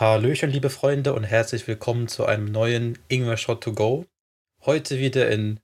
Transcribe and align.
Hallöchen, 0.00 0.48
liebe 0.48 0.70
Freunde, 0.70 1.12
und 1.12 1.24
herzlich 1.24 1.66
willkommen 1.66 2.08
zu 2.08 2.24
einem 2.24 2.46
neuen 2.50 2.98
Ingwer 3.08 3.36
Shot 3.36 3.62
to 3.62 3.74
Go. 3.74 4.06
Heute 4.62 4.98
wieder 4.98 5.30
in 5.30 5.60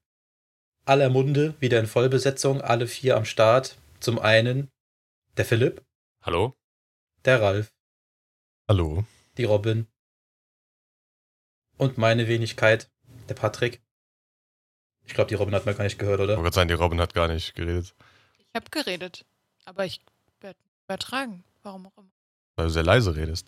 aller 0.85 1.09
Munde, 1.09 1.55
wieder 1.59 1.81
in 1.81 1.87
Vollbesetzung, 1.87 2.61
alle 2.61 2.87
vier 2.87 3.17
am 3.17 3.25
Start. 3.25 3.79
Zum 3.99 4.19
einen 4.19 4.71
der 5.39 5.47
Philipp, 5.47 5.83
Hallo? 6.21 6.55
der 7.25 7.41
Ralf, 7.41 7.73
Hallo. 8.69 9.07
die 9.39 9.45
Robin 9.45 9.87
und 11.79 11.97
meine 11.97 12.29
Wenigkeit, 12.29 12.91
der 13.31 13.35
Patrick. 13.35 13.81
Ich 15.07 15.15
glaube, 15.15 15.29
die 15.29 15.35
Robin 15.35 15.55
hat 15.55 15.65
man 15.65 15.75
gar 15.79 15.85
nicht 15.85 15.99
gehört, 15.99 16.21
Ich 16.21 16.25
oder? 16.25 16.33
wollte 16.37 16.43
gerade 16.43 16.55
sagen, 16.55 16.69
die 16.69 16.75
Robin 16.75 17.01
hat 17.01 17.15
gar 17.15 17.29
nicht 17.29 17.55
geredet. 17.55 17.95
Ich 18.39 18.55
habe 18.55 18.69
geredet, 18.71 19.25
aber 19.65 19.87
ich 19.87 20.03
werde 20.41 20.59
übertragen. 20.85 21.43
Warum 21.63 21.87
auch 21.87 21.97
immer. 21.97 22.11
Weil 22.57 22.67
du 22.67 22.71
sehr 22.73 22.83
leise 22.83 23.15
redest. 23.15 23.47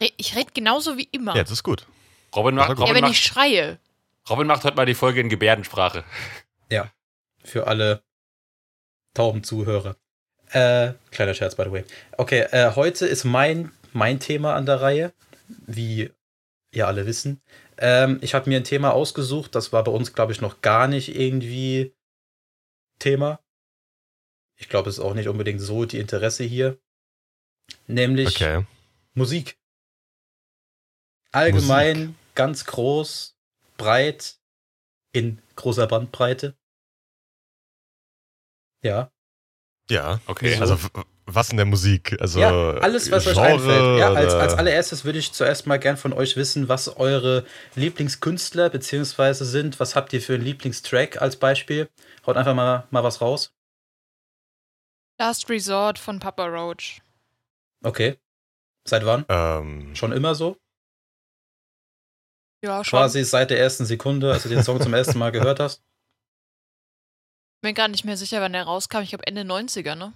Re- 0.00 0.12
Ich 0.16 0.36
rede 0.36 0.50
genauso 0.52 0.96
wie 0.98 1.08
immer. 1.12 1.34
Ja, 1.34 1.42
das 1.42 1.52
ist 1.52 1.62
gut. 1.62 1.86
Robin 2.36 2.54
macht, 2.54 2.68
Ja, 2.68 2.74
ja, 2.74 2.80
Robin, 2.80 2.94
wenn 2.96 3.10
ich 3.10 3.18
macht, 3.26 3.34
schreie. 3.34 3.78
Robin 4.28 4.46
macht 4.46 4.64
heute 4.64 4.76
mal 4.76 4.86
die 4.86 4.94
Folge 4.94 5.20
in 5.20 5.28
Gebärdensprache. 5.28 6.04
Für 7.42 7.66
alle 7.68 8.02
tauben 9.14 9.42
Zuhörer. 9.42 9.96
Äh, 10.50 10.92
kleiner 11.10 11.32
Scherz, 11.32 11.54
by 11.54 11.62
the 11.64 11.72
way. 11.72 11.84
Okay, 12.18 12.40
äh, 12.50 12.72
heute 12.76 13.06
ist 13.06 13.24
mein, 13.24 13.72
mein 13.94 14.20
Thema 14.20 14.54
an 14.56 14.66
der 14.66 14.82
Reihe, 14.82 15.14
wie 15.48 16.10
ihr 16.70 16.86
alle 16.86 17.06
wissen. 17.06 17.40
Ähm, 17.78 18.18
ich 18.20 18.34
habe 18.34 18.50
mir 18.50 18.58
ein 18.58 18.64
Thema 18.64 18.92
ausgesucht, 18.92 19.54
das 19.54 19.72
war 19.72 19.82
bei 19.84 19.90
uns, 19.90 20.12
glaube 20.12 20.32
ich, 20.32 20.42
noch 20.42 20.60
gar 20.60 20.86
nicht 20.86 21.16
irgendwie 21.16 21.94
Thema. 22.98 23.40
Ich 24.58 24.68
glaube, 24.68 24.90
es 24.90 24.98
ist 24.98 25.02
auch 25.04 25.14
nicht 25.14 25.28
unbedingt 25.28 25.62
so 25.62 25.86
die 25.86 25.98
Interesse 25.98 26.44
hier. 26.44 26.78
Nämlich 27.90 28.28
Okay. 28.28 28.64
Musik. 29.14 29.58
Allgemein 31.32 32.16
ganz 32.34 32.64
groß, 32.64 33.36
breit, 33.76 34.36
in 35.12 35.40
großer 35.56 35.86
Bandbreite. 35.86 36.56
Ja. 38.82 39.10
Ja. 39.90 40.20
Okay. 40.26 40.52
Wieso? 40.52 40.60
Also, 40.60 40.88
was 41.26 41.50
in 41.50 41.56
der 41.56 41.66
Musik? 41.66 42.16
Also, 42.20 42.40
ja, 42.40 42.50
alles, 42.78 43.10
was 43.10 43.26
euch 43.26 43.34
Genre 43.34 43.52
einfällt. 43.52 43.98
Ja, 43.98 44.12
als, 44.12 44.34
als 44.34 44.54
allererstes 44.54 45.04
würde 45.04 45.18
ich 45.18 45.32
zuerst 45.32 45.66
mal 45.66 45.78
gern 45.78 45.96
von 45.96 46.12
euch 46.12 46.36
wissen, 46.36 46.68
was 46.68 46.96
eure 46.96 47.44
Lieblingskünstler 47.74 48.70
beziehungsweise 48.70 49.44
sind. 49.44 49.78
Was 49.80 49.94
habt 49.94 50.12
ihr 50.12 50.22
für 50.22 50.34
einen 50.34 50.44
Lieblingstrack 50.44 51.20
als 51.20 51.36
Beispiel? 51.36 51.88
Haut 52.26 52.36
einfach 52.36 52.54
mal, 52.54 52.86
mal 52.90 53.04
was 53.04 53.20
raus. 53.20 53.52
Last 55.18 55.50
Resort 55.50 55.98
von 55.98 56.18
Papa 56.18 56.46
Roach. 56.46 57.02
Okay. 57.82 58.18
Seit 58.86 59.04
wann? 59.04 59.24
Ähm, 59.28 59.94
Schon 59.94 60.12
immer 60.12 60.34
so? 60.34 60.56
Ja, 62.62 62.84
schon. 62.84 62.98
Quasi 62.98 63.24
seit 63.24 63.50
der 63.50 63.58
ersten 63.58 63.86
Sekunde, 63.86 64.32
als 64.32 64.42
du 64.42 64.48
den 64.48 64.62
Song 64.62 64.80
zum 64.80 64.92
ersten 64.94 65.18
Mal 65.18 65.32
gehört 65.32 65.60
hast? 65.60 65.82
Ich 67.56 67.62
bin 67.62 67.74
gerade 67.74 67.90
nicht 67.90 68.04
mehr 68.04 68.16
sicher, 68.16 68.40
wann 68.40 68.52
der 68.52 68.64
rauskam. 68.64 68.98
Ich 69.02 69.10
glaube 69.10 69.26
Ende 69.26 69.42
90er, 69.42 69.94
ne? 69.94 70.12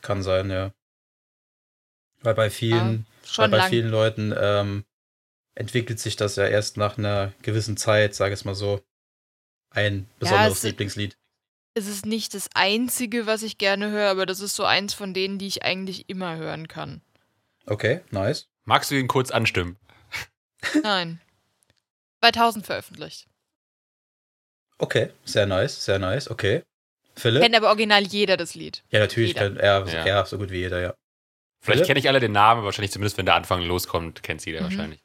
Kann 0.00 0.22
sein, 0.22 0.50
ja. 0.50 0.72
Weil 2.20 2.34
bei 2.34 2.50
vielen, 2.50 3.06
weil 3.22 3.30
Schon 3.30 3.50
bei 3.50 3.56
lang. 3.58 3.68
vielen 3.70 3.88
Leuten 3.90 4.34
ähm, 4.36 4.84
entwickelt 5.54 5.98
sich 6.00 6.16
das 6.16 6.36
ja 6.36 6.46
erst 6.46 6.76
nach 6.76 6.98
einer 6.98 7.32
gewissen 7.42 7.76
Zeit, 7.76 8.14
sage 8.14 8.34
ich 8.34 8.40
es 8.40 8.44
mal 8.44 8.54
so, 8.54 8.80
ein 9.70 10.08
besonderes 10.18 10.58
es- 10.58 10.62
Lieblingslied. 10.64 11.16
Es 11.74 11.86
ist 11.86 12.04
nicht 12.04 12.34
das 12.34 12.50
einzige, 12.54 13.26
was 13.26 13.42
ich 13.42 13.56
gerne 13.58 13.90
höre, 13.90 14.10
aber 14.10 14.26
das 14.26 14.40
ist 14.40 14.56
so 14.56 14.64
eins 14.64 14.92
von 14.94 15.14
denen, 15.14 15.38
die 15.38 15.46
ich 15.46 15.62
eigentlich 15.64 16.08
immer 16.08 16.36
hören 16.36 16.68
kann. 16.68 17.00
Okay, 17.66 18.00
nice. 18.10 18.48
Magst 18.64 18.90
du 18.90 18.94
ihn 18.96 19.08
kurz 19.08 19.30
anstimmen? 19.30 19.78
Nein. 20.82 21.20
2000 22.20 22.66
veröffentlicht. 22.66 23.26
Okay, 24.78 25.10
sehr 25.24 25.46
nice, 25.46 25.84
sehr 25.84 25.98
nice, 25.98 26.30
okay. 26.30 26.62
Philipp? 27.16 27.42
Kennt 27.42 27.54
aber 27.56 27.68
original 27.68 28.02
jeder 28.04 28.36
das 28.36 28.54
Lied. 28.54 28.82
Ja, 28.90 29.00
natürlich 29.00 29.28
Jeder. 29.28 29.40
kennt 29.48 29.58
er, 29.58 29.86
Ja. 29.86 30.04
er 30.06 30.26
so 30.26 30.38
gut 30.38 30.50
wie 30.50 30.58
jeder, 30.58 30.80
ja. 30.80 30.94
Vielleicht 31.64 31.84
kenne 31.86 32.00
ich 32.00 32.08
alle 32.08 32.20
den 32.20 32.32
Namen, 32.32 32.64
wahrscheinlich 32.64 32.90
zumindest, 32.90 33.16
wenn 33.18 33.26
der 33.26 33.36
Anfang 33.36 33.62
loskommt, 33.62 34.22
kennt 34.22 34.44
jeder 34.44 34.60
Mhm. 34.60 34.64
wahrscheinlich. 34.64 35.01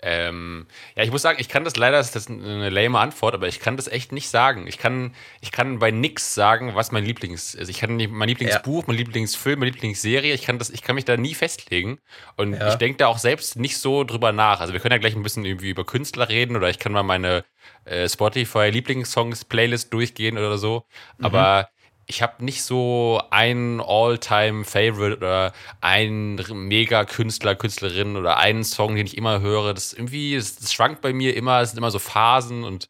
Ähm, 0.00 0.66
ja, 0.94 1.02
ich 1.02 1.10
muss 1.10 1.22
sagen, 1.22 1.38
ich 1.40 1.48
kann 1.48 1.64
das 1.64 1.76
leider, 1.76 1.96
das 1.98 2.14
ist 2.14 2.30
eine 2.30 2.70
lame 2.70 2.98
Antwort, 3.00 3.34
aber 3.34 3.48
ich 3.48 3.58
kann 3.58 3.76
das 3.76 3.88
echt 3.88 4.12
nicht 4.12 4.28
sagen. 4.28 4.66
Ich 4.68 4.78
kann, 4.78 5.14
ich 5.40 5.50
kann 5.50 5.80
bei 5.80 5.90
nix 5.90 6.34
sagen, 6.34 6.74
was 6.76 6.92
mein 6.92 7.04
Lieblings 7.04 7.54
ist. 7.54 7.68
Ich 7.68 7.78
kann 7.80 7.96
nicht 7.96 8.10
mein 8.10 8.28
Lieblingsbuch, 8.28 8.86
mein 8.86 8.96
Lieblingsfilm, 8.96 9.58
meine 9.58 9.72
Lieblingsserie, 9.72 10.32
ich 10.34 10.42
kann 10.42 10.58
das, 10.58 10.70
ich 10.70 10.82
kann 10.82 10.94
mich 10.94 11.04
da 11.04 11.16
nie 11.16 11.34
festlegen. 11.34 11.98
Und 12.36 12.52
Ja. 12.54 12.68
ich 12.68 12.76
denke 12.76 12.98
da 12.98 13.08
auch 13.08 13.18
selbst 13.18 13.56
nicht 13.56 13.78
so 13.78 14.04
drüber 14.04 14.30
nach. 14.32 14.60
Also 14.60 14.72
wir 14.72 14.80
können 14.80 14.92
ja 14.92 14.98
gleich 14.98 15.16
ein 15.16 15.22
bisschen 15.24 15.44
irgendwie 15.44 15.70
über 15.70 15.84
Künstler 15.84 16.28
reden 16.28 16.56
oder 16.56 16.70
ich 16.70 16.78
kann 16.78 16.92
mal 16.92 17.02
meine 17.02 17.44
äh, 17.84 18.08
Spotify 18.08 18.70
Lieblingssongs 18.70 19.44
Playlist 19.46 19.92
durchgehen 19.92 20.38
oder 20.38 20.58
so. 20.58 20.84
Mhm. 21.18 21.24
Aber 21.24 21.68
ich 22.08 22.22
habe 22.22 22.42
nicht 22.44 22.62
so 22.62 23.20
einen 23.30 23.80
All-Time-Favorite 23.80 25.16
oder 25.18 25.52
einen 25.82 26.36
Mega-Künstler, 26.68 27.54
Künstlerin 27.54 28.16
oder 28.16 28.38
einen 28.38 28.64
Song, 28.64 28.96
den 28.96 29.06
ich 29.06 29.16
immer 29.16 29.40
höre. 29.40 29.74
Das 29.74 29.92
irgendwie, 29.92 30.34
das, 30.36 30.56
das 30.56 30.72
schwankt 30.72 31.02
bei 31.02 31.12
mir 31.12 31.36
immer, 31.36 31.60
es 31.60 31.70
sind 31.70 31.78
immer 31.78 31.90
so 31.90 31.98
Phasen 31.98 32.64
und 32.64 32.88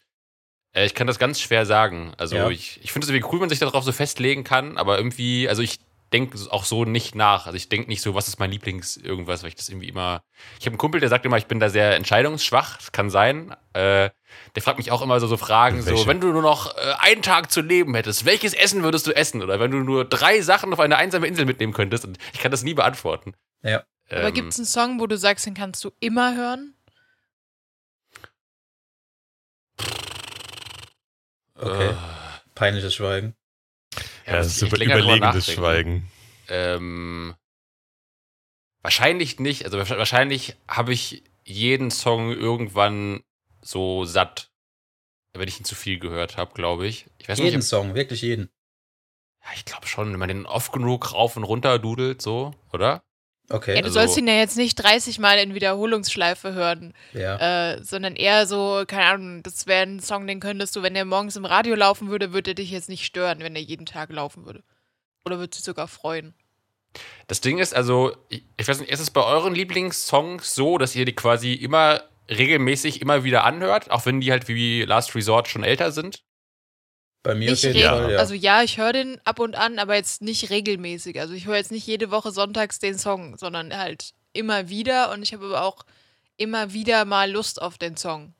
äh, 0.74 0.86
ich 0.86 0.94
kann 0.94 1.06
das 1.08 1.18
ganz 1.18 1.40
schwer 1.40 1.66
sagen. 1.66 2.12
Also 2.16 2.36
Ja. 2.36 2.48
ich, 2.50 2.80
ich 2.82 2.92
finde 2.92 3.06
es 3.06 3.10
irgendwie 3.10 3.26
cool, 3.26 3.34
wenn 3.34 3.40
man 3.40 3.48
sich 3.50 3.58
darauf 3.58 3.84
so 3.84 3.92
festlegen 3.92 4.44
kann, 4.44 4.76
aber 4.76 4.98
irgendwie, 4.98 5.48
also 5.48 5.62
ich 5.62 5.80
denke 6.12 6.38
auch 6.50 6.64
so 6.64 6.84
nicht 6.84 7.14
nach. 7.14 7.46
Also 7.46 7.56
ich 7.56 7.68
denke 7.68 7.88
nicht 7.88 8.02
so, 8.02 8.14
was 8.14 8.28
ist 8.28 8.38
mein 8.38 8.50
Lieblings 8.50 8.96
irgendwas, 8.96 9.42
weil 9.42 9.48
ich 9.48 9.56
das 9.56 9.68
irgendwie 9.68 9.88
immer. 9.88 10.22
Ich 10.58 10.66
habe 10.66 10.72
einen 10.74 10.78
Kumpel, 10.78 11.00
der 11.00 11.08
sagt 11.08 11.26
immer, 11.26 11.36
ich 11.38 11.46
bin 11.46 11.60
da 11.60 11.68
sehr 11.68 11.96
entscheidungsschwach. 11.96 12.78
Das 12.78 12.92
kann 12.92 13.10
sein. 13.10 13.54
Äh, 13.74 14.10
der 14.54 14.62
fragt 14.62 14.78
mich 14.78 14.90
auch 14.90 15.02
immer 15.02 15.20
so, 15.20 15.26
so 15.26 15.36
Fragen, 15.36 15.80
so, 15.82 15.90
Welche? 15.90 16.06
wenn 16.06 16.20
du 16.20 16.28
nur 16.28 16.42
noch 16.42 16.76
äh, 16.76 16.94
einen 16.98 17.22
Tag 17.22 17.50
zu 17.50 17.60
leben 17.60 17.94
hättest, 17.94 18.24
welches 18.24 18.54
Essen 18.54 18.82
würdest 18.82 19.06
du 19.06 19.12
essen? 19.16 19.42
Oder 19.42 19.60
wenn 19.60 19.70
du 19.70 19.78
nur 19.78 20.04
drei 20.04 20.40
Sachen 20.40 20.72
auf 20.72 20.80
eine 20.80 20.96
einsame 20.96 21.26
Insel 21.26 21.44
mitnehmen 21.46 21.72
könntest. 21.72 22.04
Und 22.04 22.18
ich 22.32 22.40
kann 22.40 22.50
das 22.50 22.62
nie 22.62 22.74
beantworten. 22.74 23.34
Ja. 23.62 23.84
Aber 24.10 24.28
Ähm, 24.28 24.34
gibt 24.34 24.48
es 24.52 24.58
einen 24.58 24.66
Song, 24.66 25.00
wo 25.00 25.06
du 25.06 25.16
sagst, 25.18 25.44
den 25.46 25.54
kannst 25.54 25.84
du 25.84 25.90
immer 26.00 26.34
hören? 26.36 26.74
Okay. 31.54 31.88
äh, 31.90 31.94
Peinliches 32.54 32.94
Schweigen. 32.94 33.34
ja, 34.26 34.34
das 34.36 34.46
ist 34.48 34.62
muss 34.62 34.72
ich 34.80 34.86
über, 34.86 34.98
überlegendes. 34.98 35.52
Schweigen. 35.52 36.10
Ähm, 36.48 37.34
wahrscheinlich 38.82 39.38
nicht. 39.38 39.64
Also 39.64 39.78
wahrsch- 39.78 39.98
wahrscheinlich 39.98 40.56
habe 40.66 40.92
ich 40.92 41.22
jeden 41.44 41.90
Song 41.90 42.30
irgendwann 42.32 43.22
so 43.62 44.04
satt, 44.04 44.50
wenn 45.34 45.48
ich 45.48 45.58
ihn 45.60 45.64
zu 45.64 45.74
viel 45.74 45.98
gehört 45.98 46.36
habe, 46.36 46.54
glaube 46.54 46.86
ich. 46.86 47.06
Ich 47.18 47.28
weiß 47.28 47.38
Jeden 47.38 47.56
nicht, 47.56 47.66
Song, 47.68 47.94
wirklich 47.94 48.22
jeden. 48.22 48.44
ob, 48.44 48.50
ja, 49.46 49.50
ich 49.56 49.64
glaube 49.64 49.86
schon, 49.86 50.10
wenn 50.12 50.18
man 50.18 50.28
den 50.28 50.46
oft 50.46 50.72
genug 50.72 51.12
rauf 51.12 51.36
und 51.36 51.44
runter 51.44 51.78
dudelt, 51.78 52.20
so, 52.22 52.52
oder? 52.72 53.02
Okay, 53.50 53.74
Ja, 53.76 53.80
du 53.80 53.86
Also- 53.86 54.00
sollst 54.00 54.16
ihn 54.18 54.26
ja 54.28 54.34
jetzt 54.34 54.56
nicht 54.58 54.74
30 54.76 55.18
Mal 55.20 55.38
in 55.38 55.54
Wiederholungsschleife 55.54 56.52
hören, 56.52 56.92
ja. 57.14 57.72
äh, 57.76 57.82
sondern 57.82 58.14
eher 58.14 58.46
so, 58.46 58.84
keine 58.86 59.04
Ahnung, 59.06 59.42
das 59.42 59.66
wäre 59.66 59.82
ein 59.86 60.00
Song, 60.00 60.26
den 60.26 60.40
könntest 60.40 60.76
du, 60.76 60.82
wenn 60.82 60.92
der 60.94 61.04
morgens 61.06 61.36
im 61.36 61.46
Radio 61.46 61.74
laufen 61.74 62.10
würde, 62.10 62.32
würde 62.34 62.50
er 62.50 62.54
dich 62.54 62.70
jetzt 62.70 62.90
nicht 62.90 63.04
stören, 63.06 63.38
wenn 63.40 63.56
er 63.56 63.62
jeden 63.62 63.86
Tag 63.86 64.10
laufen 64.12 64.44
würde. 64.44 64.62
Oder 65.24 65.38
würde 65.38 65.50
dich 65.50 65.62
sogar 65.64 65.88
freuen. 65.88 66.34
Das 67.26 67.40
Ding 67.40 67.58
ist, 67.58 67.74
also, 67.74 68.14
ich, 68.28 68.44
ich 68.58 68.68
weiß 68.68 68.80
nicht, 68.80 68.90
ist 68.90 69.00
es 69.00 69.10
bei 69.10 69.22
euren 69.24 69.54
Lieblingssongs 69.54 70.54
so, 70.54 70.76
dass 70.78 70.94
ihr 70.94 71.04
die 71.06 71.14
quasi 71.14 71.52
immer 71.54 72.02
regelmäßig 72.30 73.00
immer 73.00 73.24
wieder 73.24 73.44
anhört, 73.44 73.90
auch 73.90 74.06
wenn 74.06 74.20
die 74.20 74.30
halt 74.30 74.48
wie 74.48 74.82
Last 74.82 75.14
Resort 75.14 75.48
schon 75.48 75.64
älter 75.64 75.92
sind? 75.92 76.22
Bei 77.22 77.34
mir 77.34 77.46
auf 77.46 77.50
Nicht 77.50 77.64
jeden 77.64 77.76
regel- 77.76 77.88
Fall, 77.88 78.12
ja. 78.12 78.18
Also 78.18 78.34
ja, 78.34 78.62
ich 78.62 78.78
höre 78.78 78.92
den 78.92 79.20
ab 79.24 79.40
und 79.40 79.56
an, 79.56 79.78
aber 79.78 79.96
jetzt 79.96 80.22
nicht 80.22 80.50
regelmäßig. 80.50 81.20
Also 81.20 81.34
ich 81.34 81.46
höre 81.46 81.56
jetzt 81.56 81.72
nicht 81.72 81.86
jede 81.86 82.10
Woche 82.10 82.30
sonntags 82.30 82.78
den 82.78 82.98
Song, 82.98 83.36
sondern 83.36 83.76
halt 83.76 84.12
immer 84.32 84.68
wieder 84.68 85.10
und 85.12 85.22
ich 85.22 85.32
habe 85.32 85.46
aber 85.46 85.64
auch 85.64 85.84
immer 86.36 86.72
wieder 86.72 87.04
mal 87.04 87.30
Lust 87.30 87.60
auf 87.60 87.76
den 87.78 87.96
Song. 87.96 88.34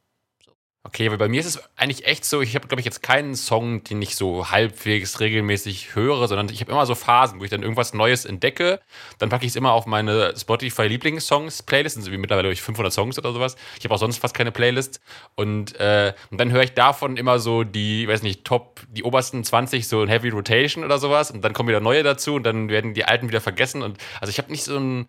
Okay, 0.84 1.10
weil 1.10 1.18
bei 1.18 1.28
mir 1.28 1.40
ist 1.40 1.46
es 1.46 1.60
eigentlich 1.76 2.06
echt 2.06 2.24
so, 2.24 2.40
ich 2.40 2.54
habe, 2.54 2.66
glaube 2.66 2.80
ich, 2.80 2.84
jetzt 2.86 3.02
keinen 3.02 3.34
Song, 3.34 3.84
den 3.84 4.00
ich 4.00 4.16
so 4.16 4.50
halbwegs 4.50 5.20
regelmäßig 5.20 5.94
höre, 5.94 6.26
sondern 6.28 6.48
ich 6.48 6.60
habe 6.60 6.72
immer 6.72 6.86
so 6.86 6.94
Phasen, 6.94 7.40
wo 7.40 7.44
ich 7.44 7.50
dann 7.50 7.62
irgendwas 7.62 7.92
Neues 7.92 8.24
entdecke. 8.24 8.80
Dann 9.18 9.28
packe 9.28 9.44
ich 9.44 9.50
es 9.50 9.56
immer 9.56 9.72
auf 9.72 9.84
meine 9.86 10.34
Spotify-Lieblingssongs-Playlist, 10.36 12.02
so 12.02 12.10
wie 12.10 12.16
mittlerweile 12.16 12.48
durch 12.48 12.62
500 12.62 12.92
Songs 12.92 13.18
oder 13.18 13.32
sowas. 13.32 13.56
Ich 13.78 13.84
habe 13.84 13.94
auch 13.94 13.98
sonst 13.98 14.18
fast 14.18 14.34
keine 14.34 14.52
Playlist. 14.52 15.00
Und, 15.34 15.78
äh, 15.78 16.14
und 16.30 16.40
dann 16.40 16.52
höre 16.52 16.62
ich 16.62 16.72
davon 16.72 17.16
immer 17.18 17.38
so 17.38 17.64
die, 17.64 18.08
weiß 18.08 18.22
nicht, 18.22 18.44
Top, 18.44 18.80
die 18.88 19.02
obersten 19.02 19.44
20, 19.44 19.86
so 19.86 20.02
in 20.02 20.08
Heavy 20.08 20.30
Rotation 20.30 20.84
oder 20.84 20.98
sowas. 20.98 21.30
Und 21.30 21.42
dann 21.44 21.52
kommen 21.52 21.68
wieder 21.68 21.80
neue 21.80 22.02
dazu 22.02 22.36
und 22.36 22.44
dann 22.44 22.70
werden 22.70 22.94
die 22.94 23.04
alten 23.04 23.28
wieder 23.28 23.40
vergessen. 23.42 23.82
Und 23.82 23.98
also 24.20 24.30
ich 24.30 24.38
habe 24.38 24.50
nicht 24.50 24.64
so 24.64 24.78
ein 24.78 25.08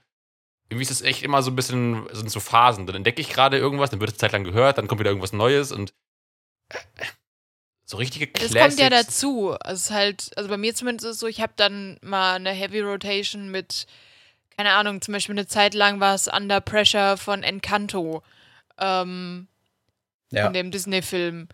irgendwie 0.70 0.84
ist 0.84 0.92
es 0.92 1.02
echt 1.02 1.24
immer 1.24 1.42
so 1.42 1.52
ein 1.52 1.56
bisschen, 1.56 2.08
sind 2.14 2.30
so 2.32 2.40
Phasen. 2.40 2.86
Dann 2.86 2.96
entdecke 2.98 3.22
ich 3.22 3.30
gerade 3.30 3.58
irgendwas, 3.58 3.90
dann 3.90 4.00
wird 4.00 4.12
es 4.12 4.18
Zeit 4.18 4.32
lang 4.32 4.44
gehört, 4.44 4.78
dann 4.78 4.88
kommt 4.88 5.00
wieder 5.00 5.10
irgendwas 5.10 5.34
Neues 5.34 5.72
und 5.72 5.94
äh, 6.70 6.78
so 7.86 7.98
richtige 7.98 8.28
Das 8.28 8.52
Classics. 8.52 8.78
kommt 8.78 8.80
ja 8.80 8.90
dazu. 8.90 9.52
Also 9.60 9.74
es 9.74 9.82
ist 9.86 9.92
halt, 9.92 10.32
also 10.38 10.50
bei 10.50 10.58
mir 10.58 10.76
zumindest 10.76 11.06
ist 11.08 11.14
es 11.16 11.20
so, 11.20 11.28
ich 11.28 11.42
habe 11.42 11.54
dann 11.56 11.98
mal 12.04 12.36
eine 12.36 12.52
Heavy 12.52 12.82
Rotation 12.82 13.50
mit, 13.50 13.88
keine 14.56 14.74
Ahnung, 14.74 15.02
zum 15.02 15.14
Beispiel 15.14 15.34
eine 15.34 15.48
Zeit 15.48 15.74
lang 15.74 16.00
war 16.00 16.14
es 16.14 16.28
Under 16.28 16.62
Pressure 16.62 17.18
von 17.18 17.42
Encanto, 17.42 18.22
ähm, 18.78 19.48
Ja. 20.32 20.44
von 20.44 20.54
dem 20.54 20.70
Disney-Film. 20.70 21.48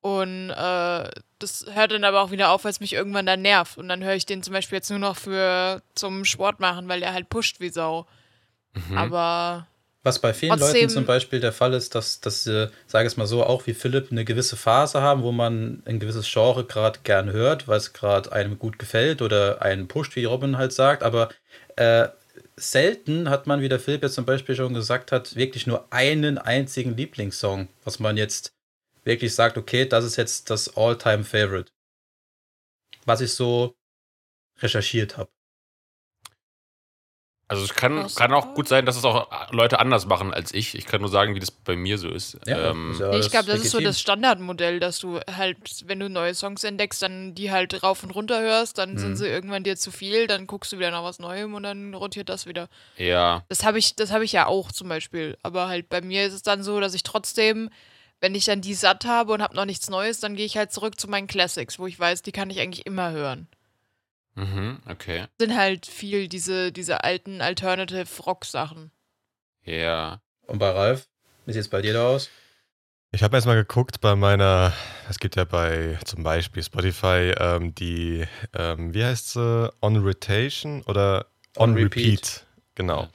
Und 0.00 0.50
äh, 0.50 1.10
das 1.38 1.66
hört 1.72 1.92
dann 1.92 2.04
aber 2.04 2.22
auch 2.22 2.30
wieder 2.32 2.50
auf, 2.50 2.64
weil 2.64 2.70
es 2.72 2.80
mich 2.80 2.94
irgendwann 2.94 3.26
dann 3.26 3.42
nervt. 3.42 3.78
Und 3.78 3.88
dann 3.88 4.02
höre 4.02 4.14
ich 4.14 4.26
den 4.26 4.42
zum 4.42 4.54
Beispiel 4.54 4.76
jetzt 4.78 4.90
nur 4.90 4.98
noch 4.98 5.16
für 5.16 5.82
zum 5.94 6.24
Sport 6.24 6.58
machen, 6.58 6.88
weil 6.88 7.00
der 7.00 7.12
halt 7.12 7.28
pusht 7.28 7.60
wie 7.60 7.68
Sau. 7.68 8.06
Mhm. 8.74 8.96
Aber 8.98 9.66
Was 10.02 10.18
bei 10.20 10.32
vielen 10.32 10.58
Trotzdem- 10.58 10.80
Leuten 10.82 10.88
zum 10.88 11.04
Beispiel 11.06 11.40
der 11.40 11.52
Fall 11.52 11.74
ist, 11.74 11.94
dass, 11.94 12.20
dass 12.20 12.44
sie, 12.44 12.70
sage 12.86 13.06
es 13.06 13.16
mal 13.18 13.26
so, 13.26 13.44
auch 13.44 13.66
wie 13.66 13.74
Philipp, 13.74 14.10
eine 14.10 14.24
gewisse 14.24 14.56
Phase 14.56 15.02
haben, 15.02 15.22
wo 15.22 15.30
man 15.32 15.82
ein 15.84 15.98
gewisses 16.00 16.26
Genre 16.32 16.64
gerade 16.64 17.00
gern 17.02 17.30
hört, 17.32 17.68
weil 17.68 17.76
es 17.76 17.92
gerade 17.92 18.32
einem 18.32 18.58
gut 18.58 18.78
gefällt 18.78 19.20
oder 19.20 19.60
einen 19.60 19.88
pusht, 19.88 20.16
wie 20.16 20.24
Robin 20.24 20.56
halt 20.56 20.72
sagt. 20.72 21.02
Aber 21.02 21.28
äh, 21.76 22.08
selten 22.56 23.28
hat 23.28 23.46
man, 23.46 23.60
wie 23.60 23.68
der 23.68 23.78
Philipp 23.80 24.02
jetzt 24.02 24.14
zum 24.14 24.24
Beispiel 24.24 24.54
schon 24.56 24.72
gesagt 24.72 25.12
hat, 25.12 25.36
wirklich 25.36 25.66
nur 25.66 25.86
einen 25.92 26.38
einzigen 26.38 26.96
Lieblingssong, 26.96 27.68
was 27.84 27.98
man 27.98 28.16
jetzt 28.16 28.52
wirklich 29.04 29.34
sagt, 29.34 29.58
okay, 29.58 29.84
das 29.86 30.04
ist 30.04 30.16
jetzt 30.16 30.48
das 30.50 30.76
All-Time-Favorite. 30.76 31.70
Was 33.04 33.20
ich 33.20 33.32
so 33.34 33.74
recherchiert 34.60 35.16
habe. 35.16 35.30
Also 37.50 37.64
es 37.64 37.74
kann, 37.74 38.06
kann 38.14 38.32
auch 38.32 38.54
gut 38.54 38.68
sein, 38.68 38.86
dass 38.86 38.96
es 38.96 39.04
auch 39.04 39.26
Leute 39.50 39.80
anders 39.80 40.06
machen 40.06 40.32
als 40.32 40.54
ich. 40.54 40.76
Ich 40.76 40.86
kann 40.86 41.00
nur 41.00 41.10
sagen, 41.10 41.34
wie 41.34 41.40
das 41.40 41.50
bei 41.50 41.74
mir 41.74 41.98
so 41.98 42.08
ist. 42.08 42.38
Ja, 42.46 42.70
ähm, 42.70 42.92
ist 42.92 43.00
ja 43.00 43.12
ich 43.12 43.28
glaube, 43.28 43.46
das 43.46 43.56
ist 43.56 43.70
so 43.72 43.78
legitim. 43.78 43.84
das 43.90 44.00
Standardmodell, 44.00 44.78
dass 44.78 45.00
du 45.00 45.18
halt, 45.18 45.56
wenn 45.86 45.98
du 45.98 46.08
neue 46.08 46.32
Songs 46.36 46.62
entdeckst, 46.62 47.02
dann 47.02 47.34
die 47.34 47.50
halt 47.50 47.82
rauf 47.82 48.04
und 48.04 48.12
runter 48.12 48.40
hörst, 48.40 48.78
dann 48.78 48.92
Mhm. 48.92 48.98
sind 48.98 49.16
sie 49.16 49.26
irgendwann 49.26 49.64
dir 49.64 49.76
zu 49.76 49.90
viel, 49.90 50.28
dann 50.28 50.46
guckst 50.46 50.70
du 50.70 50.78
wieder 50.78 50.92
nach 50.92 51.02
was 51.02 51.18
Neuem 51.18 51.54
und 51.54 51.64
dann 51.64 51.92
rotiert 51.94 52.28
das 52.28 52.46
wieder. 52.46 52.68
ja. 52.96 53.42
Das 53.48 53.64
habe 53.64 53.78
ich, 53.80 53.96
das 53.96 54.12
habe 54.12 54.24
ich 54.24 54.30
ja 54.30 54.46
auch 54.46 54.70
zum 54.70 54.88
Beispiel. 54.88 55.36
Aber 55.42 55.66
halt 55.66 55.88
bei 55.88 56.00
mir 56.02 56.24
ist 56.26 56.34
es 56.34 56.42
dann 56.42 56.62
so, 56.62 56.78
dass 56.78 56.94
ich 56.94 57.02
trotzdem, 57.02 57.68
wenn 58.20 58.36
ich 58.36 58.44
dann 58.44 58.60
die 58.60 58.74
satt 58.74 59.06
habe 59.06 59.32
und 59.32 59.42
habe 59.42 59.56
noch 59.56 59.64
nichts 59.64 59.90
Neues, 59.90 60.20
dann 60.20 60.36
gehe 60.36 60.46
ich 60.46 60.56
halt 60.56 60.70
zurück 60.72 61.00
zu 61.00 61.08
meinen 61.08 61.26
Classics, 61.26 61.80
wo 61.80 61.88
ich 61.88 61.98
weiß, 61.98 62.22
die 62.22 62.30
kann 62.32 62.48
ich 62.48 62.60
eigentlich 62.60 62.86
immer 62.86 63.10
hören. 63.10 63.48
Mhm, 64.40 64.78
okay. 64.88 65.26
Sind 65.38 65.54
halt 65.54 65.84
viel 65.84 66.26
diese, 66.26 66.72
diese 66.72 67.04
alten 67.04 67.42
Alternative 67.42 68.22
Rock 68.22 68.46
Sachen. 68.46 68.90
Ja. 69.64 70.22
Und 70.46 70.58
bei 70.58 70.70
Ralf, 70.70 71.08
wie 71.44 71.52
sieht 71.52 71.60
es 71.60 71.68
bei 71.68 71.82
dir 71.82 71.92
da 71.92 72.06
aus? 72.06 72.30
Ich 73.12 73.22
habe 73.22 73.36
erstmal 73.36 73.56
geguckt 73.56 74.00
bei 74.00 74.16
meiner, 74.16 74.72
es 75.08 75.18
gibt 75.18 75.36
ja 75.36 75.44
bei 75.44 75.98
zum 76.04 76.22
Beispiel 76.22 76.62
Spotify 76.62 77.34
ähm, 77.38 77.74
die, 77.74 78.24
ähm, 78.54 78.94
wie 78.94 79.04
heißt 79.04 79.32
sie, 79.32 79.72
On 79.82 79.96
Rotation 79.98 80.82
oder 80.82 81.26
On, 81.56 81.70
On 81.70 81.74
Repeat. 81.74 81.96
Repeat. 81.96 82.46
Genau. 82.76 83.02
Und 83.02 83.10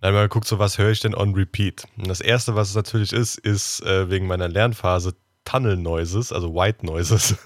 dann 0.00 0.08
haben 0.08 0.14
wir 0.14 0.28
geguckt, 0.28 0.46
so 0.46 0.58
was 0.58 0.78
höre 0.78 0.92
ich 0.92 1.00
denn 1.00 1.14
On 1.14 1.34
Repeat? 1.34 1.84
Und 1.98 2.08
das 2.08 2.20
erste, 2.22 2.54
was 2.54 2.70
es 2.70 2.74
natürlich 2.74 3.12
ist, 3.12 3.36
ist 3.38 3.82
äh, 3.82 4.08
wegen 4.08 4.26
meiner 4.26 4.48
Lernphase 4.48 5.14
Tunnel 5.50 5.76
Noises, 5.76 6.32
also 6.32 6.54
White 6.54 6.86
Noises. 6.86 7.36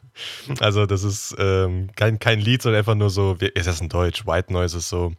also 0.60 0.86
das 0.86 1.04
ist 1.04 1.34
ähm, 1.38 1.88
kein, 1.96 2.18
kein 2.18 2.40
Lied, 2.40 2.62
sondern 2.62 2.80
einfach 2.80 2.94
nur 2.94 3.10
so, 3.10 3.40
wie 3.40 3.46
ist 3.46 3.66
das 3.66 3.80
in 3.80 3.88
Deutsch? 3.88 4.26
White 4.26 4.52
Noises, 4.52 4.88
so 4.88 5.12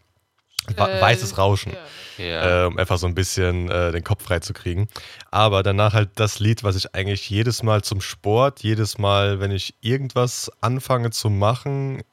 Äh, 0.76 1.02
weißes 1.02 1.38
Rauschen 1.38 1.72
Ja. 2.18 2.66
Äh, 2.66 2.68
um 2.68 2.78
einfach 2.78 2.98
so 2.98 3.08
ein 3.08 3.16
bisschen 3.16 3.72
äh, 3.72 3.92
den 3.92 4.04
Kopf 4.04 4.24
frei 4.24 4.40
zu 4.40 4.54
kriegen. 4.54 4.88
Aber 5.32 5.64
danach 5.64 5.94
halt 5.94 6.10
das 6.16 6.40
Lied, 6.40 6.64
was 6.64 6.76
ich 6.76 6.94
eigentlich 6.94 7.30
jedes 7.30 7.64
Mal 7.64 7.84
zum 7.84 8.02
Sport, 8.02 8.64
jedes 8.64 8.98
Mal, 8.98 9.40
wenn 9.40 9.52
ich 9.52 9.76
irgendwas 9.82 10.52
anfange 10.62 11.12
zu 11.12 11.30
machen, 11.30 12.04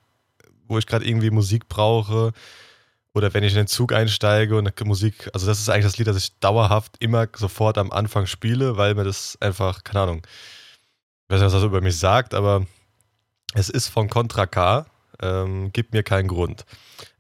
wo 0.69 0.79
ich 0.79 0.87
gerade 0.87 1.05
irgendwie 1.05 1.31
Musik 1.31 1.69
brauche 1.69 2.32
oder 3.15 3.33
wenn 3.33 3.45
ich 3.45 3.53
in 3.53 3.59
den 3.59 3.67
Zug 3.69 3.93
einsteige 3.93 4.57
und 4.59 4.85
Musik, 4.85 5.31
also 5.33 5.47
das 5.47 5.61
ist 5.61 5.69
eigentlich 5.69 5.85
das 5.85 5.99
Lied, 5.99 6.09
das 6.09 6.17
ich 6.17 6.39
dauerhaft 6.41 6.97
immer 6.99 7.29
sofort 7.35 7.79
am 7.79 7.93
Anfang 7.93 8.27
spiele, 8.27 8.77
weil 8.77 8.95
mir 8.95 9.05
das 9.05 9.39
einfach, 9.41 9.85
keine 9.85 10.03
Ahnung, 10.03 10.23
ich 10.27 11.31
weiß 11.31 11.41
nicht, 11.41 11.47
was 11.47 11.53
das 11.53 11.63
über 11.63 11.81
mich 11.81 11.99
sagt, 11.99 12.35
aber 12.35 12.67
es 13.55 13.71
ist 13.71 13.89
von 13.89 14.11
Contra 14.11 14.47
K, 14.47 14.87
ähm, 15.23 15.73
gibt 15.73 15.93
mir 15.93 16.03
keinen 16.03 16.27
Grund. 16.27 16.67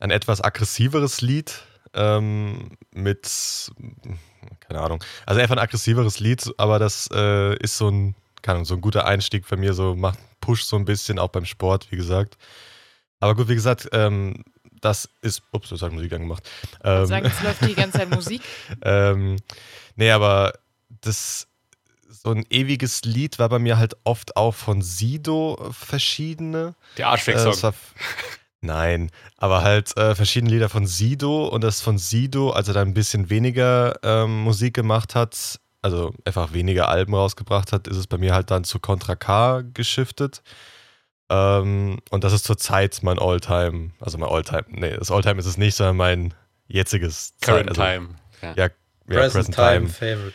Ein 0.00 0.10
etwas 0.10 0.42
aggressiveres 0.42 1.20
Lied, 1.20 1.62
ähm, 1.94 2.72
mit, 2.92 3.70
keine 4.58 4.80
Ahnung, 4.80 5.02
also 5.26 5.40
einfach 5.40 5.54
ein 5.54 5.62
aggressiveres 5.62 6.18
Lied, 6.18 6.52
aber 6.58 6.80
das 6.80 7.08
äh, 7.12 7.56
ist 7.58 7.78
so 7.78 7.88
ein, 7.88 8.16
keine 8.42 8.56
Ahnung, 8.56 8.64
so 8.64 8.74
ein 8.74 8.80
guter 8.80 9.06
Einstieg 9.06 9.46
für 9.46 9.56
mir, 9.56 9.74
so 9.74 9.94
macht 9.94 10.18
Push 10.40 10.64
so 10.64 10.74
ein 10.74 10.84
bisschen, 10.84 11.20
auch 11.20 11.28
beim 11.28 11.44
Sport, 11.44 11.86
wie 11.92 11.96
gesagt. 11.96 12.36
Aber 13.20 13.36
gut, 13.36 13.48
wie 13.48 13.54
gesagt, 13.54 13.88
ähm, 13.92 14.44
das 14.84 15.08
ist, 15.22 15.42
ups, 15.52 15.70
das 15.70 15.82
hat 15.82 15.92
Musik 15.92 16.12
angemacht. 16.12 16.42
Ich 16.62 16.78
Ähm, 16.84 17.06
sagen, 17.06 17.26
es 17.26 17.42
läuft 17.42 17.64
die 17.66 17.74
ganze 17.74 17.98
Zeit 17.98 18.10
Musik. 18.14 18.42
ähm, 18.82 19.36
nee, 19.96 20.10
aber 20.10 20.52
das 21.00 21.46
so 22.08 22.30
ein 22.30 22.44
ewiges 22.50 23.02
Lied 23.04 23.38
war 23.38 23.48
bei 23.48 23.58
mir 23.58 23.76
halt 23.76 23.96
oft 24.04 24.36
auch 24.36 24.54
von 24.54 24.80
Sido 24.82 25.72
verschiedene. 25.72 26.74
Der 26.96 27.06
Äh, 27.06 27.08
Arschfick-Song. 27.10 27.62
war- 27.62 27.74
Nein, 28.60 29.10
aber 29.36 29.62
halt 29.62 29.94
äh, 29.98 30.14
verschiedene 30.14 30.50
Lieder 30.52 30.70
von 30.70 30.86
Sido 30.86 31.46
und 31.48 31.62
das 31.62 31.82
von 31.82 31.98
Sido, 31.98 32.50
als 32.50 32.68
er 32.68 32.74
dann 32.74 32.88
ein 32.88 32.94
bisschen 32.94 33.28
weniger 33.28 33.98
ähm, 34.02 34.42
Musik 34.42 34.72
gemacht 34.72 35.14
hat, 35.14 35.60
also 35.82 36.14
einfach 36.24 36.54
weniger 36.54 36.88
Alben 36.88 37.14
rausgebracht 37.14 37.72
hat, 37.72 37.86
ist 37.88 37.98
es 37.98 38.06
bei 38.06 38.16
mir 38.16 38.32
halt 38.32 38.50
dann 38.50 38.64
zu 38.64 38.78
Contra 38.78 39.16
K 39.16 39.62
geschiftet. 39.74 40.42
Ähm, 41.30 41.98
und 42.10 42.24
das 42.24 42.32
ist 42.32 42.44
zurzeit 42.44 43.00
mein 43.02 43.18
Alltime, 43.18 43.90
also 44.00 44.18
mein 44.18 44.28
Alltime, 44.28 44.64
nee, 44.68 44.94
das 44.96 45.10
Alltime 45.10 45.38
ist 45.38 45.46
es 45.46 45.56
nicht, 45.56 45.74
sondern 45.74 45.96
mein 45.96 46.34
jetziges 46.68 47.34
Current 47.40 47.70
also, 47.70 47.82
Time. 47.82 48.08
Ja. 48.42 48.48
Ja, 48.56 48.64
ja, 48.64 48.70
Present, 49.06 49.54
Time, 49.54 49.88
Favorite. 49.88 50.34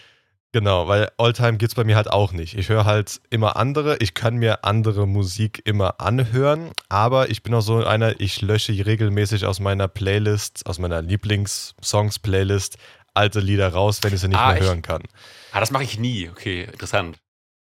Genau, 0.51 0.87
weil 0.87 1.11
Alltime 1.19 1.57
gibt 1.57 1.71
es 1.71 1.75
bei 1.75 1.83
mir 1.83 1.95
halt 1.95 2.09
auch 2.09 2.31
nicht. 2.31 2.57
Ich 2.57 2.69
höre 2.69 2.85
halt 2.85 3.21
immer 3.29 3.55
andere, 3.55 3.97
ich 3.97 4.15
kann 4.15 4.37
mir 4.37 4.65
andere 4.65 5.07
Musik 5.07 5.61
immer 5.65 6.01
anhören, 6.01 6.71
aber 6.89 7.29
ich 7.29 7.43
bin 7.43 7.53
auch 7.53 7.61
so 7.61 7.83
einer, 7.85 8.19
ich 8.19 8.41
lösche 8.41 8.71
regelmäßig 8.83 9.45
aus 9.45 9.59
meiner 9.59 9.87
Playlist, 9.87 10.65
aus 10.65 10.79
meiner 10.79 11.03
Lieblings-Songs-Playlist 11.03 12.77
alte 13.13 13.39
Lieder 13.41 13.69
raus, 13.73 13.99
wenn 14.01 14.13
ich 14.13 14.21
sie 14.21 14.27
nicht 14.27 14.39
Ah, 14.39 14.47
mehr 14.47 14.55
echt? 14.57 14.65
hören 14.65 14.81
kann. 14.81 15.03
Ah, 15.51 15.59
das 15.59 15.69
mache 15.69 15.83
ich 15.83 15.99
nie. 15.99 16.29
Okay, 16.29 16.63
interessant. 16.63 17.19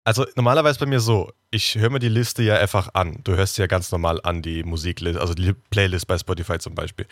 Also 0.06 0.26
normalerweise 0.36 0.80
bei 0.80 0.86
mir 0.86 1.00
so, 1.00 1.32
ich 1.50 1.76
höre 1.76 1.90
mir 1.90 2.00
die 2.00 2.10
Liste 2.10 2.44
ja 2.44 2.58
einfach 2.58 2.90
an. 2.94 3.20
Du 3.24 3.36
hörst 3.36 3.56
sie 3.56 3.64
ja 3.64 3.68
ganz 3.68 3.92
normal 3.92 4.22
an, 4.24 4.44
die 4.44 4.64
Musikliste, 4.64 5.20
also 5.20 5.34
die 5.34 5.54
Playlist 5.72 6.06
bei 6.06 6.18
Spotify 6.18 6.60
zum 6.60 6.76
Beispiel. 6.76 7.08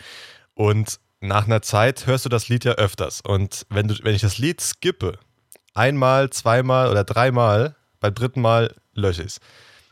Und 0.54 1.00
nach 1.20 1.46
einer 1.46 1.60
Zeit 1.60 2.06
hörst 2.06 2.24
du 2.24 2.28
das 2.28 2.48
Lied 2.48 2.64
ja 2.64 2.72
öfters. 2.72 3.20
Und 3.20 3.66
wenn, 3.68 3.88
du, 3.88 3.96
wenn 4.04 4.14
ich 4.14 4.20
das 4.20 4.38
Lied 4.38 4.60
skippe, 4.60 5.18
einmal, 5.74 6.30
zweimal 6.30 6.88
oder 6.88 7.02
dreimal, 7.02 7.74
beim 7.98 8.14
dritten 8.14 8.40
Mal 8.40 8.74
lösche 8.94 9.22
ich 9.22 9.28
es. 9.28 9.40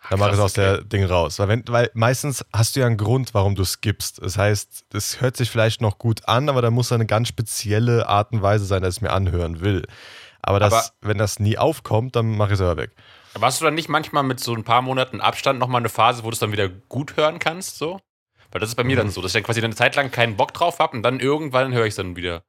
Dann 0.09 0.21
mache 0.21 0.31
ich 0.31 0.37
es 0.37 0.41
aus 0.41 0.53
der 0.53 0.83
Ding 0.83 1.05
raus. 1.05 1.41
Weil, 1.41 1.49
wenn, 1.49 1.65
weil 1.69 1.91
meistens 1.95 2.45
hast 2.53 2.77
du 2.77 2.81
ja 2.81 2.87
einen 2.87 2.97
Grund, 2.97 3.35
warum 3.35 3.57
du 3.57 3.65
skippst. 3.65 4.23
Das 4.23 4.39
heißt, 4.39 4.85
es 4.93 5.21
hört 5.21 5.37
sich 5.37 5.51
vielleicht 5.51 5.81
noch 5.81 5.99
gut 5.99 6.29
an, 6.29 6.49
aber 6.49 6.63
da 6.63 6.71
muss 6.71 6.93
eine 6.93 7.07
ganz 7.07 7.29
spezielle 7.29 8.09
Art 8.09 8.33
und 8.33 8.43
Weise 8.43 8.65
sein, 8.65 8.83
dass 8.83 8.97
ich 8.97 9.03
mir 9.03 9.13
anhören 9.13 9.61
will. 9.61 9.87
Aber, 10.43 10.59
das, 10.61 10.73
Aber- 10.73 10.85
wenn 11.09 11.19
das 11.19 11.39
nie 11.39 11.57
aufkommt, 11.57 12.17
dann 12.17 12.37
mache 12.37 12.51
ich 12.51 12.55
es 12.55 12.61
aber 12.61 12.77
weg. 12.77 12.91
Hast 13.41 13.61
du 13.61 13.65
dann 13.65 13.75
nicht 13.75 13.89
manchmal 13.89 14.25
mit 14.25 14.41
so 14.41 14.53
ein 14.55 14.65
paar 14.65 14.83
Monaten 14.83 15.21
Abstand 15.21 15.59
nochmal 15.59 15.81
eine 15.81 15.89
Phase, 15.89 16.23
wo 16.25 16.29
du 16.31 16.35
es 16.35 16.39
dann 16.41 16.53
wieder 16.53 16.69
gut 16.69 17.17
hören 17.17 17.39
kannst? 17.39 17.79
So? 17.79 18.01
Weil 18.51 18.61
das 18.61 18.69
ist 18.71 18.75
bei 18.75 18.85
mir 18.85 18.97
dann 18.97 19.09
so, 19.09 19.23
dass 19.23 19.31
ich 19.31 19.35
dann 19.35 19.45
quasi 19.45 19.63
eine 19.65 19.75
Zeit 19.75 19.97
lang 19.97 20.11
keinen 20.11 20.37
Bock 20.37 20.53
drauf 20.53 20.79
habe 20.81 20.97
und 20.97 21.03
dann 21.03 21.19
irgendwann 21.21 21.73
höre 21.73 21.85
ich 21.87 21.91
es 21.93 21.97
dann 21.97 22.17
wieder. 22.17 22.43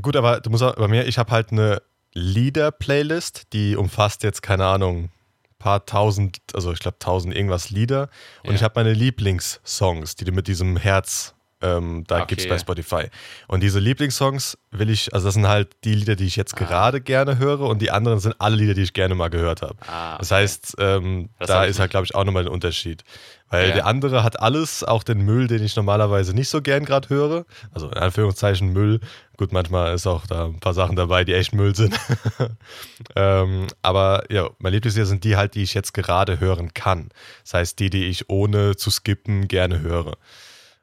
Gut, 0.00 0.16
aber 0.16 0.40
du 0.40 0.48
musst 0.48 0.62
auch, 0.62 0.74
bei 0.76 0.88
mir, 0.88 1.06
ich 1.06 1.18
habe 1.18 1.30
halt 1.32 1.52
eine 1.52 1.82
Lieder-Playlist, 2.14 3.52
die 3.52 3.76
umfasst 3.76 4.22
jetzt, 4.22 4.42
keine 4.42 4.66
Ahnung, 4.66 5.04
ein 5.04 5.10
paar 5.58 5.84
tausend, 5.86 6.38
also 6.54 6.72
ich 6.72 6.78
glaube 6.80 6.98
tausend 6.98 7.34
irgendwas 7.34 7.70
Lieder. 7.70 8.08
Und 8.42 8.50
Ja. 8.50 8.56
ich 8.56 8.62
habe 8.62 8.72
meine 8.76 8.92
Lieblingssongs, 8.94 10.14
die 10.16 10.30
mit 10.30 10.48
diesem 10.48 10.76
Herz 10.76 11.34
Ähm, 11.62 12.04
da 12.06 12.16
Okay. 12.18 12.26
gibt's 12.28 12.48
bei 12.48 12.58
Spotify. 12.58 13.08
Und 13.46 13.62
diese 13.62 13.78
Lieblingssongs 13.80 14.56
will 14.70 14.88
ich, 14.88 15.12
also 15.12 15.26
das 15.28 15.34
sind 15.34 15.46
halt 15.46 15.76
die 15.84 15.94
Lieder, 15.94 16.16
die 16.16 16.24
ich 16.26 16.36
jetzt 16.36 16.56
gerade 16.56 17.00
gerne 17.02 17.38
höre 17.38 17.60
und 17.60 17.82
die 17.82 17.90
anderen 17.90 18.18
sind 18.18 18.34
alle 18.38 18.56
Lieder, 18.56 18.72
die 18.74 18.82
ich 18.82 18.92
gerne 18.94 19.14
mal 19.14 19.28
gehört 19.28 19.60
habe. 19.62 19.76
Ah, 19.86 20.16
Das 20.18 20.32
okay. 20.32 20.42
heißt, 20.42 20.76
ähm, 20.78 21.28
Das 21.38 21.48
da 21.48 21.64
ist 21.64 21.78
halt, 21.78 21.90
glaube 21.90 22.06
ich, 22.06 22.14
auch 22.14 22.24
nochmal 22.24 22.44
ein 22.44 22.48
Unterschied. 22.48 23.04
Weil 23.50 23.68
Ja. 23.70 23.74
der 23.74 23.86
andere 23.86 24.22
hat 24.22 24.40
alles, 24.40 24.84
auch 24.84 25.02
den 25.02 25.22
Müll, 25.22 25.48
den 25.48 25.62
ich 25.64 25.74
normalerweise 25.76 26.32
nicht 26.34 26.48
so 26.48 26.62
gern 26.62 26.84
gerade 26.84 27.08
höre. 27.08 27.44
Also 27.72 27.88
in 27.90 27.94
Anführungszeichen 27.98 28.72
Müll. 28.72 29.00
Gut, 29.36 29.52
manchmal 29.52 29.92
ist 29.94 30.06
auch 30.06 30.26
da 30.26 30.44
ein 30.46 30.60
paar 30.60 30.72
Sachen 30.74 30.94
dabei, 30.96 31.24
die 31.24 31.34
echt 31.34 31.52
Müll 31.52 31.74
sind. 31.74 31.98
ähm, 33.16 33.66
aber 33.82 34.24
ja, 34.30 34.50
mein 34.58 34.72
Lieblingslieder 34.72 35.06
sind 35.06 35.24
die 35.24 35.36
halt, 35.36 35.54
die 35.54 35.62
ich 35.62 35.74
jetzt 35.74 35.94
gerade 35.94 36.40
hören 36.40 36.72
kann. 36.74 37.10
Das 37.42 37.54
heißt, 37.54 37.78
die, 37.78 37.90
die 37.90 38.04
ich 38.06 38.28
ohne 38.30 38.76
zu 38.76 38.90
skippen 38.90 39.48
gerne 39.48 39.80
höre. 39.80 40.16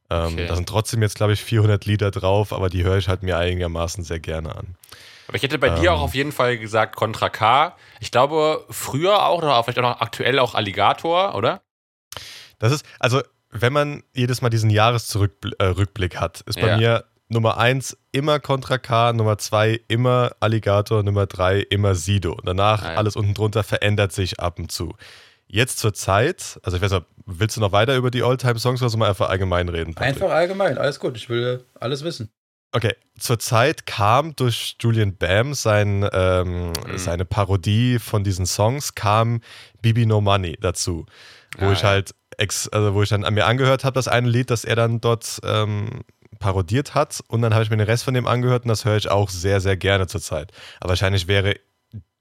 Ähm, 0.09 0.33
Okay. 0.33 0.47
Da 0.47 0.55
sind 0.55 0.69
trotzdem 0.69 1.01
jetzt, 1.01 1.15
glaube 1.15 1.33
ich, 1.33 1.43
400 1.43 1.85
Lieder 1.85 2.11
drauf, 2.11 2.53
aber 2.53 2.69
die 2.69 2.83
höre 2.83 2.97
ich 2.97 3.07
halt 3.07 3.23
mir 3.23 3.37
einigermaßen 3.37 4.03
sehr 4.03 4.19
gerne 4.19 4.55
an. 4.55 4.75
Aber 5.27 5.35
ich 5.35 5.43
hätte 5.43 5.57
bei 5.59 5.69
dir 5.69 5.89
Ähm. 5.89 5.95
auch 5.95 6.01
auf 6.01 6.15
jeden 6.15 6.31
Fall 6.31 6.57
gesagt 6.57 6.95
Contra 6.95 7.29
K. 7.29 7.75
Ich 7.99 8.11
glaube, 8.11 8.65
früher 8.69 9.25
auch, 9.25 9.39
oder 9.39 9.61
vielleicht 9.63 9.79
auch 9.79 9.83
noch 9.83 9.99
aktuell 10.01 10.39
auch 10.39 10.55
Alligator, 10.55 11.35
oder? 11.35 11.61
Das 12.59 12.71
ist, 12.71 12.85
also, 12.99 13.21
wenn 13.51 13.73
man 13.73 14.03
jedes 14.13 14.41
Mal 14.41 14.49
diesen 14.49 14.69
Jahresrückblick 14.69 16.15
äh, 16.15 16.17
hat, 16.17 16.41
ist 16.41 16.59
bei 16.59 16.67
Ja. 16.67 16.77
mir 16.77 17.05
Nummer 17.29 17.57
1 17.57 17.97
immer 18.13 18.39
Contra 18.39 18.77
K, 18.77 19.11
Nummer 19.11 19.37
2 19.37 19.81
immer 19.89 20.31
Alligator, 20.39 21.03
Nummer 21.03 21.25
3 21.25 21.59
immer 21.59 21.93
Sido. 21.95 22.37
Danach 22.43 22.83
ja. 22.83 22.93
alles 22.95 23.17
unten 23.17 23.33
drunter 23.33 23.63
verändert 23.63 24.13
sich 24.13 24.39
ab 24.39 24.59
und 24.59 24.71
zu. 24.71 24.95
Jetzt 25.47 25.79
zur 25.79 25.93
Zeit, 25.93 26.59
also 26.63 26.75
ich 26.77 26.83
weiß 26.83 26.91
nicht, 26.91 27.05
willst 27.25 27.55
du 27.57 27.61
noch 27.61 27.71
weiter 27.71 27.95
über 27.95 28.11
die 28.11 28.21
Alltime-Songs 28.23 28.81
oder 28.81 28.89
so 28.89 28.97
mal 28.97 29.09
einfach 29.09 29.29
allgemein 29.29 29.69
reden? 29.69 29.93
Patrick? 29.95 30.15
Einfach 30.21 30.29
allgemein, 30.35 30.77
alles 30.77 30.99
gut. 30.99 31.15
Ich 31.17 31.29
will 31.29 31.63
alles 31.79 32.03
wissen. 32.03 32.29
Okay, 32.73 32.93
zurzeit 33.17 33.85
kam 33.85 34.35
durch 34.35 34.75
Julian 34.81 35.15
Bam 35.15 35.53
sein, 35.53 36.07
ähm, 36.11 36.73
Mhm. 36.85 36.97
seine 36.97 37.23
Parodie 37.25 37.97
von 37.97 38.25
diesen 38.25 38.45
Songs, 38.45 38.93
kam 38.93 39.39
Bibi 39.81 40.05
No 40.05 40.19
Money 40.19 40.57
dazu. 40.59 41.05
Wo 41.57 41.67
Ah, 41.67 41.71
ich 41.71 41.81
ja. 41.81 41.87
halt, 41.89 42.13
ex, 42.37 42.67
also 42.67 42.93
wo 42.93 43.01
ich 43.03 43.09
dann 43.09 43.23
an 43.23 43.33
mir 43.33 43.45
angehört 43.45 43.85
habe, 43.85 43.93
das 43.95 44.09
eine 44.09 44.27
Lied, 44.29 44.49
das 44.49 44.65
er 44.65 44.75
dann 44.75 44.99
dort 44.99 45.39
ähm, 45.43 46.01
parodiert 46.39 46.93
hat. 46.93 47.21
Und 47.29 47.41
dann 47.41 47.53
habe 47.53 47.63
ich 47.63 47.69
mir 47.69 47.77
den 47.77 47.87
Rest 47.87 48.03
von 48.03 48.13
dem 48.13 48.27
angehört 48.27 48.63
und 48.65 48.69
das 48.69 48.83
höre 48.83 48.97
ich 48.97 49.09
auch 49.09 49.29
sehr, 49.29 49.61
sehr 49.61 49.77
gerne 49.77 50.07
zurzeit. 50.07 50.51
Aber 50.81 50.89
wahrscheinlich 50.89 51.27
wäre 51.29 51.55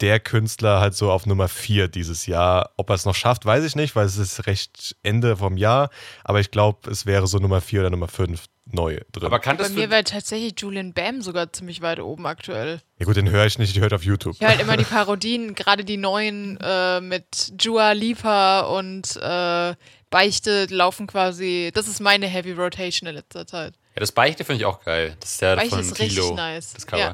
der 0.00 0.20
Künstler 0.20 0.80
halt 0.80 0.94
so 0.94 1.10
auf 1.10 1.24
Nummer 1.26 1.48
4 1.48 1.88
dieses 1.88 2.26
Jahr. 2.26 2.70
Ob 2.76 2.90
er 2.90 2.94
es 2.94 3.04
noch 3.06 3.14
schafft, 3.14 3.46
weiß 3.46 3.64
ich 3.64 3.76
nicht, 3.76 3.96
weil 3.96 4.04
es 4.06 4.18
ist 4.18 4.46
recht 4.46 4.94
Ende 5.02 5.36
vom 5.38 5.56
Jahr. 5.56 5.88
Aber 6.24 6.40
ich 6.40 6.50
glaube, 6.50 6.90
es 6.90 7.06
wäre 7.06 7.26
so 7.26 7.38
Nummer 7.38 7.60
4 7.62 7.80
oder 7.80 7.90
Nummer 7.90 8.08
5 8.08 8.44
neu 8.66 9.00
drin. 9.12 9.26
Aber 9.26 9.30
Bei 9.30 9.38
kanntest 9.38 9.74
mir 9.74 9.86
du. 9.86 9.90
wäre 9.92 10.04
tatsächlich 10.04 10.54
Julian 10.58 10.92
Bam 10.92 11.22
sogar 11.22 11.52
ziemlich 11.52 11.80
weit 11.82 12.00
oben 12.00 12.26
aktuell. 12.26 12.80
Ja 12.98 13.06
gut, 13.06 13.16
den 13.16 13.30
höre 13.30 13.46
ich 13.46 13.58
nicht, 13.58 13.74
ich 13.74 13.80
höre 13.80 13.92
auf 13.92 14.02
YouTube. 14.02 14.34
Ich 14.34 14.40
höre 14.40 14.48
halt 14.48 14.60
immer 14.60 14.76
die 14.76 14.84
Parodien, 14.84 15.54
gerade 15.54 15.84
die 15.84 15.96
neuen 15.96 16.58
äh, 16.60 17.00
mit 17.00 17.52
Jua 17.60 17.92
Lipa 17.92 18.60
und 18.62 19.16
äh, 19.16 19.74
Beichte 20.10 20.66
laufen 20.68 21.06
quasi. 21.06 21.70
Das 21.74 21.88
ist 21.88 22.00
meine 22.00 22.26
Heavy 22.26 22.52
Rotation 22.52 23.08
in 23.08 23.14
letzter 23.14 23.46
Zeit. 23.46 23.74
Ja, 23.94 24.00
das 24.00 24.12
Beichte 24.12 24.44
finde 24.44 24.60
ich 24.60 24.66
auch 24.66 24.82
geil. 24.84 25.16
Das 25.20 25.32
ist 25.32 25.40
ja 25.42 25.54
Beichte 25.54 25.70
von 25.70 25.80
ist 25.80 25.98
richtig 25.98 26.32
nice. 26.32 26.72
Das 26.74 26.86
Cover. 26.86 27.00
Ja. 27.00 27.12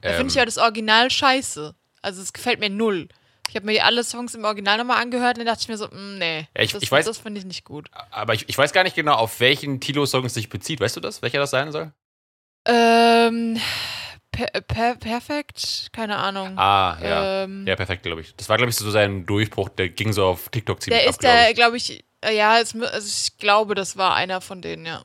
Da 0.00 0.10
finde 0.14 0.28
ich 0.28 0.36
Ähm, 0.36 0.40
ja 0.40 0.44
das 0.46 0.58
Original 0.58 1.10
scheiße. 1.10 1.74
Also 2.04 2.22
es 2.22 2.32
gefällt 2.32 2.60
mir 2.60 2.70
null. 2.70 3.08
Ich 3.48 3.56
habe 3.56 3.66
mir 3.66 3.84
alle 3.84 4.02
Songs 4.04 4.34
im 4.34 4.44
Original 4.44 4.78
nochmal 4.78 5.00
angehört 5.02 5.36
und 5.38 5.44
dann 5.44 5.46
dachte 5.54 5.62
ich 5.62 5.68
mir 5.68 5.76
so, 5.76 5.86
mm, 5.86 6.18
nee, 6.18 6.48
Ja, 6.56 6.62
ich- 6.62 6.72
das, 6.72 6.82
ich 6.82 6.90
weiß- 6.90 7.04
das 7.04 7.18
finde 7.18 7.38
ich 7.40 7.46
nicht 7.46 7.64
gut. 7.64 7.88
aber 8.10 8.34
ich, 8.34 8.48
ich 8.48 8.56
weiß 8.58 8.72
gar 8.72 8.82
nicht 8.84 8.96
genau, 8.96 9.14
auf 9.14 9.38
welchen 9.40 9.80
Tilo-Song 9.80 10.24
es 10.24 10.34
sich 10.34 10.48
bezieht. 10.48 10.80
Weißt 10.80 10.96
du 10.96 11.00
das? 11.00 11.22
Welcher 11.22 11.38
das 11.38 11.50
sein 11.50 11.70
soll? 11.72 11.92
Ähm, 12.66 13.60
per, 14.32 14.46
per, 14.62 14.96
perfekt? 14.96 15.88
Keine 15.92 16.16
Ahnung. 16.16 16.58
Ah, 16.58 16.96
ja. 17.02 17.42
Ähm, 17.44 17.66
Ja, 17.66 17.76
perfekt, 17.76 18.02
glaube 18.02 18.22
ich. 18.22 18.34
Das 18.36 18.48
war, 18.48 18.56
glaube 18.56 18.70
ich, 18.70 18.76
so 18.76 18.90
sein 18.90 19.26
Durchbruch. 19.26 19.68
Der 19.68 19.88
ging 19.90 20.12
so 20.12 20.24
auf 20.26 20.48
TikTok 20.48 20.82
ziemlich 20.82 21.00
der 21.00 21.08
ab, 21.08 21.14
ist 21.14 21.20
glaube 21.20 21.36
der, 21.36 21.50
ich. 21.50 21.54
glaube 21.56 21.76
ich, 21.76 22.04
äh, 22.22 22.34
ja, 22.36 22.58
es, 22.58 22.74
also 22.74 23.06
ich 23.08 23.36
glaube, 23.38 23.74
das 23.74 23.96
war 23.96 24.14
einer 24.14 24.40
von 24.40 24.62
denen, 24.62 24.86
ja. 24.86 25.02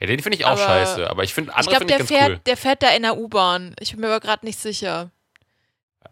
Ja, 0.00 0.06
den 0.06 0.20
finde 0.22 0.38
ich 0.38 0.44
auch 0.46 0.50
aber- 0.52 0.64
scheiße. 0.64 1.10
Aber 1.10 1.24
ich 1.24 1.34
finde 1.34 1.50
Ich 1.50 1.56
andere 1.58 1.76
glaube, 1.76 1.80
finde 1.80 1.94
der 1.94 2.04
ich 2.04 2.08
ganz 2.10 2.20
fährt, 2.20 2.30
cool. 2.38 2.40
der 2.46 2.56
fährt 2.56 2.82
da 2.82 2.88
in 2.90 3.02
der 3.02 3.18
U-Bahn. 3.18 3.74
Ich 3.80 3.90
bin 3.90 4.00
mir 4.00 4.06
aber 4.06 4.20
gerade 4.20 4.46
nicht 4.46 4.58
sicher. 4.58 5.10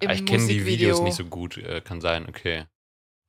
Im 0.01 0.11
Ah, 0.11 0.13
ich 0.15 0.25
kenne 0.27 0.47
die 0.47 0.65
Videos 0.67 1.01
nicht 1.01 1.15
so 1.17 1.25
gut. 1.25 1.57
Äh, 1.59 1.81
kann 1.81 2.01
sein, 2.01 2.27
okay. 2.29 2.65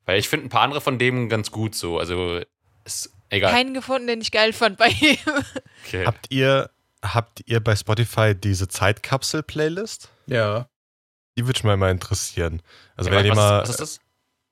Weil 0.05 0.19
ich 0.19 0.29
finde 0.29 0.47
ein 0.47 0.49
paar 0.49 0.61
andere 0.61 0.81
von 0.81 0.97
dem 0.99 1.29
ganz 1.29 1.51
gut 1.51 1.75
so. 1.75 1.99
Also, 1.99 2.41
ist 2.85 3.11
egal. 3.29 3.51
Keinen 3.51 3.73
gefunden, 3.73 4.07
den 4.07 4.21
ich 4.21 4.31
geil 4.31 4.53
fand 4.53 4.77
bei 4.77 4.87
ihm. 4.87 5.17
okay. 5.85 6.05
Habt 6.05 6.27
ihr, 6.31 6.69
habt 7.03 7.41
ihr 7.45 7.59
bei 7.63 7.75
Spotify 7.75 8.33
diese 8.35 8.67
Zeitkapsel-Playlist? 8.67 10.09
Ja. 10.27 10.67
Die 11.37 11.45
würde 11.45 11.57
mich 11.57 11.63
mal, 11.63 11.77
mal 11.77 11.91
interessieren. 11.91 12.61
Also 12.95 13.09
Ja, 13.09 13.17
wenn 13.17 13.25
ihr 13.25 13.31
was, 13.31 13.37
mal, 13.37 13.61
was 13.61 13.69
ist 13.69 13.79
das? 13.79 13.99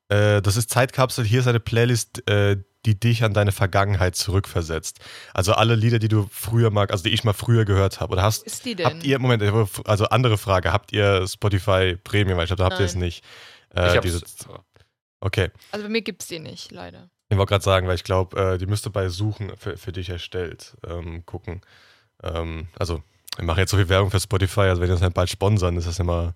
äh, 0.09 0.41
das 0.41 0.57
ist 0.57 0.69
Zeitkapsel, 0.69 1.25
hier 1.25 1.39
ist 1.41 1.47
eine 1.47 1.59
Playlist, 1.59 2.27
äh, 2.29 2.57
die 2.85 2.99
dich 2.99 3.23
an 3.23 3.33
deine 3.33 3.51
Vergangenheit 3.51 4.15
zurückversetzt. 4.15 4.99
Also 5.33 5.53
alle 5.53 5.75
Lieder, 5.75 5.99
die 5.99 6.07
du 6.07 6.27
früher 6.31 6.69
mag, 6.69 6.91
also 6.91 7.03
die 7.03 7.09
ich 7.09 7.23
mal 7.23 7.33
früher 7.33 7.65
gehört 7.65 7.99
habe. 7.99 8.13
Oder 8.13 8.23
hast, 8.23 8.45
ist 8.45 8.65
die 8.65 8.75
denn? 8.75 8.85
habt 8.85 9.03
ihr, 9.03 9.19
Moment, 9.19 9.43
also 9.85 10.05
andere 10.05 10.37
Frage, 10.37 10.71
habt 10.71 10.93
ihr 10.93 11.27
Spotify 11.27 11.97
Premium? 12.03 12.37
Weil 12.37 12.45
ich 12.45 12.49
glaube, 12.49 12.59
da 12.63 12.65
habt 12.65 12.79
ihr 12.79 12.85
es 12.85 12.93
Nein. 12.95 13.03
nicht. 13.03 13.23
ich 13.73 13.77
Äh, 13.79 13.89
hab's. 13.95 14.01
diese, 14.01 14.21
okay. 15.19 15.49
also 15.71 15.85
bei 15.85 15.89
mir 15.89 16.01
gibt 16.01 16.21
es 16.21 16.27
die 16.27 16.39
nicht, 16.39 16.71
leider. 16.71 17.09
Ich 17.29 17.37
wollte 17.37 17.49
gerade 17.49 17.63
sagen, 17.63 17.87
weil 17.87 17.95
ich 17.95 18.05
glaube, 18.05 18.53
äh, 18.53 18.57
die 18.57 18.67
müsste 18.67 18.89
bei 18.89 19.09
Suchen 19.09 19.51
für, 19.57 19.75
für 19.75 19.91
dich 19.91 20.09
erstellt 20.09 20.77
ähm, 20.87 21.25
gucken. 21.25 21.61
Ähm, 22.23 22.67
also, 22.79 23.03
ich 23.37 23.43
mache 23.43 23.59
jetzt 23.59 23.71
so 23.71 23.77
viel 23.77 23.89
Werbung 23.89 24.09
für 24.11 24.19
Spotify, 24.19 24.61
also 24.61 24.81
wenn 24.81 24.87
die 24.87 24.93
uns 24.93 25.01
halt 25.01 25.13
bald 25.13 25.29
sponsern, 25.29 25.75
ist 25.75 25.87
das 25.87 25.99
immer 25.99 26.35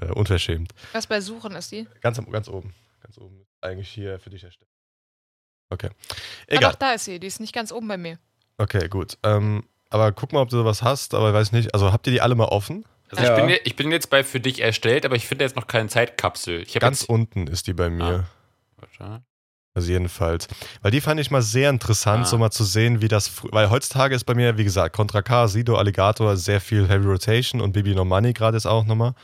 äh, 0.00 0.06
unverschämt. 0.06 0.72
Was 0.92 1.06
bei 1.06 1.20
Suchen 1.22 1.56
ist 1.56 1.72
die? 1.72 1.86
Ganz, 2.02 2.20
ganz 2.30 2.48
oben. 2.48 2.74
Ganz 3.02 3.16
oben. 3.16 3.46
Eigentlich 3.62 3.88
hier 3.88 4.18
für 4.20 4.28
dich 4.30 4.44
erstellt. 4.44 4.67
Okay. 5.70 5.90
Ah, 6.10 6.14
Egal. 6.48 6.70
doch, 6.72 6.78
da 6.78 6.92
ist 6.92 7.04
sie. 7.04 7.18
Die 7.20 7.26
ist 7.26 7.40
nicht 7.40 7.54
ganz 7.54 7.72
oben 7.72 7.88
bei 7.88 7.96
mir. 7.96 8.18
Okay, 8.58 8.88
gut. 8.88 9.18
Ähm, 9.22 9.64
aber 9.90 10.12
guck 10.12 10.32
mal, 10.32 10.40
ob 10.40 10.48
du 10.50 10.56
sowas 10.58 10.82
hast, 10.82 11.14
aber 11.14 11.28
ich 11.28 11.34
weiß 11.34 11.52
nicht. 11.52 11.74
Also 11.74 11.92
habt 11.92 12.06
ihr 12.06 12.12
die 12.12 12.20
alle 12.20 12.34
mal 12.34 12.46
offen? 12.46 12.84
Also 13.10 13.22
Ja. 13.24 13.38
ich, 13.38 13.46
bin, 13.46 13.58
ich 13.64 13.76
bin 13.76 13.90
jetzt 13.92 14.10
bei 14.10 14.22
für 14.24 14.40
dich 14.40 14.60
erstellt, 14.60 15.04
aber 15.06 15.16
ich 15.16 15.26
finde 15.26 15.44
jetzt 15.44 15.56
noch 15.56 15.66
keine 15.66 15.88
Zeitkapsel. 15.88 16.64
Ganz 16.78 17.00
jetzt, 17.02 17.08
unten 17.08 17.46
ist 17.46 17.66
die 17.66 17.72
bei 17.72 17.88
mir. 17.90 18.26
Warte. 18.76 19.22
Also 19.74 19.92
jedenfalls. 19.92 20.48
Weil 20.82 20.90
die 20.90 21.00
fand 21.00 21.20
ich 21.20 21.30
mal 21.30 21.40
sehr 21.42 21.70
interessant, 21.70 22.24
Ah. 22.24 22.28
so 22.28 22.36
mal 22.38 22.50
zu 22.50 22.64
sehen, 22.64 23.00
wie 23.00 23.08
das. 23.08 23.30
Weil 23.52 23.70
heutzutage 23.70 24.14
ist 24.14 24.24
bei 24.24 24.34
mir, 24.34 24.58
wie 24.58 24.64
gesagt, 24.64 24.94
Contra 24.96 25.22
K, 25.22 25.46
Sido, 25.48 25.76
Alligator, 25.76 26.36
sehr 26.36 26.60
viel 26.60 26.88
Heavy 26.88 27.06
Rotation 27.06 27.60
und 27.60 27.72
Bibi 27.72 27.94
No 27.94 28.04
Money 28.04 28.32
gerade 28.32 28.56
ist 28.56 28.66
auch 28.66 28.84
nochmal. 28.84 29.14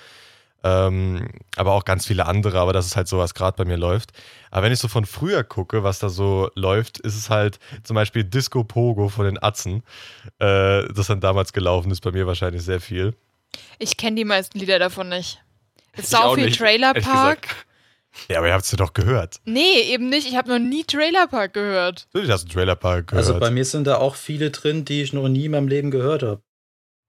Ähm, 0.67 1.29
aber 1.57 1.73
auch 1.73 1.85
ganz 1.85 2.07
viele 2.07 2.25
andere, 2.25 2.59
aber 2.59 2.73
das 2.73 2.87
ist 2.87 2.97
halt 2.97 3.07
so, 3.07 3.19
was 3.19 3.35
gerade 3.35 3.55
bei 3.55 3.67
mir 3.67 3.77
läuft. 3.77 4.13
Aber 4.51 4.63
wenn 4.65 4.73
ich 4.73 4.79
so 4.79 4.89
von 4.89 5.05
früher 5.05 5.45
gucke, 5.45 5.85
was 5.85 5.99
da 5.99 6.09
so 6.09 6.51
läuft, 6.55 6.99
ist 7.01 7.17
es 7.17 7.29
halt 7.29 7.59
zum 7.83 7.95
Beispiel 7.95 8.25
Disco 8.25 8.65
Pogo 8.65 9.11
von 9.11 9.27
den 9.27 9.43
Atzen, 9.43 9.83
äh, 10.39 10.89
das 10.89 11.09
dann 11.09 11.21
damals 11.21 11.53
gelaufen 11.53 11.91
ist, 11.91 12.01
bei 12.01 12.13
mir 12.13 12.27
wahrscheinlich 12.27 12.63
sehr 12.63 12.81
viel. 12.81 13.15
Ich 13.79 13.99
kenne 13.99 14.17
die 14.17 14.25
meisten 14.25 14.59
Lieder 14.59 14.79
davon 14.79 15.11
nicht. 15.11 15.43
Es 15.93 16.07
ist 16.07 16.17
auch 16.17 16.35
viel 16.35 16.47
nicht, 16.47 16.59
Trailer 16.59 16.95
Park. 16.95 17.67
Ja, 18.29 18.39
aber 18.39 18.47
ihr 18.47 18.55
habt 18.55 18.65
es 18.65 18.71
ja 18.71 18.79
doch 18.79 18.95
gehört. 18.95 19.41
Nee, 19.45 19.81
eben 19.83 20.09
nicht. 20.09 20.27
Ich 20.27 20.37
habe 20.37 20.49
noch 20.49 20.59
nie 20.59 20.85
Trailer 20.85 21.27
Park 21.27 21.53
gehört. 21.53 22.07
Natürlich 22.13 22.31
hast 22.31 22.45
du 22.45 22.53
Trailer 22.53 22.77
Park 22.77 23.09
gehört. 23.09 23.27
Also 23.27 23.39
bei 23.39 23.51
mir 23.51 23.65
sind 23.65 23.87
da 23.87 23.99
auch 23.99 24.15
viele 24.15 24.51
drin, 24.51 24.85
die 24.85 25.03
ich 25.03 25.13
noch 25.13 25.29
nie 25.29 25.45
in 25.47 25.51
meinem 25.51 25.69
Leben 25.69 25.91
gehört 25.91 26.23
habe. 26.23 26.41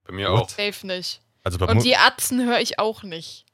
Bei 0.04 0.12
mir 0.12 0.30
What? 0.30 0.42
auch. 0.42 0.48
Safe 0.50 0.86
nicht. 0.86 1.22
also, 1.42 1.58
bei 1.58 1.66
Und 1.66 1.84
die 1.84 1.96
Atzen 1.96 2.44
höre 2.46 2.60
ich 2.60 2.78
auch 2.78 3.02
nicht. 3.02 3.45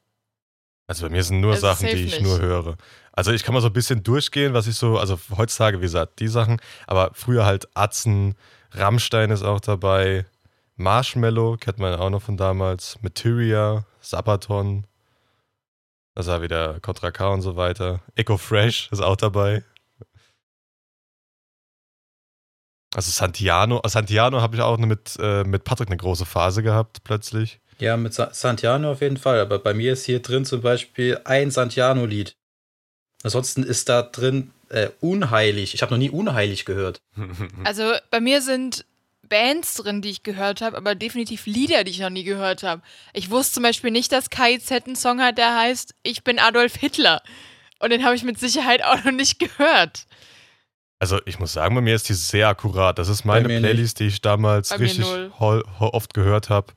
Also 0.87 1.05
bei 1.05 1.09
mir 1.09 1.23
sind 1.23 1.41
nur 1.41 1.53
Also 1.53 1.67
Sachen, 1.67 1.87
die 1.87 1.93
ich 1.93 2.19
nicht. 2.19 2.21
nur 2.21 2.39
höre. 2.39 2.77
Also 3.11 3.31
ich 3.31 3.43
kann 3.43 3.53
mal 3.53 3.61
so 3.61 3.67
ein 3.67 3.73
bisschen 3.73 4.03
durchgehen, 4.03 4.53
was 4.53 4.67
ich 4.67 4.75
so, 4.75 4.97
also 4.97 5.19
heutzutage, 5.37 5.79
wie 5.79 5.83
gesagt, 5.83 6.19
die 6.19 6.27
Sachen, 6.27 6.59
aber 6.87 7.11
früher 7.13 7.45
halt 7.45 7.67
Atzen, 7.75 8.35
Rammstein 8.71 9.29
ist 9.31 9.43
auch 9.43 9.59
dabei, 9.59 10.25
Marshmallow, 10.75 11.57
kennt 11.57 11.77
man 11.79 11.93
auch 11.95 12.09
noch 12.09 12.23
von 12.23 12.37
damals, 12.37 12.97
Materia, 13.03 13.85
Sabaton, 14.01 14.87
das 16.15 16.27
war 16.27 16.41
wieder 16.41 16.79
Contra 16.79 17.11
K 17.11 17.29
und 17.29 17.41
so 17.41 17.55
weiter. 17.55 18.01
Echo 18.15 18.37
Fresh 18.37 18.89
ist 18.91 19.01
auch 19.01 19.15
dabei. 19.15 19.63
Also 22.95 23.09
Santiano, 23.11 23.81
Santiano 23.85 24.41
habe 24.41 24.55
ich 24.55 24.61
auch 24.61 24.77
mit, 24.77 25.17
äh, 25.19 25.43
mit 25.43 25.63
Patrick 25.63 25.89
eine 25.89 25.97
große 25.97 26.25
Phase 26.25 26.61
gehabt, 26.61 27.03
plötzlich. 27.03 27.59
Ja, 27.83 27.97
mit 27.97 28.13
Sa 28.13 28.29
Santiano 28.33 28.93
auf 28.93 29.01
jeden 29.01 29.17
Fall. 29.17 29.41
Aber 29.41 29.59
bei 29.59 29.73
mir 29.73 29.91
ist 29.91 30.05
hier 30.05 30.21
drin 30.21 30.45
zum 30.45 30.61
Beispiel 30.61 31.19
ein 31.25 31.51
Santiano-Lied. 31.51 32.37
Ansonsten 33.23 33.61
ist 33.61 33.89
da 33.89 34.03
drin 34.03 34.51
äh, 34.69 34.87
Unheilig. 35.01 35.73
Ich 35.73 35.81
habe 35.81 35.91
noch 35.91 35.97
nie 35.97 36.09
Unheilig 36.09 36.63
gehört. 36.63 37.01
Also 37.65 37.91
bei 38.09 38.21
mir 38.21 38.41
sind 38.41 38.85
Bands 39.27 39.75
drin, 39.75 40.01
die 40.01 40.11
ich 40.11 40.23
gehört 40.23 40.61
habe, 40.61 40.77
aber 40.77 40.95
definitiv 40.95 41.45
Lieder, 41.45 41.83
die 41.83 41.91
ich 41.91 41.99
noch 41.99 42.09
nie 42.09 42.23
gehört 42.23 42.63
habe. 42.63 42.81
Ich 43.11 43.29
wusste 43.29 43.55
zum 43.55 43.63
Beispiel 43.63 43.91
nicht, 43.91 44.13
dass 44.13 44.29
KIZ 44.29 44.71
einen 44.71 44.95
Song 44.95 45.19
hat, 45.19 45.37
der 45.37 45.53
heißt 45.53 45.93
Ich 46.03 46.23
bin 46.23 46.39
Adolf 46.39 46.75
Hitler. 46.75 47.21
Und 47.79 47.89
den 47.89 48.05
habe 48.05 48.15
ich 48.15 48.23
mit 48.23 48.39
Sicherheit 48.39 48.81
auch 48.81 49.03
noch 49.03 49.11
nicht 49.11 49.39
gehört. 49.39 50.05
Also 50.99 51.19
ich 51.25 51.37
muss 51.37 51.51
sagen, 51.51 51.75
bei 51.75 51.81
mir 51.81 51.95
ist 51.95 52.07
die 52.07 52.13
sehr 52.13 52.47
akkurat. 52.47 52.97
Das 52.97 53.09
ist 53.09 53.25
meine 53.25 53.49
Playlist, 53.49 53.99
die 53.99 54.07
ich 54.07 54.21
damals 54.21 54.69
Bei 54.69 54.77
richtig 54.77 55.05
oft 55.37 56.13
gehört 56.13 56.49
habe, 56.49 56.71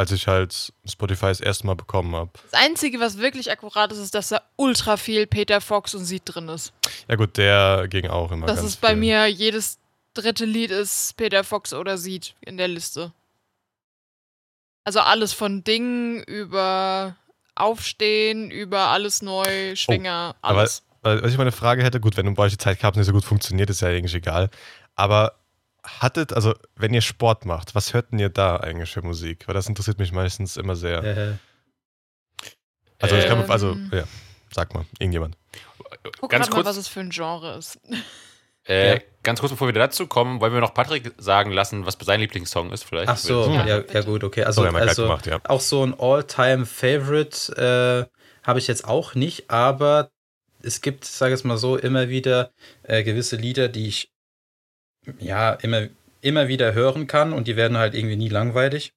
als 0.00 0.10
ich 0.12 0.26
halt 0.26 0.72
Spotify 0.84 1.26
das 1.26 1.40
erste 1.40 1.66
Mal 1.66 1.76
bekommen 1.76 2.14
habe. 2.16 2.30
Das 2.50 2.60
Einzige, 2.60 2.98
was 3.00 3.18
wirklich 3.18 3.50
akkurat 3.50 3.92
ist, 3.92 3.98
ist, 3.98 4.14
dass 4.14 4.28
da 4.30 4.40
ultra 4.56 4.96
viel 4.96 5.26
Peter 5.26 5.60
Fox 5.60 5.94
und 5.94 6.04
Sied 6.04 6.22
drin 6.24 6.48
ist. 6.48 6.72
Ja 7.08 7.16
gut, 7.16 7.36
der 7.36 7.86
ging 7.88 8.08
auch 8.08 8.32
immer 8.32 8.46
Das 8.46 8.62
ist 8.64 8.80
bei 8.80 8.88
viel. 8.88 8.96
mir, 8.96 9.26
jedes 9.26 9.78
dritte 10.14 10.44
Lied 10.44 10.70
ist 10.70 11.16
Peter 11.16 11.44
Fox 11.44 11.72
oder 11.72 11.96
Sied 11.98 12.34
in 12.40 12.56
der 12.56 12.68
Liste. 12.68 13.12
Also 14.84 15.00
alles 15.00 15.32
von 15.32 15.62
Dingen 15.64 16.22
über 16.24 17.16
Aufstehen, 17.54 18.50
über 18.50 18.88
alles 18.88 19.22
neu, 19.22 19.76
Schwinger, 19.76 20.34
Oh, 20.36 20.38
aber- 20.42 20.58
alles. 20.60 20.82
Weil, 21.02 21.22
was 21.22 21.30
ich 21.30 21.38
mal 21.38 21.44
eine 21.44 21.52
Frage 21.52 21.82
hätte, 21.82 21.98
gut, 22.00 22.16
wenn 22.18 22.34
bei 22.34 22.42
euch 22.42 22.52
die 22.52 22.58
Zeitkapsel 22.58 23.00
nicht 23.00 23.06
so 23.06 23.12
gut 23.14 23.24
funktioniert, 23.24 23.70
ist 23.70 23.80
ja 23.80 23.88
eigentlich 23.88 24.14
egal. 24.14 24.50
Aber 24.96 25.39
hattet, 25.84 26.32
also 26.32 26.54
wenn 26.76 26.92
ihr 26.94 27.00
Sport 27.00 27.46
macht, 27.46 27.74
was 27.74 27.94
hört 27.94 28.12
denn 28.12 28.18
ihr 28.18 28.28
da 28.28 28.56
eigentlich 28.56 28.90
für 28.90 29.02
Musik? 29.02 29.46
Weil 29.48 29.54
das 29.54 29.68
interessiert 29.68 29.98
mich 29.98 30.12
meistens 30.12 30.56
immer 30.56 30.76
sehr. 30.76 31.02
Äh, 31.04 31.32
Also 32.98 33.16
ich 33.16 33.26
kann, 33.26 33.42
Ähm. 33.44 33.50
also, 33.50 33.76
ja, 33.92 34.04
sag 34.52 34.74
mal, 34.74 34.84
irgendjemand. 34.98 35.36
Guck 36.20 36.30
ganz 36.30 36.46
grad 36.46 36.50
mal, 36.50 36.56
kurz- 36.56 36.66
was 36.66 36.76
es 36.76 36.88
für 36.88 37.00
ein 37.00 37.10
Genre 37.10 37.56
ist. 37.56 37.78
Äh, 38.68 38.96
Ja. 38.96 39.00
Ganz 39.22 39.40
kurz, 39.40 39.52
bevor 39.52 39.68
wir 39.68 39.72
dazu 39.72 40.06
kommen, 40.06 40.38
wollen 40.42 40.52
wir 40.52 40.60
noch 40.60 40.74
Patrick 40.74 41.12
sagen 41.16 41.50
lassen, 41.50 41.86
was 41.86 41.96
sein 42.02 42.20
Lieblingssong 42.20 42.70
ist, 42.72 42.84
vielleicht. 42.84 43.08
ach 43.08 43.16
so, 43.16 43.50
Ja, 43.50 43.66
ja, 43.66 43.82
ja, 43.90 44.00
gut, 44.02 44.22
okay. 44.22 44.44
Also, 44.44 44.62
wir 44.62 44.74
also 44.74 45.04
gemacht, 45.04 45.26
ja. 45.26 45.40
auch 45.44 45.60
so 45.62 45.82
ein 45.84 45.98
All-Time-Favorite 45.98 48.06
äh, 48.06 48.46
habe 48.46 48.58
ich 48.58 48.66
jetzt 48.66 48.84
auch 48.86 49.14
nicht, 49.14 49.50
aber 49.50 50.10
es 50.62 50.82
gibt, 50.82 51.06
sage 51.06 51.32
ich 51.34 51.40
es 51.40 51.44
mal 51.44 51.56
so, 51.56 51.78
immer 51.78 52.10
wieder 52.10 52.52
äh, 52.82 53.02
gewisse 53.02 53.36
Lieder, 53.36 53.68
die 53.68 53.88
ich 53.88 54.12
ja 55.18 55.52
immer, 55.52 55.88
immer 56.20 56.48
wieder 56.48 56.74
hören 56.74 57.06
kann 57.06 57.32
und 57.32 57.48
die 57.48 57.56
werden 57.56 57.78
halt 57.78 57.94
irgendwie 57.94 58.16
nie 58.16 58.28
langweilig. 58.28 58.92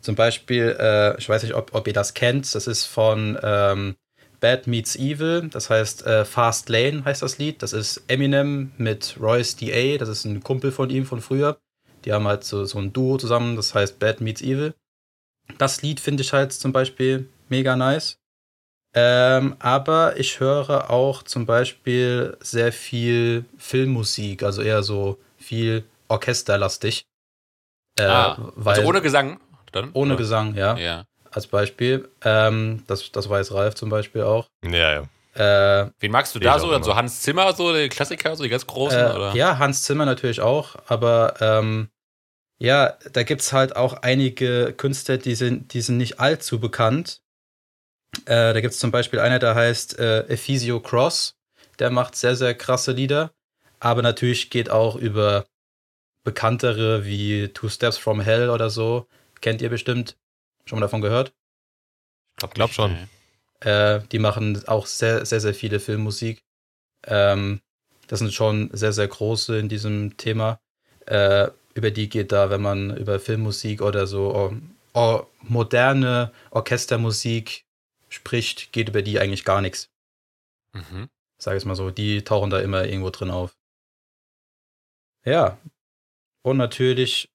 Zum 0.00 0.14
Beispiel, 0.14 0.76
äh, 0.78 1.18
ich 1.18 1.28
weiß 1.28 1.42
nicht, 1.42 1.54
ob, 1.54 1.74
ob 1.74 1.86
ihr 1.86 1.92
das 1.92 2.14
kennt, 2.14 2.54
das 2.54 2.66
ist 2.66 2.84
von 2.84 3.38
ähm, 3.42 3.96
Bad 4.40 4.66
Meets 4.68 4.96
Evil, 4.96 5.48
das 5.48 5.70
heißt 5.70 6.06
äh, 6.06 6.24
Fast 6.24 6.68
Lane 6.68 7.04
heißt 7.04 7.22
das 7.22 7.38
Lied. 7.38 7.62
Das 7.62 7.72
ist 7.72 8.04
Eminem 8.06 8.72
mit 8.76 9.16
Royce 9.20 9.56
D.A., 9.56 9.98
das 9.98 10.08
ist 10.08 10.24
ein 10.24 10.42
Kumpel 10.42 10.70
von 10.70 10.90
ihm 10.90 11.04
von 11.04 11.20
früher. 11.20 11.58
Die 12.04 12.12
haben 12.12 12.28
halt 12.28 12.44
so, 12.44 12.64
so 12.64 12.78
ein 12.78 12.92
Duo 12.92 13.18
zusammen, 13.18 13.56
das 13.56 13.74
heißt 13.74 13.98
Bad 13.98 14.20
Meets 14.20 14.42
Evil. 14.42 14.74
Das 15.58 15.82
Lied 15.82 15.98
finde 15.98 16.22
ich 16.22 16.32
halt 16.32 16.52
zum 16.52 16.72
Beispiel 16.72 17.28
mega 17.48 17.74
nice. 17.74 18.18
Ähm, 18.94 19.56
aber 19.58 20.18
ich 20.18 20.40
höre 20.40 20.90
auch 20.90 21.22
zum 21.22 21.44
Beispiel 21.44 22.36
sehr 22.40 22.72
viel 22.72 23.44
Filmmusik, 23.58 24.42
also 24.42 24.62
eher 24.62 24.82
so 24.82 25.18
viel 25.48 25.84
orchesterlastig. 26.08 27.04
Äh, 27.98 28.04
ah, 28.04 28.36
weil, 28.54 28.76
also 28.76 28.88
ohne 28.88 29.00
Gesang 29.00 29.40
dann? 29.72 29.90
ohne 29.94 30.14
Oder? 30.14 30.18
Gesang, 30.18 30.54
ja, 30.54 30.76
Ja. 30.76 31.04
als 31.30 31.46
Beispiel. 31.46 32.08
Ähm, 32.22 32.84
das, 32.86 33.10
das 33.12 33.28
weiß 33.28 33.52
Ralf 33.52 33.74
zum 33.74 33.88
Beispiel 33.90 34.22
auch. 34.22 34.46
Ja, 34.64 35.04
ja. 35.34 35.82
Äh, 35.84 35.90
Wen 36.00 36.12
magst 36.12 36.34
du 36.34 36.38
da 36.38 36.58
so? 36.58 36.68
immer. 36.72 36.82
So 36.84 36.94
Hans 36.96 37.22
Zimmer, 37.22 37.52
so 37.54 37.74
die 37.74 37.88
Klassiker, 37.88 38.34
so 38.36 38.42
die 38.42 38.48
ganz 38.48 38.66
großen? 38.66 38.98
Äh, 38.98 39.14
oder? 39.14 39.34
ja, 39.34 39.58
Hans 39.58 39.82
Zimmer 39.82 40.04
natürlich 40.04 40.40
auch, 40.40 40.76
aber 40.86 41.34
ähm, 41.40 41.88
ja, 42.60 42.96
da 43.12 43.22
gibt 43.22 43.40
es 43.40 43.52
halt 43.52 43.76
auch 43.76 43.94
einige 44.02 44.72
Künstler, 44.72 45.16
die 45.16 45.34
sind, 45.34 45.72
die 45.74 45.80
sind 45.80 45.96
nicht 45.96 46.18
allzu 46.20 46.58
bekannt. 46.60 47.20
Äh, 48.24 48.52
da 48.52 48.60
gibt 48.60 48.74
es 48.74 48.80
zum 48.80 48.90
Beispiel 48.90 49.20
einer, 49.20 49.38
der 49.38 49.54
heißt 49.54 49.98
äh, 49.98 50.26
Ephesio 50.28 50.80
Cross, 50.80 51.34
der 51.78 51.90
macht 51.90 52.16
sehr, 52.16 52.34
sehr 52.34 52.54
krasse 52.54 52.92
Lieder, 52.92 53.30
aber 53.80 54.02
natürlich 54.02 54.50
geht 54.50 54.70
auch 54.70 54.96
über 54.96 55.46
bekanntere 56.24 57.04
wie 57.04 57.48
Two 57.48 57.68
Steps 57.68 57.96
from 57.96 58.20
Hell 58.20 58.50
oder 58.50 58.70
so. 58.70 59.06
Kennt 59.40 59.62
ihr 59.62 59.70
bestimmt? 59.70 60.16
Schon 60.66 60.78
mal 60.78 60.84
davon 60.84 61.00
gehört? 61.00 61.32
glaub, 62.36 62.54
glaub 62.54 62.72
schon. 62.72 63.08
Äh, 63.60 64.00
die 64.12 64.18
machen 64.18 64.66
auch 64.68 64.86
sehr, 64.86 65.26
sehr, 65.26 65.40
sehr 65.40 65.54
viele 65.54 65.80
Filmmusik. 65.80 66.42
Ähm, 67.04 67.60
das 68.06 68.20
sind 68.20 68.32
schon 68.32 68.70
sehr, 68.72 68.92
sehr 68.92 69.08
große 69.08 69.58
in 69.58 69.68
diesem 69.68 70.16
Thema. 70.16 70.60
Äh, 71.06 71.48
über 71.74 71.90
die 71.90 72.08
geht 72.08 72.32
da, 72.32 72.50
wenn 72.50 72.62
man 72.62 72.96
über 72.96 73.20
Filmmusik 73.20 73.82
oder 73.82 74.06
so 74.06 74.34
oh, 74.34 74.52
oh, 74.94 75.26
moderne 75.42 76.32
Orchestermusik 76.50 77.64
spricht, 78.08 78.72
geht 78.72 78.88
über 78.88 79.02
die 79.02 79.18
eigentlich 79.18 79.44
gar 79.44 79.60
nichts. 79.60 79.90
Mhm. 80.72 81.08
Sag 81.38 81.54
ich 81.54 81.58
es 81.58 81.64
mal 81.64 81.76
so. 81.76 81.90
Die 81.90 82.22
tauchen 82.24 82.50
da 82.50 82.60
immer 82.60 82.84
irgendwo 82.84 83.10
drin 83.10 83.30
auf. 83.30 83.57
Ja. 85.28 85.58
Und 86.42 86.56
natürlich 86.56 87.28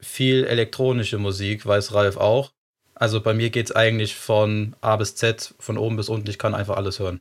viel 0.00 0.44
elektronische 0.44 1.18
Musik, 1.18 1.64
weiß 1.64 1.94
Ralf 1.94 2.16
auch. 2.16 2.52
Also 2.94 3.20
bei 3.20 3.32
mir 3.32 3.50
geht's 3.50 3.72
eigentlich 3.72 4.14
von 4.16 4.76
A 4.80 4.96
bis 4.96 5.14
Z, 5.14 5.54
von 5.58 5.78
oben 5.78 5.96
bis 5.96 6.08
unten. 6.08 6.28
Ich 6.28 6.38
kann 6.38 6.54
einfach 6.54 6.76
alles 6.76 6.98
hören. 6.98 7.20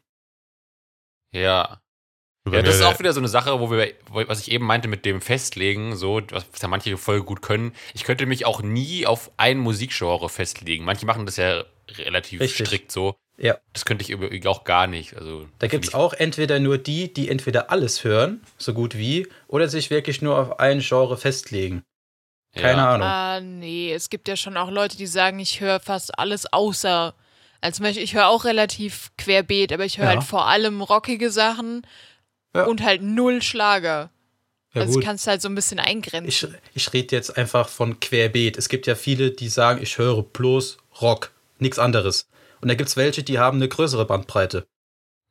Ja. 1.33 1.81
Ja, 2.49 2.61
das 2.61 2.75
ist 2.75 2.81
auch 2.81 2.97
wieder 2.99 3.11
so 3.11 3.19
eine 3.19 3.27
Sache, 3.27 3.59
wo 3.59 3.69
wir, 3.69 3.93
was 4.09 4.39
ich 4.39 4.51
eben 4.51 4.65
meinte 4.65 4.87
mit 4.87 5.05
dem 5.05 5.19
Festlegen, 5.19 5.97
so, 5.97 6.21
was 6.29 6.45
was 6.51 6.61
ja 6.61 6.69
manche 6.69 6.97
voll 6.97 7.21
gut 7.21 7.41
können. 7.41 7.73
Ich 7.93 8.05
könnte 8.05 8.25
mich 8.25 8.45
auch 8.45 8.61
nie 8.61 9.05
auf 9.05 9.31
ein 9.35 9.57
Musikgenre 9.57 10.29
festlegen. 10.29 10.85
Manche 10.85 11.05
machen 11.05 11.25
das 11.25 11.35
ja 11.35 11.65
relativ 11.89 12.39
Richtig. 12.39 12.67
strikt 12.67 12.91
so. 12.91 13.17
Ja. 13.39 13.57
Das 13.73 13.85
könnte 13.85 14.03
ich 14.03 14.09
übrigens 14.09 14.45
auch 14.47 14.63
gar 14.63 14.87
nicht. 14.87 15.15
Also, 15.15 15.47
Da 15.59 15.67
gibt's 15.67 15.89
find 15.89 15.95
auch 16.01 16.13
entweder 16.13 16.59
nur 16.59 16.77
die, 16.77 17.13
die 17.13 17.29
entweder 17.29 17.69
alles 17.71 18.03
hören, 18.03 18.41
so 18.57 18.73
gut 18.73 18.97
wie, 18.97 19.27
oder 19.47 19.67
sich 19.67 19.89
wirklich 19.91 20.21
nur 20.21 20.37
auf 20.37 20.59
ein 20.59 20.79
Genre 20.79 21.17
festlegen. 21.17 21.83
Keine 22.55 22.79
ja. 22.79 22.93
Ahnung. 22.93 23.07
Ah, 23.07 23.39
nee, 23.41 23.93
es 23.93 24.09
gibt 24.09 24.27
ja 24.27 24.35
schon 24.35 24.57
auch 24.57 24.71
Leute, 24.71 24.97
die 24.97 25.05
sagen, 25.05 25.37
ich 25.39 25.61
höre 25.61 25.79
fast 25.79 26.17
alles 26.17 26.51
außer. 26.51 27.13
Also 27.61 27.77
zum 27.77 27.83
Beispiel, 27.83 28.03
ich 28.03 28.15
höre 28.15 28.27
auch 28.27 28.45
relativ 28.45 29.11
querbeet, 29.17 29.71
aber 29.71 29.85
ich 29.85 29.99
höre 29.99 30.05
Ja. 30.05 30.11
halt 30.15 30.23
vor 30.23 30.47
allem 30.47 30.81
rockige 30.81 31.29
Sachen 31.29 31.85
Ja. 32.55 32.65
und 32.65 32.81
halt 32.83 33.03
null 33.03 33.43
Schlager. 33.43 34.09
Ja, 34.73 34.81
also 34.81 34.93
gut. 34.93 35.01
ich 35.03 35.05
kann 35.05 35.15
es 35.15 35.27
halt 35.27 35.41
so 35.43 35.49
ein 35.49 35.55
bisschen 35.55 35.79
eingrenzen. 35.79 36.55
Ich, 36.73 36.85
ich 36.87 36.93
rede 36.93 37.15
jetzt 37.15 37.37
einfach 37.37 37.69
von 37.69 37.99
querbeet. 37.99 38.57
Es 38.57 38.69
gibt 38.69 38.87
ja 38.87 38.95
viele, 38.95 39.29
die 39.31 39.49
sagen, 39.49 39.81
ich 39.83 39.97
höre 39.99 40.23
bloß 40.23 40.77
Rock, 41.01 41.31
nichts 41.59 41.77
anderes. 41.77 42.27
Und 42.61 42.67
da 42.69 42.75
gibt's 42.75 42.97
welche, 42.97 43.23
die 43.23 43.39
haben 43.39 43.57
eine 43.57 43.67
größere 43.67 44.05
Bandbreite. 44.05 44.67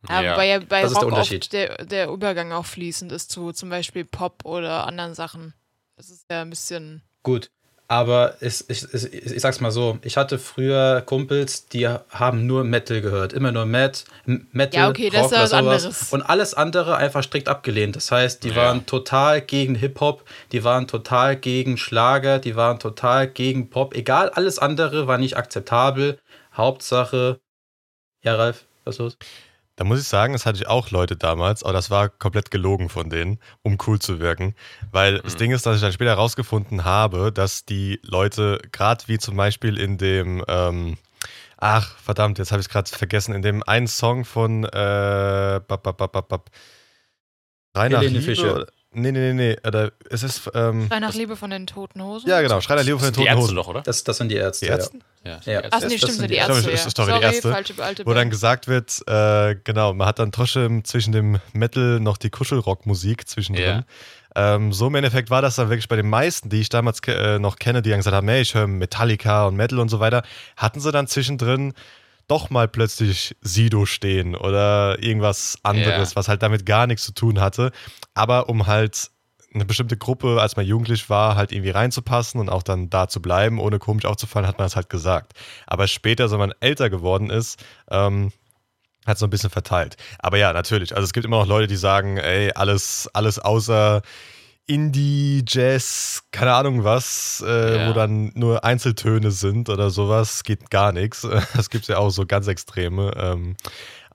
ja, 0.08 0.20
ja. 0.22 0.32
wobei 0.32 0.46
ja 0.48 0.58
bei 0.60 0.82
Das 0.82 0.92
ist 0.92 0.98
der 0.98 1.04
Rock 1.04 1.12
Unterschied. 1.12 1.42
oft 1.44 1.52
der, 1.52 1.84
der 1.84 2.08
Übergang 2.08 2.52
auch 2.52 2.66
fließend 2.66 3.12
ist 3.12 3.30
zu 3.30 3.52
zum 3.52 3.68
Beispiel 3.70 4.04
Pop 4.04 4.44
oder 4.44 4.86
anderen 4.86 5.14
Sachen. 5.14 5.54
Das 5.96 6.10
ist 6.10 6.26
ja 6.30 6.42
ein 6.42 6.50
bisschen. 6.50 7.02
Gut. 7.22 7.50
Aber 7.88 8.34
es, 8.40 8.64
ich, 8.68 8.82
ich, 8.92 9.12
ich 9.14 9.40
sag's 9.40 9.60
mal 9.60 9.70
so, 9.70 9.98
ich 10.02 10.16
hatte 10.16 10.40
früher 10.40 11.02
Kumpels, 11.02 11.68
die 11.68 11.86
haben 11.86 12.44
nur 12.44 12.64
Metal 12.64 13.00
gehört. 13.00 13.32
Immer 13.32 13.52
nur 13.52 13.64
Met, 13.64 14.04
M- 14.26 14.48
Metal, 14.50 14.80
Ja, 14.80 14.88
okay, 14.88 15.08
das 15.08 15.22
Rock 15.22 15.32
ist 15.32 15.36
ja 15.36 15.42
was 15.44 15.52
oder 15.52 15.62
sowas. 15.62 15.84
anderes. 15.84 16.12
Und 16.12 16.22
alles 16.22 16.54
andere 16.54 16.96
einfach 16.96 17.22
strikt 17.22 17.46
abgelehnt. 17.46 17.94
Das 17.94 18.10
heißt, 18.10 18.42
die 18.42 18.48
Ja. 18.48 18.56
waren 18.56 18.86
total 18.86 19.40
gegen 19.40 19.76
Hip-Hop, 19.76 20.24
die 20.50 20.64
waren 20.64 20.88
total 20.88 21.36
gegen 21.36 21.76
Schlager, 21.76 22.40
die 22.40 22.56
waren 22.56 22.80
total 22.80 23.28
gegen 23.28 23.70
Pop. 23.70 23.94
Egal, 23.94 24.30
alles 24.30 24.58
andere 24.58 25.06
war 25.06 25.18
nicht 25.18 25.36
akzeptabel. 25.36 26.18
Hauptsache, 26.56 27.40
ja, 28.24 28.34
Ralf, 28.34 28.66
was 28.84 28.98
los? 28.98 29.16
Da 29.76 29.84
muss 29.84 30.00
ich 30.00 30.08
sagen, 30.08 30.32
das 30.32 30.46
hatte 30.46 30.56
ich 30.56 30.66
auch 30.66 30.90
Leute 30.90 31.16
damals, 31.16 31.62
aber 31.62 31.74
das 31.74 31.90
war 31.90 32.08
komplett 32.08 32.50
gelogen 32.50 32.88
von 32.88 33.10
denen, 33.10 33.38
um 33.62 33.76
cool 33.86 33.98
zu 33.98 34.20
wirken. 34.20 34.54
Weil 34.90 35.18
das 35.20 35.34
Mhm. 35.34 35.38
Ding 35.38 35.50
ist, 35.52 35.66
dass 35.66 35.76
ich 35.76 35.82
dann 35.82 35.92
später 35.92 36.10
herausgefunden 36.12 36.84
habe, 36.86 37.30
dass 37.30 37.66
die 37.66 38.00
Leute, 38.02 38.58
gerade 38.72 39.04
wie 39.06 39.18
zum 39.18 39.36
Beispiel 39.36 39.78
in 39.78 39.98
dem, 39.98 40.42
ähm, 40.48 40.96
ach 41.58 41.98
verdammt, 41.98 42.38
jetzt 42.38 42.52
habe 42.52 42.60
ich 42.60 42.68
es 42.68 42.72
gerade 42.72 42.88
vergessen, 42.90 43.34
in 43.34 43.42
dem 43.42 43.62
einen 43.64 43.86
Song 43.86 44.24
von 44.24 44.64
äh, 44.64 45.60
bap, 45.68 45.82
bap, 45.82 45.98
bap, 45.98 46.12
bap, 46.12 46.28
bap, 46.28 46.50
nach 47.74 47.82
Helene 48.00 48.18
Liebe. 48.20 48.22
Fischer. 48.22 48.66
Nee, 48.98 49.12
nee, 49.12 49.32
nee, 49.32 49.32
nee. 49.34 49.56
Oder, 49.68 49.92
es 50.08 50.22
ist, 50.22 50.50
ähm, 50.54 50.86
Schrei 50.88 51.00
nach 51.00 51.12
Liebe 51.14 51.36
von 51.36 51.50
den 51.50 51.66
Toten 51.66 52.02
Hosen? 52.02 52.28
ja 52.30 52.40
genau, 52.40 52.60
Schrei 52.62 52.76
nach 52.76 52.82
Liebe 52.84 52.98
von 52.98 53.08
den 53.08 53.12
die 53.12 53.16
toten 53.18 53.28
Ärzte 53.28 53.42
Hosen. 53.42 53.56
doch, 53.56 53.68
oder? 53.68 53.82
Das, 53.82 54.02
das 54.04 54.16
sind 54.16 54.30
die 54.30 54.36
Ärzte. 54.36 54.64
Die 54.66 54.70
Ärzte? 54.70 54.98
Ja, 55.24 55.40
Ja. 55.44 55.60
Ach 55.70 55.80
Das- 55.80 55.82
nee, 55.84 55.88
das 55.88 55.96
stimmt, 55.98 56.00
sind 56.12 56.12
sind 56.20 56.30
die 56.30 56.34
Ärzte. 56.36 56.92
Sorry, 56.96 57.10
ja. 57.10 57.18
die 57.18 57.24
Ärzte. 57.24 57.52
falsche 57.52 58.06
Wo 58.06 58.14
dann 58.14 58.30
gesagt 58.30 58.68
wird, 58.68 59.02
äh, 59.06 59.56
genau, 59.64 59.92
man 59.92 60.06
hat 60.06 60.18
dann 60.18 60.32
trotzdem 60.32 60.84
zwischen 60.84 61.12
dem 61.12 61.38
Metal 61.52 62.00
noch 62.00 62.16
die 62.16 62.30
Kuschelrock-Musik 62.30 63.28
zwischendrin. 63.28 63.84
Ähm, 64.34 64.72
so 64.72 64.86
im 64.88 64.94
Endeffekt 64.94 65.30
war 65.30 65.42
das 65.42 65.56
dann 65.56 65.68
wirklich 65.70 65.88
bei 65.88 65.96
den 65.96 66.08
meisten, 66.08 66.48
die 66.50 66.60
ich 66.60 66.68
damals 66.68 67.02
ke 67.02 67.12
äh, 67.14 67.38
noch 67.38 67.56
kenne, 67.56 67.82
die 67.82 67.90
dann 67.90 67.98
gesagt 68.00 68.14
haben, 68.14 68.28
hey, 68.28 68.42
ich 68.42 68.54
höre 68.54 68.66
Metallica 68.66 69.46
und 69.46 69.56
Metal 69.56 69.78
und 69.78 69.88
so 69.88 69.98
weiter, 70.00 70.22
hatten 70.56 70.78
sie 70.80 70.92
dann 70.92 71.06
zwischendrin 71.06 71.72
doch 72.28 72.50
mal 72.50 72.68
plötzlich 72.68 73.36
Sido 73.40 73.86
stehen 73.86 74.34
oder 74.34 75.02
irgendwas 75.02 75.58
anderes, 75.62 76.10
Ja. 76.10 76.16
was 76.16 76.28
halt 76.28 76.42
damit 76.42 76.66
gar 76.66 76.86
nichts 76.86 77.04
zu 77.04 77.12
tun 77.12 77.40
hatte. 77.40 77.70
Aber 78.14 78.48
um 78.48 78.66
halt 78.66 79.10
eine 79.54 79.64
bestimmte 79.64 79.96
Gruppe, 79.96 80.40
als 80.40 80.56
man 80.56 80.66
jugendlich 80.66 81.08
war, 81.08 81.36
halt 81.36 81.52
irgendwie 81.52 81.70
reinzupassen 81.70 82.40
und 82.40 82.48
auch 82.50 82.62
dann 82.62 82.90
da 82.90 83.08
zu 83.08 83.22
bleiben, 83.22 83.58
ohne 83.58 83.78
komisch 83.78 84.04
aufzufallen, 84.04 84.46
hat 84.46 84.58
man 84.58 84.66
das 84.66 84.76
halt 84.76 84.90
gesagt. 84.90 85.32
Aber 85.66 85.86
später, 85.86 86.30
wenn 86.30 86.38
man 86.38 86.52
älter 86.60 86.90
geworden 86.90 87.30
ist, 87.30 87.62
ähm, 87.90 88.32
hat 89.06 89.18
so 89.18 89.26
ein 89.26 89.30
bisschen 89.30 89.50
verteilt. 89.50 89.96
Aber 90.18 90.36
ja, 90.36 90.52
natürlich. 90.52 90.94
Also 90.94 91.04
es 91.04 91.12
gibt 91.12 91.24
immer 91.24 91.38
noch 91.38 91.46
Leute, 91.46 91.68
die 91.68 91.76
sagen, 91.76 92.16
ey, 92.18 92.50
alles, 92.54 93.08
alles 93.14 93.38
außer 93.38 94.02
Indie, 94.66 95.44
Jazz, 95.46 96.24
keine 96.32 96.52
Ahnung 96.54 96.82
was, 96.84 97.42
äh, 97.46 97.76
Ja. 97.78 97.88
wo 97.88 97.92
dann 97.92 98.32
nur 98.34 98.64
Einzeltöne 98.64 99.30
sind 99.30 99.68
oder 99.68 99.90
sowas, 99.90 100.42
geht 100.44 100.70
gar 100.70 100.92
nichts. 100.92 101.22
Das 101.54 101.70
gibt 101.70 101.82
es 101.84 101.88
ja 101.88 101.98
auch 101.98 102.10
so 102.10 102.26
ganz 102.26 102.46
extreme. 102.48 103.12
Ähm, 103.16 103.56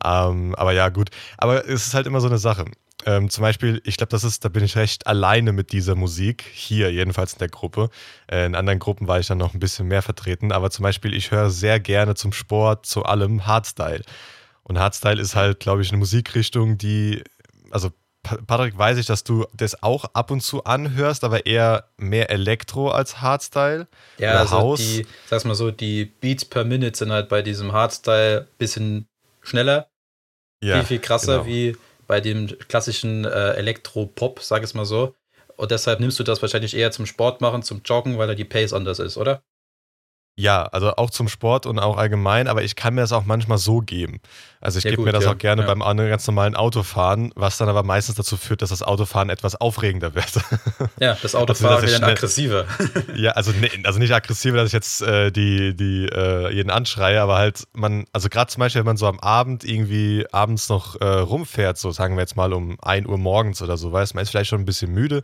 ähm, 0.04 0.56
aber 0.56 0.74
ja, 0.74 0.90
gut. 0.90 1.10
Aber 1.38 1.68
es 1.68 1.88
ist 1.88 1.94
halt 1.94 2.08
immer 2.08 2.22
so 2.22 2.28
eine 2.28 2.38
Sache. 2.38 2.66
Ähm, 3.06 3.30
zum 3.30 3.42
Beispiel, 3.42 3.82
ich 3.86 3.98
glaube, 3.98 4.10
das 4.12 4.24
ist, 4.24 4.46
da 4.46 4.50
bin 4.50 4.64
ich 4.64 4.76
recht 4.76 5.08
alleine 5.08 5.54
mit 5.54 5.72
dieser 5.72 5.96
Musik, 5.96 6.44
hier 6.54 6.92
jedenfalls 6.92 7.34
in 7.34 7.40
der 7.40 7.48
Gruppe. 7.50 7.90
Äh, 8.30 8.46
in 8.46 8.54
anderen 8.56 8.78
Gruppen 8.80 9.08
war 9.08 9.20
ich 9.20 9.28
dann 9.28 9.40
noch 9.40 9.54
ein 9.54 9.60
bisschen 9.60 9.88
mehr 9.88 10.02
vertreten, 10.04 10.52
aber 10.52 10.70
zum 10.70 10.84
Beispiel, 10.84 11.14
ich 11.16 11.32
höre 11.32 11.50
sehr 11.50 11.80
gerne 11.80 12.14
zum 12.16 12.32
Sport, 12.34 12.86
zu 12.86 13.04
allem 13.04 13.48
Hardstyle. 13.48 14.04
Und 14.64 14.78
Hardstyle 14.78 15.20
ist 15.20 15.36
halt, 15.36 15.60
glaube 15.60 15.82
ich, 15.82 15.90
eine 15.90 15.98
Musikrichtung, 15.98 16.78
die, 16.78 17.24
also 17.72 17.90
Patrick, 18.24 18.78
weiß 18.78 18.98
ich, 18.98 19.06
dass 19.08 19.24
du 19.24 19.46
das 19.54 19.82
auch 19.82 20.06
ab 20.14 20.32
und 20.32 20.42
zu 20.42 20.64
anhörst, 20.64 21.24
aber 21.24 21.46
eher 21.46 21.90
mehr 21.98 22.30
Elektro 22.30 22.90
als 22.90 23.22
Hardstyle. 23.22 23.88
Ja, 24.18 24.32
Oder 24.32 24.40
also 24.42 24.58
House. 24.58 24.80
die, 24.80 25.08
sag's 25.28 25.44
mal 25.44 25.56
so, 25.56 25.72
die 25.72 26.06
Beats 26.06 26.46
per 26.46 26.64
Minute 26.64 26.98
sind 26.98 27.12
halt 27.12 27.30
bei 27.30 27.42
diesem 27.42 27.72
Hardstyle 27.72 28.48
bisschen 28.58 29.08
schneller, 29.42 29.90
viel, 30.62 30.84
viel 30.84 31.00
krasser 31.00 31.40
genau. 31.40 31.48
wie 31.48 31.78
bei 32.08 32.22
dem 32.22 32.48
klassischen 32.68 33.26
äh, 33.26 33.54
Elektro-Pop, 33.54 34.42
sag 34.42 34.64
es 34.64 34.74
mal 34.74 34.86
so. 34.86 35.16
Und 35.58 35.72
deshalb 35.72 36.00
nimmst 36.00 36.20
du 36.20 36.24
das 36.24 36.42
wahrscheinlich 36.42 36.76
eher 36.76 36.92
zum 36.92 37.06
Sport 37.06 37.42
machen, 37.42 37.64
zum 37.64 37.82
Joggen, 37.84 38.18
weil 38.18 38.28
da 38.28 38.36
die 38.36 38.46
Pace 38.46 38.74
anders 38.74 39.00
ist, 39.00 39.18
oder? 39.18 39.42
Ja, 40.38 40.64
also 40.64 40.96
auch 40.96 41.10
zum 41.10 41.28
Sport 41.28 41.66
und 41.66 41.78
auch 41.78 41.98
allgemein, 41.98 42.48
aber 42.48 42.64
ich 42.64 42.76
kann 42.78 42.96
mir 42.96 43.02
das 43.02 43.12
auch 43.12 43.26
manchmal 43.26 43.58
so 43.58 43.80
geben. 43.80 44.22
Also 44.62 44.78
ich 44.80 44.86
Ja, 44.86 44.92
gebe 44.92 45.04
mir 45.04 45.12
das 45.12 45.26
ja, 45.26 45.32
auch 45.32 45.38
gerne 45.38 45.62
ja. 45.64 45.68
beim 45.68 45.82
an- 45.82 45.98
ganz 45.98 46.26
normalen 46.26 46.56
Autofahren, 46.56 47.32
was 47.36 47.58
dann 47.58 47.68
aber 47.68 47.84
meistens 47.84 48.16
dazu 48.16 48.38
führt, 48.38 48.62
dass 48.62 48.70
das 48.70 48.82
Autofahren 48.82 49.30
etwas 49.30 49.56
aufregender 49.60 50.16
wird. 50.16 50.32
Ja, 51.00 51.18
das 51.22 51.36
Also, 51.36 51.38
Autofahren 51.38 51.82
dass 51.82 51.92
wird 51.92 52.02
dann 52.02 52.10
aggressiver. 52.10 52.66
ja, 53.16 53.32
also, 53.32 53.52
ne, 53.52 53.70
also 53.84 54.00
nicht 54.00 54.14
aggressiver, 54.14 54.58
dass 54.58 54.68
ich 54.68 54.74
jetzt 54.74 55.02
äh, 55.02 55.32
die, 55.32 55.76
die 55.76 56.06
äh, 56.08 56.52
jeden 56.54 56.72
anschreie, 56.72 57.22
aber 57.22 57.38
halt 57.38 57.66
man, 57.74 58.06
also 58.14 58.30
gerade 58.30 58.50
zum 58.50 58.62
Beispiel, 58.62 58.80
wenn 58.80 58.86
man 58.88 58.98
so 58.98 59.08
am 59.08 59.20
Abend 59.20 59.64
irgendwie 59.66 60.26
abends 60.32 60.70
noch 60.70 61.00
äh, 61.02 61.06
rumfährt, 61.06 61.78
so 61.78 61.92
sagen 61.92 62.16
wir 62.16 62.22
jetzt 62.22 62.38
mal 62.38 62.54
um 62.54 62.78
1 62.82 63.06
Uhr 63.06 63.18
morgens 63.18 63.62
oder 63.62 63.76
so, 63.78 63.92
weiß 63.92 64.14
man 64.14 64.24
ist 64.24 64.30
vielleicht 64.30 64.50
schon 64.50 64.62
ein 64.62 64.66
bisschen 64.66 64.92
müde, 64.94 65.22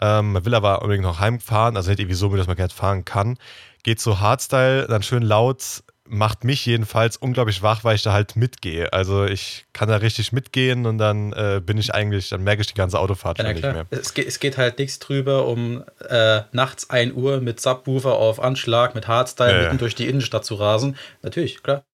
ähm, 0.00 0.32
man 0.32 0.44
will 0.44 0.54
aber 0.54 0.82
unbedingt 0.82 1.04
noch 1.04 1.20
heimfahren, 1.20 1.76
also 1.76 1.90
nicht 1.90 2.00
irgendwie 2.00 2.16
so 2.16 2.26
müde, 2.28 2.38
dass 2.38 2.48
man 2.48 2.56
gar 2.56 2.64
nicht 2.64 2.76
fahren 2.76 3.04
kann, 3.04 3.38
geht 3.82 4.00
so 4.00 4.20
Hardstyle, 4.20 4.86
dann 4.86 5.02
schön 5.02 5.22
laut, 5.22 5.82
macht 6.08 6.44
mich 6.44 6.66
jedenfalls 6.66 7.16
unglaublich 7.16 7.62
wach, 7.62 7.84
weil 7.84 7.94
ich 7.94 8.02
da 8.02 8.12
halt 8.12 8.36
mitgehe. 8.36 8.92
Also 8.92 9.24
ich 9.24 9.66
kann 9.72 9.88
da 9.88 9.96
richtig 9.96 10.32
mitgehen 10.32 10.84
und 10.86 10.98
dann 10.98 11.32
äh, 11.32 11.60
bin 11.64 11.78
ich 11.78 11.94
eigentlich, 11.94 12.28
dann 12.28 12.42
merke 12.42 12.60
ich 12.60 12.66
die 12.66 12.74
ganze 12.74 12.98
Autofahrt 12.98 13.38
Ja, 13.38 13.44
schon 13.46 13.54
nicht 13.54 13.62
mehr. 13.62 13.86
Es 13.90 14.12
geht, 14.12 14.26
es 14.26 14.38
geht 14.38 14.58
halt 14.58 14.78
nichts 14.78 14.98
drüber, 14.98 15.46
um 15.46 15.84
äh, 16.08 16.42
nachts 16.52 16.90
1 16.90 17.14
Uhr 17.14 17.40
mit 17.40 17.60
Subwoofer 17.60 18.14
auf 18.14 18.40
Anschlag, 18.40 18.94
mit 18.94 19.08
Hardstyle 19.08 19.50
Ja, 19.50 19.56
ja. 19.56 19.62
mitten 19.64 19.78
durch 19.78 19.94
die 19.94 20.08
Innenstadt 20.08 20.44
zu 20.44 20.56
rasen. 20.56 20.96
Natürlich, 21.22 21.62
klar. 21.62 21.84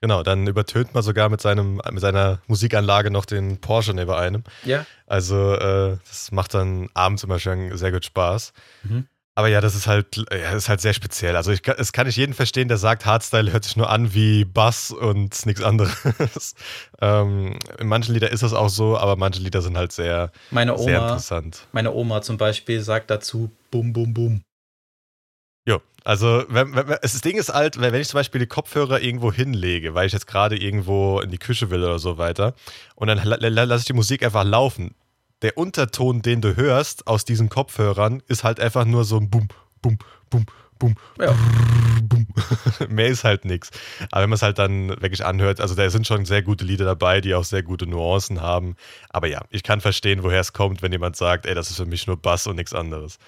Genau, 0.00 0.22
dann 0.22 0.46
übertönt 0.46 0.94
man 0.94 1.02
sogar 1.02 1.28
mit, 1.28 1.40
seinem, 1.40 1.80
mit 1.90 2.00
seiner 2.00 2.40
Musikanlage 2.46 3.10
noch 3.10 3.24
den 3.24 3.60
Porsche 3.60 3.94
neben 3.94 4.10
einem. 4.10 4.42
Ja, 4.64 4.84
Also 5.06 5.54
äh, 5.54 5.98
das 6.08 6.32
macht 6.32 6.54
dann 6.54 6.88
abends 6.94 7.22
immer 7.24 7.38
schon 7.38 7.76
sehr 7.76 7.92
gut 7.92 8.04
Spaß. 8.04 8.52
Mhm. 8.82 9.06
Aber 9.34 9.48
ja, 9.48 9.62
das 9.62 9.74
ist 9.74 9.86
halt, 9.86 10.16
ja, 10.30 10.52
ist 10.52 10.68
halt 10.68 10.82
sehr 10.82 10.92
speziell. 10.92 11.36
Also 11.36 11.52
ich, 11.52 11.62
kann- 11.62 11.76
es 11.78 11.92
kann 11.92 12.06
ich 12.06 12.16
jeden 12.16 12.34
verstehen, 12.34 12.68
der 12.68 12.76
sagt, 12.76 13.06
Hardstyle 13.06 13.50
hört 13.50 13.64
sich 13.64 13.76
nur 13.76 13.88
an 13.88 14.12
wie 14.12 14.44
Bass 14.44 14.90
und 14.90 15.46
nichts 15.46 15.62
anderes. 15.62 16.54
ähm, 17.00 17.58
in 17.78 17.86
manchen 17.88 18.12
Liedern 18.12 18.30
ist 18.30 18.42
das 18.42 18.52
auch 18.52 18.68
so, 18.68 18.98
aber 18.98 19.16
manche 19.16 19.40
Lieder 19.40 19.62
sind 19.62 19.78
halt 19.78 19.92
sehr, 19.92 20.30
meine 20.50 20.76
sehr 20.76 20.98
Oma, 20.98 21.08
interessant. 21.08 21.66
meine 21.72 21.92
Oma 21.92 22.20
zum 22.20 22.36
Beispiel 22.36 22.82
sagt 22.82 23.10
dazu 23.10 23.50
Bum 23.70 23.94
Bum 23.94 24.12
Bum. 24.12 24.42
Jo, 25.66 25.80
also 26.04 26.44
wenn, 26.48 26.74
wenn, 26.74 26.88
das 27.00 27.20
Ding 27.22 27.38
ist 27.38 27.54
halt, 27.54 27.80
wenn 27.80 27.94
ich 27.94 28.08
zum 28.08 28.18
Beispiel 28.18 28.40
die 28.40 28.46
Kopfhörer 28.48 29.00
irgendwo 29.00 29.32
hinlege, 29.32 29.94
weil 29.94 30.06
ich 30.06 30.12
jetzt 30.12 30.26
gerade 30.26 30.56
irgendwo 30.58 31.20
in 31.20 31.30
die 31.30 31.38
Küche 31.38 31.70
will 31.70 31.82
oder 31.82 31.98
so 32.00 32.18
weiter, 32.18 32.54
und 32.96 33.06
dann 33.08 33.18
la- 33.24 33.36
la- 33.38 33.64
lasse 33.64 33.80
ich 33.82 33.86
die 33.86 33.92
Musik 33.94 34.24
einfach 34.24 34.44
laufen. 34.44 34.94
Der 35.42 35.58
Unterton, 35.58 36.22
den 36.22 36.40
du 36.40 36.56
hörst 36.56 37.06
aus 37.06 37.24
diesen 37.24 37.48
Kopfhörern, 37.48 38.22
ist 38.28 38.44
halt 38.44 38.60
einfach 38.60 38.84
nur 38.84 39.04
so 39.04 39.16
ein 39.16 39.28
Bum, 39.28 39.48
Bum, 39.80 39.98
Bum, 40.30 40.46
Bum, 40.78 40.96
Ja. 41.20 41.34
Bum. 42.04 42.26
Mehr 42.88 43.08
ist 43.08 43.24
halt 43.24 43.44
nichts. 43.44 43.70
Aber 44.10 44.22
wenn 44.22 44.30
man 44.30 44.36
es 44.36 44.42
halt 44.42 44.58
dann 44.58 44.88
wirklich 44.88 45.24
anhört, 45.24 45.60
also 45.60 45.74
da 45.74 45.88
sind 45.90 46.06
schon 46.06 46.24
sehr 46.24 46.42
gute 46.42 46.64
Lieder 46.64 46.84
dabei, 46.84 47.20
die 47.20 47.34
auch 47.34 47.44
sehr 47.44 47.62
gute 47.62 47.86
Nuancen 47.86 48.40
haben. 48.40 48.76
Aber 49.10 49.26
ja, 49.26 49.42
ich 49.50 49.62
kann 49.62 49.80
verstehen, 49.80 50.22
woher 50.22 50.40
es 50.40 50.52
kommt, 50.52 50.82
wenn 50.82 50.92
jemand 50.92 51.16
sagt, 51.16 51.46
ey, 51.46 51.54
das 51.54 51.70
ist 51.70 51.76
für 51.76 51.86
mich 51.86 52.06
nur 52.06 52.16
Bass 52.16 52.46
und 52.46 52.56
nichts 52.56 52.74
anderes. 52.74 53.18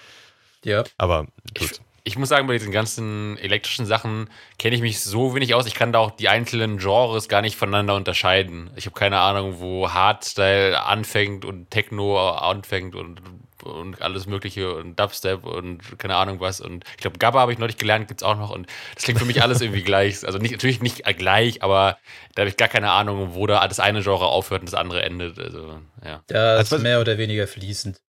Ja, 0.63 0.83
Aber 0.97 1.25
gut. 1.57 1.71
Ich 1.71 1.81
muss 2.17 2.29
sagen, 2.29 2.45
bei 2.45 2.53
diesen 2.53 2.71
ganzen 2.71 3.35
elektrischen 3.39 3.87
Sachen 3.87 4.29
kenne 4.59 4.75
ich 4.75 4.81
mich 4.81 4.99
so 5.01 5.33
wenig 5.33 5.55
aus. 5.55 5.65
Ich 5.65 5.73
kann 5.73 5.91
da 5.91 5.97
auch 5.99 6.11
die 6.11 6.29
einzelnen 6.29 6.77
Genres 6.77 7.27
gar 7.27 7.41
nicht 7.41 7.55
voneinander 7.57 7.95
unterscheiden. 7.95 8.69
Ich 8.75 8.85
habe 8.85 8.93
keine 8.97 9.19
Ahnung, 9.19 9.55
wo 9.59 9.89
Hardstyle 9.91 10.79
anfängt 10.83 11.45
und 11.45 11.71
Techno 11.71 12.29
anfängt 12.29 12.93
und, 12.93 13.21
und 13.63 14.01
alles 14.03 14.27
Mögliche 14.27 14.75
und 14.75 14.99
Dubstep 14.99 15.43
und 15.45 15.97
keine 15.97 16.15
Ahnung 16.15 16.39
was. 16.39 16.61
Und 16.61 16.83
ich 16.91 16.97
glaube, 16.97 17.17
Gabba 17.17 17.39
habe 17.39 17.51
ich 17.53 17.57
neulich 17.57 17.77
gelernt, 17.77 18.07
gibt's 18.07 18.21
auch 18.23 18.37
noch. 18.37 18.51
Und 18.51 18.67
das 18.93 19.03
klingt 19.03 19.19
für 19.19 19.25
mich 19.25 19.41
alles 19.41 19.61
irgendwie 19.61 19.81
gleich. 19.81 20.23
Also 20.27 20.37
nicht, 20.37 20.51
natürlich 20.51 20.81
nicht 20.83 21.03
gleich, 21.17 21.63
aber 21.63 21.97
da 22.35 22.41
habe 22.41 22.49
ich 22.49 22.57
gar 22.57 22.67
keine 22.67 22.91
Ahnung, 22.91 23.33
wo 23.33 23.47
da 23.47 23.67
das 23.67 23.79
eine 23.79 24.03
Genre 24.03 24.27
aufhört 24.27 24.61
und 24.61 24.67
das 24.71 24.79
andere 24.79 25.01
endet. 25.01 25.39
Also, 25.39 25.79
ja. 26.05 26.21
da 26.27 26.57
ist 26.59 26.71
Also- 26.71 26.83
mehr 26.83 27.01
oder 27.01 27.17
weniger 27.17 27.47
fließend. 27.47 27.99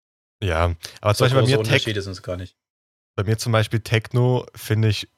Ja, 0.43 0.75
aber 1.01 1.15
So 1.15 1.25
zum 1.27 1.37
Beispiel 1.37 1.41
bei 1.41 1.47
mir, 1.47 1.63
Tech, 1.63 1.73
Unterschiede 1.73 2.03
sind 2.03 2.13
es 2.13 2.23
gar 2.23 2.37
nicht. 2.37 2.55
Bei 3.17 3.25
mir 3.25 3.39
zum 3.39 3.53
Beispiel 3.53 3.81
Techno 3.81 4.47
finde 4.55 4.89
ich 4.89 5.09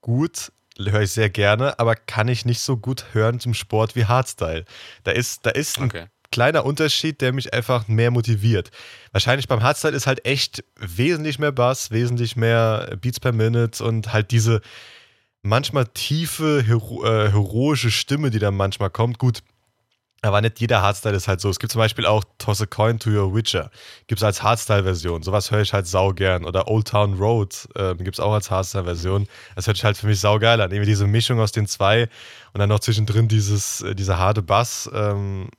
gut, 0.00 0.52
höre 0.78 1.02
ich 1.02 1.12
sehr 1.12 1.28
gerne, 1.28 1.78
aber 1.78 1.96
kann 1.96 2.28
ich 2.28 2.44
nicht 2.44 2.60
so 2.60 2.76
gut 2.76 3.06
hören 3.12 3.40
zum 3.40 3.52
Sport 3.52 3.96
wie 3.96 4.06
Hardstyle. 4.06 4.64
Da 5.04 5.10
ist, 5.10 5.44
da 5.44 5.50
ist 5.50 5.78
ein 5.78 5.86
Okay. 5.86 6.06
kleiner 6.30 6.64
Unterschied, 6.64 7.20
der 7.20 7.32
mich 7.32 7.52
einfach 7.52 7.88
mehr 7.88 8.10
motiviert. 8.12 8.70
Wahrscheinlich 9.12 9.48
beim 9.48 9.62
Hardstyle 9.62 9.96
ist 9.96 10.06
halt 10.06 10.24
echt 10.24 10.64
wesentlich 10.76 11.38
mehr 11.38 11.52
Bass, 11.52 11.90
wesentlich 11.90 12.36
mehr 12.36 12.96
Beats 13.00 13.18
per 13.20 13.32
Minute 13.32 13.82
und 13.84 14.12
halt 14.12 14.30
diese 14.30 14.60
manchmal 15.42 15.86
tiefe, 15.86 16.62
hero 16.64 17.04
äh, 17.04 17.30
heroische 17.30 17.90
Stimme, 17.90 18.30
die 18.30 18.38
dann 18.38 18.54
manchmal 18.56 18.90
kommt. 18.90 19.18
Gut, 19.18 19.40
aber 20.22 20.40
nicht 20.40 20.60
jeder 20.60 20.82
Hardstyle 20.82 21.14
ist 21.16 21.28
halt 21.28 21.40
so. 21.40 21.48
Es 21.48 21.58
gibt 21.58 21.72
zum 21.72 21.78
Beispiel 21.78 22.04
auch 22.04 22.24
Toss 22.38 22.60
a 22.60 22.66
Coin 22.66 22.98
to 22.98 23.10
Your 23.10 23.34
Witcher. 23.34 23.70
Gibt 24.08 24.20
es 24.20 24.24
als 24.24 24.42
Hardstyle-Version. 24.42 25.22
Sowas 25.22 25.50
höre 25.50 25.60
ich 25.60 25.72
halt 25.72 25.86
saugern. 25.86 26.44
Oder 26.44 26.66
Old 26.66 26.88
Town 26.88 27.14
Road 27.14 27.68
ähm, 27.76 27.98
gibt 27.98 28.16
es 28.16 28.20
auch 28.20 28.32
als 28.32 28.50
Hardstyle-Version. 28.50 29.28
Das 29.54 29.66
hört 29.68 29.76
sich 29.76 29.84
halt 29.84 29.96
für 29.96 30.08
mich 30.08 30.18
saugeil 30.18 30.60
an. 30.60 30.72
Irgendwie 30.72 30.90
diese 30.90 31.06
Mischung 31.06 31.38
aus 31.38 31.52
den 31.52 31.66
zwei 31.68 32.08
und 32.52 32.58
dann 32.58 32.68
noch 32.68 32.80
zwischendrin 32.80 33.28
dieses, 33.28 33.82
äh, 33.82 33.94
dieser 33.94 34.18
harte 34.18 34.42
Bass. 34.42 34.90
Ähm, 34.92 35.50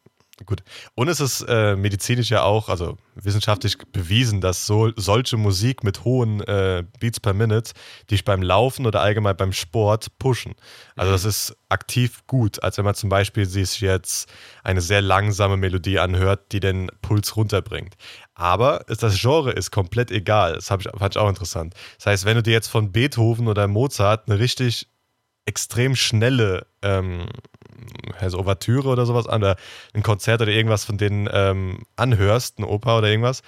gut. 0.45 0.63
Und 0.95 1.08
es 1.08 1.19
ist 1.19 1.41
äh, 1.47 1.75
medizinisch 1.75 2.30
ja 2.30 2.43
auch, 2.43 2.69
also 2.69 2.97
wissenschaftlich 3.15 3.78
bewiesen, 3.91 4.41
dass 4.41 4.65
so, 4.65 4.91
solche 4.95 5.38
Musik 5.38 5.84
mit 5.84 6.04
hohen 6.04 6.41
äh, 6.41 6.84
Beats 6.99 7.19
per 7.19 7.34
Minute 7.34 7.73
dich 8.10 8.23
beim 8.25 8.41
Laufen 8.41 8.86
oder 8.86 9.02
allgemein 9.02 9.38
beim 9.38 9.54
Sport 9.54 10.17
pushen. 10.19 10.56
Also 10.95 11.12
das 11.12 11.25
ist 11.25 11.56
aktiv 11.69 12.21
gut, 12.28 12.63
als 12.63 12.78
wenn 12.78 12.86
man 12.86 12.95
zum 12.95 13.10
Beispiel 13.10 13.45
sich 13.45 13.82
jetzt 13.82 14.30
eine 14.63 14.82
sehr 14.82 15.02
langsame 15.02 15.58
Melodie 15.58 15.99
anhört, 15.99 16.52
die 16.52 16.60
den 16.60 16.89
Puls 17.02 17.36
runterbringt. 17.36 17.95
Aber 18.34 18.86
das 18.88 19.19
Genre 19.19 19.52
ist 19.52 19.71
komplett 19.71 20.12
egal. 20.12 20.54
Das 20.54 20.71
ich, 20.71 20.89
fand 20.97 21.15
ich 21.15 21.19
auch 21.19 21.30
interessant. 21.30 21.73
Das 21.97 22.06
heißt, 22.08 22.25
wenn 22.25 22.36
du 22.36 22.43
dir 22.43 22.54
jetzt 22.54 22.69
von 22.69 22.91
Beethoven 22.91 23.47
oder 23.47 23.67
Mozart 23.67 24.30
eine 24.30 24.39
richtig 24.39 24.88
extrem 25.49 25.95
schnelle 25.95 26.67
ähm, 26.81 27.27
also 28.19 28.39
Ouvertüre 28.39 28.88
oder 28.88 29.05
sowas 29.05 29.27
an, 29.27 29.41
oder 29.41 29.55
ein 29.93 30.03
Konzert 30.03 30.41
oder 30.41 30.51
irgendwas 30.51 30.85
von 30.85 30.97
denen 30.97 31.27
ähm, 31.31 31.83
anhörst, 31.95 32.57
eine 32.57 32.67
Oper 32.67 32.97
oder 32.97 33.09
irgendwas, 33.09 33.41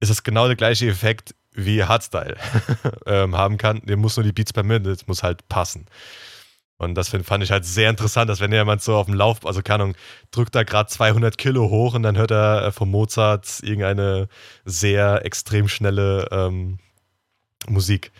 ist 0.00 0.10
es 0.10 0.22
genau 0.22 0.46
der 0.46 0.56
gleiche 0.56 0.88
Effekt 0.88 1.34
wie 1.52 1.84
Hardstyle 1.84 2.36
ähm, 3.06 3.36
haben 3.36 3.58
kann. 3.58 3.80
Dem 3.84 4.00
muss 4.00 4.16
nur 4.16 4.24
die 4.24 4.32
Beats 4.32 4.52
per 4.52 4.62
Minute, 4.62 5.04
muss 5.06 5.22
halt 5.22 5.48
passen. 5.48 5.86
Und 6.78 6.94
das 6.94 7.10
find, 7.10 7.26
fand 7.26 7.44
ich 7.44 7.50
halt 7.50 7.66
sehr 7.66 7.90
interessant, 7.90 8.30
dass 8.30 8.40
wenn 8.40 8.52
jemand 8.52 8.82
so 8.82 8.96
auf 8.96 9.06
dem 9.06 9.14
Lauf, 9.14 9.44
also 9.44 9.60
keine 9.60 9.82
Ahnung, 9.82 9.96
drückt 10.30 10.54
da 10.54 10.62
gerade 10.62 10.88
200 10.88 11.36
Kilo 11.36 11.68
hoch 11.68 11.94
und 11.94 12.02
dann 12.02 12.16
hört 12.16 12.30
er 12.30 12.64
äh, 12.64 12.72
von 12.72 12.90
Mozart 12.90 13.60
irgendeine 13.62 14.28
sehr 14.64 15.26
extrem 15.26 15.68
schnelle 15.68 16.28
ähm, 16.30 16.78
Musik. 17.68 18.12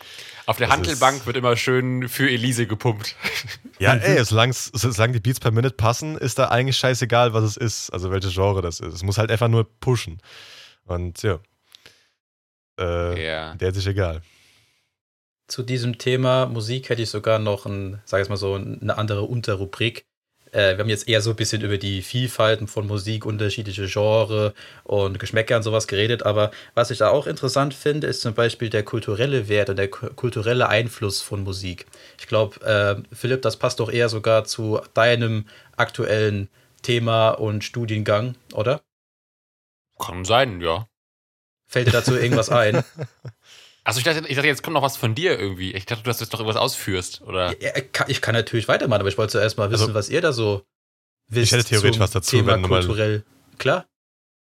Auf 0.51 0.57
der 0.57 0.67
Das 0.67 0.77
Handelbank 0.77 1.27
wird 1.27 1.37
immer 1.37 1.57
schön 1.57 2.09
für 2.09 2.29
Elise 2.29 2.67
gepumpt. 2.67 3.15
Ja, 3.79 3.95
ey, 3.95 4.21
solang's- 4.25 4.71
solange 4.75 5.13
die 5.15 5.21
Beats 5.21 5.39
per 5.39 5.53
Minute 5.53 5.75
passen, 5.77 6.19
ist 6.19 6.39
da 6.41 6.49
eigentlich 6.49 6.77
scheißegal, 6.77 7.33
was 7.33 7.45
es 7.45 7.57
ist, 7.57 7.91
also 7.91 8.11
welches 8.11 8.35
Genre 8.35 8.61
das 8.61 8.81
ist. 8.81 8.93
Es 8.93 9.03
muss 9.05 9.17
halt 9.17 9.31
einfach 9.31 9.47
nur 9.49 9.65
pushen. 9.81 10.21
Und 10.85 11.23
ja. 11.23 11.39
Äh, 12.81 13.25
Ja. 13.27 13.55
Der 13.55 13.69
ist 13.69 13.77
sich 13.77 13.87
egal. 13.87 14.23
Zu 15.47 15.63
diesem 15.63 15.99
Thema 15.99 16.47
Musik 16.47 16.89
hätte 16.91 17.03
ich 17.03 17.11
sogar 17.11 17.39
noch 17.39 17.67
ein, 17.67 18.01
sag 18.05 18.23
ich 18.23 18.29
mal 18.29 18.37
so, 18.37 18.55
eine 18.55 18.99
andere 18.99 19.23
Unterrubrik. 19.23 20.05
Äh, 20.53 20.77
wir 20.77 20.79
haben 20.79 20.89
jetzt 20.89 21.09
eher 21.09 21.21
so 21.21 21.31
ein 21.31 21.37
bisschen 21.37 21.63
über 21.63 21.79
die 21.79 22.03
Vielfalt 22.03 22.69
von 22.69 22.87
Musik, 22.87 23.25
unterschiedliche 23.25 23.87
Genre 23.87 24.55
und 24.85 25.19
Geschmäcker 25.19 25.57
und 25.57 25.63
sowas 25.63 25.87
geredet, 25.87 26.25
aber 26.25 26.51
was 26.75 26.91
ich 26.91 26.99
da 26.99 27.11
auch 27.11 27.27
interessant 27.27 27.75
finde, 27.75 28.07
ist 28.07 28.21
zum 28.21 28.35
Beispiel 28.35 28.71
der 28.71 28.83
kulturelle 28.83 29.49
Wert 29.49 29.71
und 29.71 29.77
der 29.77 29.89
kulturelle 29.89 30.69
Einfluss 30.69 31.21
von 31.23 31.43
Musik. 31.45 31.87
Ich 32.19 32.27
glaube, 32.27 32.61
äh, 32.65 33.15
Philipp, 33.15 33.43
das 33.43 33.57
passt 33.57 33.81
doch 33.81 33.91
eher 33.91 34.09
sogar 34.09 34.45
zu 34.45 34.81
deinem 34.95 35.47
aktuellen 35.77 36.49
Thema 36.83 37.31
und 37.31 37.65
Studiengang, 37.65 38.35
oder? 38.53 38.81
Kann 39.99 40.25
sein, 40.25 40.61
ja. 40.61 40.87
Fällt 41.67 41.87
dir 41.87 41.93
dazu 41.93 42.17
irgendwas 42.17 42.51
ein? 42.51 42.83
Also 43.91 43.99
ich 43.99 44.05
dachte, 44.05 44.27
ich 44.29 44.35
dachte, 44.37 44.47
jetzt 44.47 44.63
kommt 44.63 44.75
noch 44.75 44.83
was 44.83 44.97
von 44.97 45.15
dir 45.15 45.39
irgendwie. 45.39 45.73
Ich 45.73 45.85
dachte, 45.85 46.03
du 46.05 46.11
hast 46.11 46.21
jetzt 46.21 46.33
noch 46.33 46.41
irgendwas 46.41 46.61
ausführst, 46.61 47.23
oder? 47.23 47.61
Ja, 47.61 47.73
ich 48.07 48.21
kann 48.23 48.35
natürlich 48.35 48.69
weitermachen, 48.69 49.01
aber 49.01 49.09
ich 49.09 49.19
wollte 49.19 49.33
zuerst 49.33 49.59
mal 49.59 49.71
wissen, 49.71 49.83
Also, 49.83 49.95
was 49.95 50.09
ihr 50.09 50.21
da 50.21 50.33
so 50.33 50.63
wisst. 51.29 51.53
ich 51.53 51.59
hätte 51.59 51.69
theoretisch 51.69 51.97
zum 51.97 52.01
was 52.05 52.11
dazu, 52.13 52.37
Thema 52.37 52.53
wenn 52.55 52.63
du 52.63 52.69
mal- 52.69 52.79
kulturell. 52.81 53.25
Klar? 53.59 53.87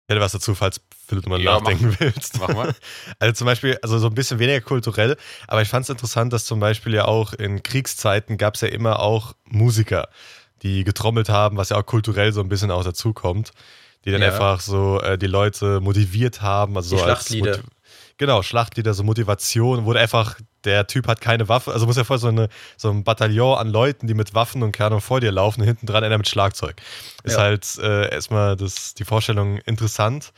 Ich 0.08 0.14
hätte 0.14 0.22
was 0.22 0.32
dazu, 0.34 0.54
falls 0.56 0.82
Philipp 1.08 1.28
mal 1.28 1.40
Ja, 1.42 1.60
nachdenken 1.60 1.96
willst. 2.00 2.40
Mach 2.40 2.50
mal. 2.50 2.76
Also 3.20 3.34
zum 3.34 3.46
Beispiel, 3.46 3.78
also 3.82 3.98
so 4.00 4.08
ein 4.08 4.16
bisschen 4.16 4.40
weniger 4.40 4.62
kulturell, 4.62 5.16
aber 5.48 5.62
ich 5.62 5.70
fand 5.70 5.84
es 5.84 5.90
interessant, 5.90 6.34
dass 6.34 6.46
zum 6.46 6.60
Beispiel 6.60 6.94
ja 6.96 7.06
auch 7.06 7.34
in 7.34 7.62
Kriegszeiten 7.64 8.38
gab 8.38 8.56
es 8.56 8.62
ja 8.62 8.68
immer 8.68 9.00
auch 9.00 9.36
Musiker, 9.46 10.10
die 10.64 10.84
getrommelt 10.84 11.30
haben, 11.30 11.58
was 11.58 11.70
ja 11.70 11.78
auch 11.78 11.86
kulturell 11.86 12.34
so 12.34 12.42
ein 12.42 12.50
bisschen 12.50 12.72
auch 12.72 12.84
dazukommt, 12.84 13.52
die 14.06 14.12
dann 14.12 14.22
Ja. 14.22 14.30
einfach 14.32 14.60
so 14.60 15.00
äh, 15.02 15.18
die 15.18 15.28
Leute 15.28 15.80
motiviert 15.82 16.42
haben. 16.42 16.76
Also 16.78 16.96
Die 16.96 17.00
so 17.00 17.04
als 17.06 17.12
Schlachtlieder. 17.28 17.58
Motiv- 17.58 17.70
Genau, 18.18 18.42
Schlachtlieder, 18.44 18.94
so 18.94 19.04
Motivation, 19.04 19.84
wurde 19.86 20.00
einfach, 20.00 20.40
der 20.64 20.88
Typ 20.88 21.08
hat 21.08 21.20
keine 21.20 21.50
Waffe, 21.50 21.74
also 21.74 21.86
muss 21.86 21.98
ja 21.98 22.06
voll 22.06 22.18
so, 22.18 22.30
eine, 22.30 22.48
so 22.78 22.90
ein 22.90 23.04
Bataillon 23.04 23.58
an 23.58 23.68
Leuten, 23.68 24.08
die 24.08 24.14
mit 24.14 24.34
Waffen 24.34 24.64
und 24.64 24.80
Ahnung 24.80 25.02
vor 25.02 25.20
dir 25.20 25.34
laufen 25.34 25.62
und 25.62 25.68
hinten 25.68 25.86
dran 25.86 26.04
einer 26.04 26.18
mit 26.18 26.30
Schlagzeug. 26.30 26.82
Ist 27.24 27.34
Ja. 27.34 27.40
halt 27.42 27.78
äh, 27.78 28.10
erstmal 28.14 28.56
das, 28.56 28.94
die 28.94 29.04
Vorstellung 29.04 29.58
interessant. 29.60 30.32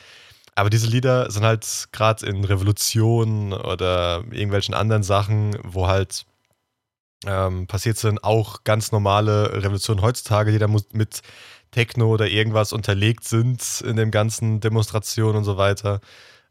Aber 0.55 0.71
diese 0.71 0.87
Lieder 0.87 1.29
sind 1.29 1.43
halt 1.43 1.89
gerade 1.91 2.25
in 2.25 2.43
Revolutionen 2.43 3.53
oder 3.53 4.23
irgendwelchen 4.31 4.73
anderen 4.73 5.03
Sachen, 5.03 5.55
wo 5.63 5.85
halt 5.87 6.25
ähm, 7.27 7.67
passiert 7.67 7.97
sind, 7.97 8.23
auch 8.23 8.63
ganz 8.63 8.91
normale 8.91 9.63
Revolutionen 9.63 10.01
heutzutage, 10.01 10.51
die 10.51 10.57
da 10.57 10.67
mit 10.67 11.21
Techno 11.69 12.07
oder 12.07 12.27
irgendwas 12.27 12.73
unterlegt 12.73 13.23
sind 13.23 13.81
in 13.81 13.97
dem 13.97 14.09
ganzen 14.09 14.59
Demonstrationen 14.59 15.37
und 15.37 15.43
so 15.43 15.57
weiter. 15.57 15.99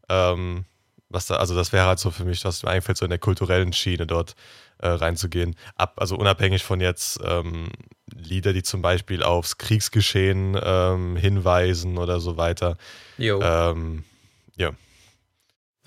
Ähm, 0.07 0.63
was 1.09 1.27
da, 1.27 1.35
also 1.35 1.55
das 1.55 1.71
wäre 1.71 1.85
halt 1.85 1.99
so 1.99 2.11
für 2.11 2.25
mich, 2.25 2.43
was 2.45 2.63
mir 2.63 2.69
einfällt, 2.69 2.97
so 2.97 3.05
in 3.05 3.09
der 3.09 3.19
kulturellen 3.19 3.73
Schiene 3.73 4.05
dort 4.07 4.35
äh, 4.79 4.87
reinzugehen. 4.87 5.55
Ab, 5.75 5.93
also 5.97 6.17
unabhängig 6.17 6.63
von 6.63 6.81
jetzt 6.81 7.19
ähm, 7.23 7.69
Lieder, 8.13 8.53
die 8.53 8.63
zum 8.63 8.81
Beispiel 8.81 9.23
aufs 9.23 9.57
Kriegsgeschehen 9.57 10.59
ähm, 10.61 11.15
hinweisen 11.17 11.97
oder 11.97 12.19
so 12.19 12.37
weiter. 12.37 12.77
Jo. 13.17 13.41
Ähm, 13.41 14.03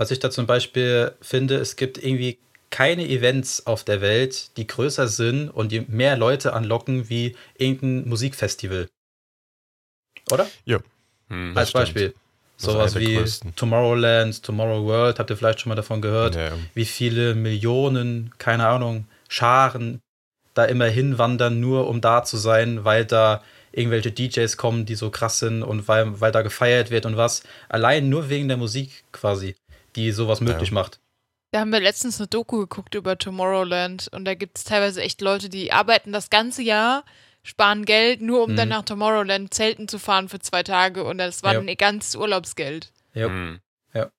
Was 0.01 0.11
ich 0.11 0.19
da 0.19 0.31
zum 0.31 0.47
Beispiel 0.47 1.13
finde, 1.21 1.57
es 1.57 1.77
gibt 1.77 1.99
irgendwie 1.99 2.39
keine 2.71 3.07
Events 3.07 3.67
auf 3.67 3.85
der 3.85 4.01
Welt, 4.01 4.57
die 4.57 4.67
größer 4.67 5.09
sind 5.09 5.51
und 5.51 5.73
die 5.73 5.81
mehr 5.81 6.17
Leute 6.17 6.55
anlocken 6.55 7.11
wie 7.11 7.37
irgendein 7.59 8.09
Musikfestival. 8.09 8.89
Oder? 10.31 10.49
Hm. 11.29 11.53
Das 11.55 11.61
Als 11.61 11.69
stimmt. 11.69 11.85
Beispiel. 11.85 12.07
Ist 12.07 12.17
Sowas 12.61 12.95
wie 12.97 13.15
größten. 13.15 13.55
Tomorrowland, 13.57 14.43
Tomorrow 14.43 14.85
World, 14.85 15.19
habt 15.19 15.31
ihr 15.31 15.37
vielleicht 15.37 15.61
schon 15.61 15.71
mal 15.71 15.77
davon 15.77 16.03
gehört? 16.03 16.35
ja, 16.35 16.53
Wie 16.75 16.85
viele 16.85 17.35
Millionen, 17.35 18.33
keine 18.39 18.67
Ahnung, 18.67 19.07
Scharen 19.29 20.01
da 20.55 20.65
immer 20.65 20.87
hinwandern, 20.87 21.61
nur 21.61 21.89
um 21.89 22.01
da 22.01 22.25
zu 22.25 22.37
sein, 22.37 22.85
weil 22.85 23.05
da 23.05 23.43
irgendwelche 23.73 24.11
DJs 24.11 24.57
kommen, 24.57 24.85
die 24.85 24.95
so 24.97 25.11
krass 25.11 25.39
sind 25.39 25.63
und 25.63 25.89
weil, 25.89 26.21
weil 26.21 26.33
da 26.33 26.43
gefeiert 26.43 26.91
wird 26.91 27.07
und 27.07 27.17
was. 27.17 27.45
Allein 27.69 28.09
nur 28.09 28.29
wegen 28.29 28.49
der 28.49 28.57
Musik 28.57 29.05
quasi, 29.13 29.55
die 29.97 30.11
sowas 30.11 30.41
möglich 30.41 30.73
macht. 30.73 30.99
Da 31.53 31.61
haben 31.61 31.73
wir 31.73 31.81
letztens 31.81 32.21
eine 32.21 32.29
Doku 32.29 32.59
geguckt 32.59 32.95
über 32.95 33.19
Tomorrowland 33.19 34.09
und 34.13 34.25
da 34.25 34.35
gibt 34.35 34.59
es 34.59 34.65
teilweise 34.65 35.03
echt 35.03 35.21
Leute, 35.21 35.49
die 35.49 35.73
arbeiten 35.73 36.13
das 36.13 36.31
ganze 36.31 36.63
Jahr, 36.63 37.05
sparen 37.43 37.85
Geld, 37.85 38.21
nur 38.21 38.43
um 38.45 38.53
Mhm. 38.53 38.57
dann 38.57 38.69
nach 38.69 38.85
Tomorrowland 38.85 39.53
zelten 39.55 39.89
zu 39.89 39.99
fahren 39.99 40.29
für 40.29 40.41
zwei 40.41 40.63
Tage 40.63 41.05
und 41.05 41.19
das 41.19 41.43
war 41.43 41.53
Ja. 41.55 41.59
dann 41.61 41.69
ihr 41.69 41.77
ganzes 41.77 42.15
Urlaubsgeld. 42.17 42.93
Ja. 43.15 43.27
Hm. 43.27 43.61
Ja. 43.95 44.11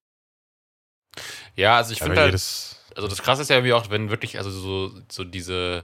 Ja, 1.56 1.78
also 1.78 1.94
ich 1.94 2.00
finde 2.00 2.22
halt, 2.22 2.34
also 2.34 3.08
das 3.08 3.22
krasse 3.22 3.42
ist 3.44 3.50
ja 3.50 3.58
irgendwie 3.58 3.74
auch, 3.74 3.90
wenn 3.90 4.10
wirklich, 4.10 4.38
also 4.38 4.50
so, 4.50 4.92
so 5.10 5.24
diese, 5.24 5.84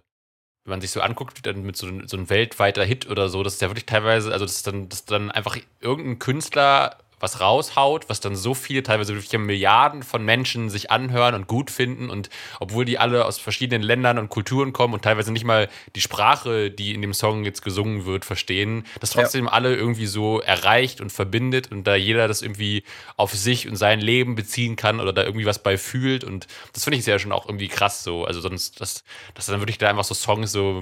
wenn 0.64 0.72
man 0.72 0.82
sich 0.82 0.92
so 0.92 1.02
anguckt, 1.02 1.46
dann 1.46 1.62
mit 1.64 1.78
so, 1.78 1.88
so 2.08 2.18
ein 2.18 2.30
weltweiter 2.30 2.84
Hit 2.84 3.08
oder 3.10 3.30
so, 3.30 3.44
das 3.44 3.56
ist 3.56 3.62
ja 3.62 3.70
wirklich 3.70 3.86
teilweise, 3.86 4.32
also 4.32 4.46
das 4.46 4.56
ist 4.56 4.68
dann, 4.68 4.90
das 4.90 5.00
ist 5.00 5.12
dann 5.12 5.32
einfach 5.32 5.58
irgendein 5.80 6.20
Künstler 6.20 6.98
was 7.20 7.42
raushaut, 7.42 8.10
was 8.10 8.20
dann 8.20 8.36
so 8.36 8.54
viele, 8.54 8.84
teilweise 8.84 9.16
wirklich 9.16 9.38
Milliarden 9.38 10.04
von 10.04 10.24
Menschen 10.24 10.70
sich 10.70 10.92
anhören 10.92 11.36
und 11.36 11.48
gut 11.48 11.72
finden. 11.72 12.10
Und 12.10 12.30
obwohl 12.60 12.86
die 12.86 13.00
alle 13.00 13.26
aus 13.26 13.40
verschiedenen 13.40 13.82
Ländern 13.82 14.18
und 14.18 14.30
Kulturen 14.30 14.74
kommen 14.74 14.94
und 14.94 15.04
teilweise 15.04 15.32
nicht 15.32 15.46
mal 15.46 15.70
die 15.96 16.02
Sprache, 16.02 16.72
die 16.72 16.94
in 16.94 17.02
dem 17.02 17.14
Song 17.14 17.44
jetzt 17.46 17.62
gesungen 17.64 18.06
wird, 18.06 18.26
verstehen, 18.26 18.86
das 19.00 19.14
Ja. 19.14 19.22
trotzdem 19.22 19.48
alle 19.48 19.76
irgendwie 19.76 20.06
so 20.06 20.42
erreicht 20.42 21.02
und 21.02 21.12
verbindet 21.12 21.72
und 21.72 21.86
da 21.86 21.96
jeder 21.96 22.28
das 22.28 22.42
irgendwie 22.42 22.84
auf 23.16 23.34
sich 23.34 23.68
und 23.68 23.76
sein 23.76 24.00
Leben 24.00 24.36
beziehen 24.36 24.76
kann 24.76 25.00
oder 25.00 25.14
da 25.14 25.24
irgendwie 25.24 25.46
was 25.46 25.60
bei 25.64 25.78
fühlt. 25.78 26.24
Und 26.24 26.48
das 26.74 26.84
finde 26.84 26.98
ich 27.00 27.06
ja 27.06 27.20
schon 27.20 27.32
auch 27.32 27.46
irgendwie 27.48 27.68
krass 27.68 28.04
so, 28.04 28.26
also 28.26 28.42
sonst, 28.42 28.82
dass, 28.82 29.04
dass 29.34 29.46
dann 29.46 29.60
wirklich 29.62 29.78
da 29.78 29.90
einfach 29.90 30.04
so 30.04 30.14
Songs 30.14 30.52
so, 30.52 30.82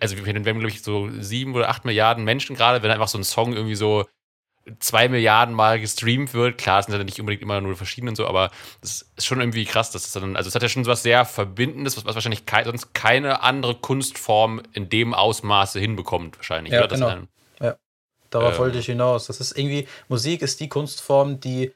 also 0.00 0.16
wir 0.16 0.26
haben 0.34 0.42
glaube 0.42 0.68
ich 0.68 0.82
so 0.82 1.08
sieben 1.20 1.54
oder 1.54 1.68
acht 1.68 1.84
Milliarden 1.84 2.24
Menschen 2.24 2.56
gerade, 2.56 2.82
wenn 2.82 2.90
einfach 2.90 3.08
so 3.08 3.18
ein 3.18 3.24
Song 3.24 3.52
irgendwie 3.54 3.74
so 3.74 4.04
zwei 4.78 5.08
Milliarden 5.08 5.54
Mal 5.54 5.80
gestreamt 5.80 6.32
wird. 6.34 6.58
Klar, 6.58 6.80
es 6.80 6.86
sind 6.86 6.96
ja 6.96 7.02
nicht 7.02 7.20
unbedingt 7.20 7.42
immer 7.42 7.60
nur 7.60 7.76
verschiedene 7.76 8.10
und 8.10 8.16
so, 8.16 8.26
aber 8.26 8.50
es 8.82 9.10
ist 9.16 9.26
schon 9.26 9.40
irgendwie 9.40 9.64
krass, 9.64 9.90
dass 9.90 10.06
es 10.06 10.12
dann, 10.12 10.36
also 10.36 10.48
es 10.48 10.54
hat 10.54 10.62
ja 10.62 10.68
schon 10.68 10.84
so 10.84 10.90
was 10.90 11.02
sehr 11.02 11.24
Verbindendes, 11.24 11.96
was, 11.96 12.04
was 12.04 12.14
wahrscheinlich 12.14 12.46
kei 12.46 12.64
sonst 12.64 12.94
keine 12.94 13.42
andere 13.42 13.74
Kunstform 13.74 14.62
in 14.72 14.88
dem 14.88 15.14
Ausmaße 15.14 15.80
hinbekommt, 15.80 16.36
wahrscheinlich. 16.38 16.72
Ja, 16.72 16.80
oder? 16.80 16.88
Das 16.88 16.98
genau. 17.00 17.10
dann- 17.10 17.28
Darauf 18.30 18.52
Ähm. 18.54 18.58
wollte 18.60 18.78
ich 18.78 18.86
hinaus. 18.86 19.26
Das 19.26 19.40
ist 19.40 19.58
irgendwie, 19.58 19.88
Musik 20.08 20.42
ist 20.42 20.60
die 20.60 20.68
Kunstform, 20.68 21.40
die, 21.40 21.72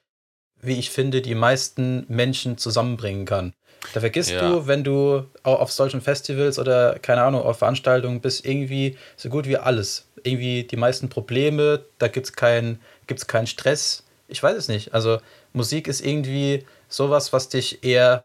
wie 0.66 0.79
ich 0.79 0.90
finde, 0.90 1.22
die 1.22 1.35
meisten 1.35 2.05
Menschen 2.09 2.59
zusammenbringen 2.59 3.24
kann. 3.27 3.55
Da 3.92 4.00
vergisst 4.00 4.33
Ja. 4.33 4.40
du, 4.40 4.66
wenn 4.66 4.83
du 4.85 5.27
au- 5.42 5.57
auf 5.57 5.70
solchen 5.70 6.00
Festivals 6.00 6.59
oder, 6.59 6.98
keine 7.00 7.22
Ahnung, 7.22 7.42
auf 7.42 7.59
Veranstaltungen 7.59 8.20
bist, 8.20 8.46
irgendwie 8.46 8.96
so 9.16 9.29
gut 9.29 9.46
wie 9.46 9.57
alles. 9.59 10.09
Irgendwie 10.22 10.64
die 10.64 10.77
meisten 10.77 11.09
Probleme, 11.11 11.85
da 11.98 12.09
gibt 12.09 12.27
es 12.27 12.33
keinen 12.33 12.81
gibt's 13.07 13.27
keinen 13.27 13.46
Stress. 13.46 14.05
Ich 14.29 14.42
weiß 14.42 14.57
es 14.57 14.68
nicht. 14.68 14.94
Also 14.94 15.18
Musik 15.53 15.87
ist 15.87 16.00
irgendwie 16.05 16.64
sowas, 16.88 17.33
was 17.35 17.50
dich 17.50 17.85
eher 17.85 18.24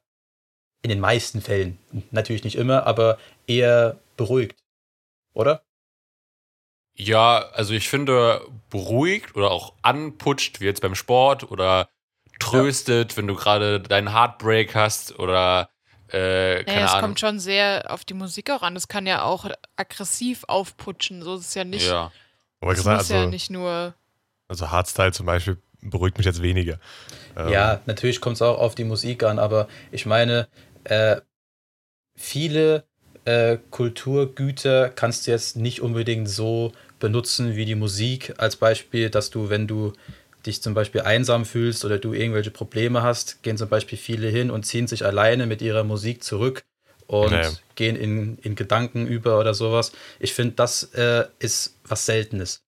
in 0.82 0.90
den 0.90 1.02
meisten 1.02 1.42
Fällen, 1.42 1.78
natürlich 2.12 2.46
nicht 2.46 2.56
immer, 2.56 2.86
aber 2.88 3.18
eher 3.48 4.00
beruhigt. 4.16 4.58
Oder? 5.34 5.64
Ja, 6.96 7.50
also 7.54 7.74
ich 7.74 7.88
finde, 7.90 8.46
beruhigt 8.70 9.36
oder 9.36 9.52
auch 9.52 9.74
anputscht, 9.82 10.60
wie 10.60 10.66
jetzt 10.66 10.82
beim 10.82 10.96
Sport 10.96 11.50
oder 11.50 11.90
tröstet, 12.40 13.18
wenn 13.18 13.28
du 13.28 13.36
gerade 13.36 13.80
deinen 13.82 14.12
Heartbreak 14.14 14.76
hast 14.76 15.20
oder 15.20 15.70
äh, 16.08 16.64
keine 16.64 16.66
Naja, 16.66 16.86
es 16.86 16.92
Ahnung. 16.92 17.02
kommt 17.02 17.20
schon 17.20 17.40
sehr 17.40 17.86
auf 17.90 18.06
die 18.06 18.14
Musik 18.16 18.50
auch 18.52 18.62
an. 18.64 18.74
Das 18.74 18.88
kann 18.88 19.06
ja 19.06 19.24
auch 19.24 19.46
aggressiv 19.76 20.44
aufputschen. 20.48 21.22
So 21.22 21.36
ist 21.36 21.48
es 21.48 21.54
ja 21.54 21.64
nicht. 21.64 21.88
ja. 21.88 22.12
Aber 22.62 22.72
Es 22.72 22.78
gesagt, 22.80 22.98
muss 22.98 23.12
also, 23.12 23.24
ja 23.24 23.30
nicht 23.30 23.50
nur. 23.50 23.94
also 24.48 24.72
Hardstyle 24.72 25.12
zum 25.12 25.26
Beispiel 25.26 25.58
beruhigt 25.82 26.18
mich 26.18 26.26
jetzt 26.26 26.42
weniger. 26.42 26.80
Ähm, 27.38 27.50
Ja, 27.50 27.82
natürlich 27.86 28.20
kommt 28.22 28.36
es 28.36 28.42
auch 28.42 28.58
auf 28.60 28.76
die 28.76 28.84
Musik 28.84 29.24
an, 29.24 29.40
aber 29.40 29.68
ich 29.92 30.06
meine, 30.06 30.48
äh, 30.86 31.22
viele 32.16 32.84
äh, 33.26 33.58
Kulturgüter 33.70 34.90
kannst 34.90 35.28
du 35.28 35.32
jetzt 35.32 35.56
nicht 35.56 35.82
unbedingt 35.82 36.30
so 36.30 36.74
benutzen 37.00 37.56
wie 37.56 37.66
die 37.66 37.76
Musik. 37.76 38.34
Als 38.38 38.56
Beispiel, 38.56 39.10
dass 39.10 39.30
du, 39.30 39.50
wenn 39.50 39.68
du 39.68 39.94
dich 40.46 40.62
zum 40.62 40.74
Beispiel 40.74 41.02
einsam 41.02 41.46
fühlst 41.46 41.86
oder 41.86 41.98
du 42.00 42.14
irgendwelche 42.14 42.52
Probleme 42.52 43.04
hast, 43.04 43.44
gehen 43.44 43.58
zum 43.58 43.70
Beispiel 43.70 43.98
viele 43.98 44.30
hin 44.30 44.52
und 44.52 44.66
ziehen 44.66 44.88
sich 44.88 45.06
alleine 45.06 45.46
mit 45.48 45.62
ihrer 45.62 45.84
Musik 45.84 46.24
zurück 46.24 46.64
und 47.08 47.32
Nee. 47.32 47.50
gehen 47.76 47.96
in, 47.96 48.38
in 48.38 48.56
Gedanken 48.56 49.08
über 49.08 49.40
oder 49.40 49.54
sowas. 49.54 49.92
Ich 50.20 50.34
finde, 50.34 50.56
das 50.56 50.84
äh, 50.94 51.26
ist 51.40 51.78
was 51.84 52.06
Seltenes. 52.06 52.62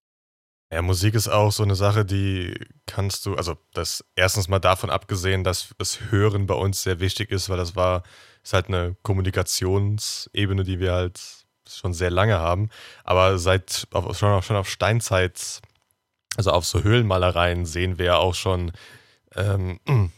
Ja, 0.73 0.81
Musik 0.81 1.15
ist 1.15 1.27
auch 1.27 1.51
so 1.51 1.63
eine 1.63 1.75
Sache, 1.75 2.05
die 2.05 2.53
kannst 2.85 3.25
du, 3.25 3.35
also 3.35 3.57
das 3.73 4.05
erstens 4.15 4.47
mal 4.47 4.59
davon 4.59 4.89
abgesehen, 4.89 5.43
dass 5.43 5.75
das 5.77 6.11
Hören 6.11 6.45
bei 6.45 6.53
uns 6.53 6.81
sehr 6.83 7.01
wichtig 7.01 7.29
ist, 7.31 7.49
weil 7.49 7.57
das 7.57 7.75
war, 7.75 8.03
ist 8.41 8.53
halt 8.53 8.67
eine 8.67 8.95
Kommunikationsebene, 9.03 10.63
die 10.63 10.79
wir 10.79 10.93
halt 10.93 11.19
schon 11.67 11.93
sehr 11.93 12.09
lange 12.09 12.37
haben. 12.39 12.69
Aber 13.03 13.37
seit 13.37 13.85
auf, 13.91 14.17
schon, 14.17 14.29
auf, 14.31 14.45
schon 14.45 14.55
auf 14.55 14.69
Steinzeit, 14.69 15.61
also 16.37 16.51
auf 16.51 16.65
so 16.65 16.83
Höhlenmalereien 16.83 17.65
sehen 17.65 17.97
wir 17.97 18.05
ja 18.05 18.17
auch 18.17 18.35
schon, 18.35 18.71
ähm, 19.35 19.79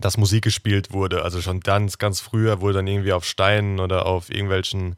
dass 0.00 0.16
Musik 0.18 0.44
gespielt 0.44 0.92
wurde. 0.92 1.22
Also 1.22 1.40
schon 1.40 1.60
ganz, 1.60 1.98
ganz 1.98 2.20
früher 2.20 2.60
wurde 2.60 2.74
dann 2.74 2.86
irgendwie 2.86 3.12
auf 3.12 3.24
Steinen 3.24 3.80
oder 3.80 4.06
auf 4.06 4.30
irgendwelchen 4.30 4.96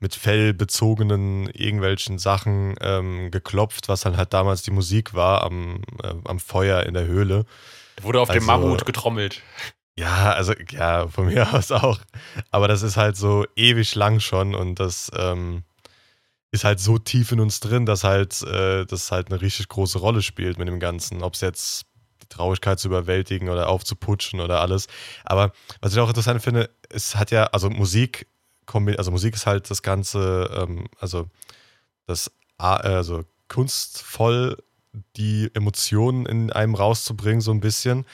mit 0.00 0.16
fellbezogenen 0.16 1.46
irgendwelchen 1.50 2.18
Sachen 2.18 2.74
ähm, 2.80 3.30
geklopft, 3.30 3.88
was 3.88 4.00
dann 4.00 4.16
halt 4.16 4.32
damals 4.34 4.62
die 4.62 4.72
Musik 4.72 5.14
war 5.14 5.44
am, 5.44 5.82
äh, 6.02 6.12
am 6.24 6.40
Feuer 6.40 6.82
in 6.82 6.94
der 6.94 7.06
Höhle. 7.06 7.44
Wurde 8.02 8.20
auf 8.20 8.28
dem 8.28 8.48
Also- 8.50 8.62
Mammut 8.66 8.84
getrommelt. 8.84 9.42
Ja, 9.96 10.32
also 10.32 10.54
ja, 10.70 11.06
von 11.06 11.26
mir 11.26 11.46
aus 11.54 11.70
auch. 11.70 12.00
Aber 12.50 12.66
das 12.66 12.82
ist 12.82 12.96
halt 12.96 13.16
so 13.16 13.44
ewig 13.54 13.94
lang 13.94 14.18
schon 14.20 14.54
und 14.56 14.80
das 14.80 15.10
ähm, 15.14 15.62
ist 16.52 16.64
halt 16.64 16.78
so 16.78 16.98
tief 16.98 17.32
in 17.32 17.40
uns 17.40 17.60
drin, 17.60 17.86
dass 17.86 18.04
halt 18.04 18.42
äh, 18.42 18.84
das 18.84 19.10
halt 19.10 19.30
eine 19.30 19.40
richtig 19.40 19.68
große 19.68 19.98
Rolle 19.98 20.22
spielt 20.22 20.58
mit 20.58 20.68
dem 20.68 20.78
Ganzen. 20.78 21.22
Ob 21.22 21.34
es 21.34 21.40
jetzt 21.40 21.86
die 22.22 22.28
Traurigkeit 22.28 22.78
zu 22.78 22.88
überwältigen 22.88 23.48
oder 23.48 23.68
aufzuputschen 23.68 24.40
oder 24.40 24.60
alles. 24.60 24.86
Aber 25.24 25.52
was 25.80 25.94
ich 25.94 25.98
auch 25.98 26.08
interessant 26.08 26.42
finde, 26.42 26.70
es 26.90 27.16
hat 27.16 27.30
ja, 27.30 27.44
also 27.46 27.70
Musik, 27.70 28.28
also 28.66 29.10
Musik 29.10 29.34
ist 29.34 29.46
halt 29.46 29.70
das 29.70 29.82
Ganze, 29.82 30.50
ähm, 30.54 30.86
also 31.00 31.28
das, 32.06 32.30
also 32.58 33.24
kunstvoll 33.48 34.58
die 35.16 35.50
Emotionen 35.54 36.26
in 36.26 36.52
einem 36.52 36.74
rauszubringen, 36.74 37.40
so 37.40 37.50
ein 37.50 37.60
bisschen. 37.60 38.04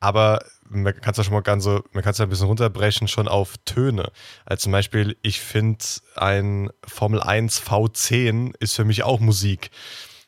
Aber 0.00 0.44
man 0.68 0.94
kann 1.00 1.12
es 1.12 1.18
ja 1.18 1.24
schon 1.24 1.34
mal 1.34 1.42
ganz 1.42 1.64
so, 1.64 1.82
man 1.92 2.02
kann 2.02 2.12
es 2.12 2.18
ja 2.18 2.26
ein 2.26 2.28
bisschen 2.28 2.46
runterbrechen 2.46 3.08
schon 3.08 3.28
auf 3.28 3.54
Töne. 3.64 4.10
Also 4.44 4.62
zum 4.62 4.72
Beispiel, 4.72 5.16
ich 5.22 5.40
finde 5.40 5.84
ein 6.16 6.70
Formel 6.86 7.20
1 7.20 7.62
V10 7.62 8.54
ist 8.58 8.74
für 8.74 8.84
mich 8.84 9.02
auch 9.02 9.20
Musik. 9.20 9.70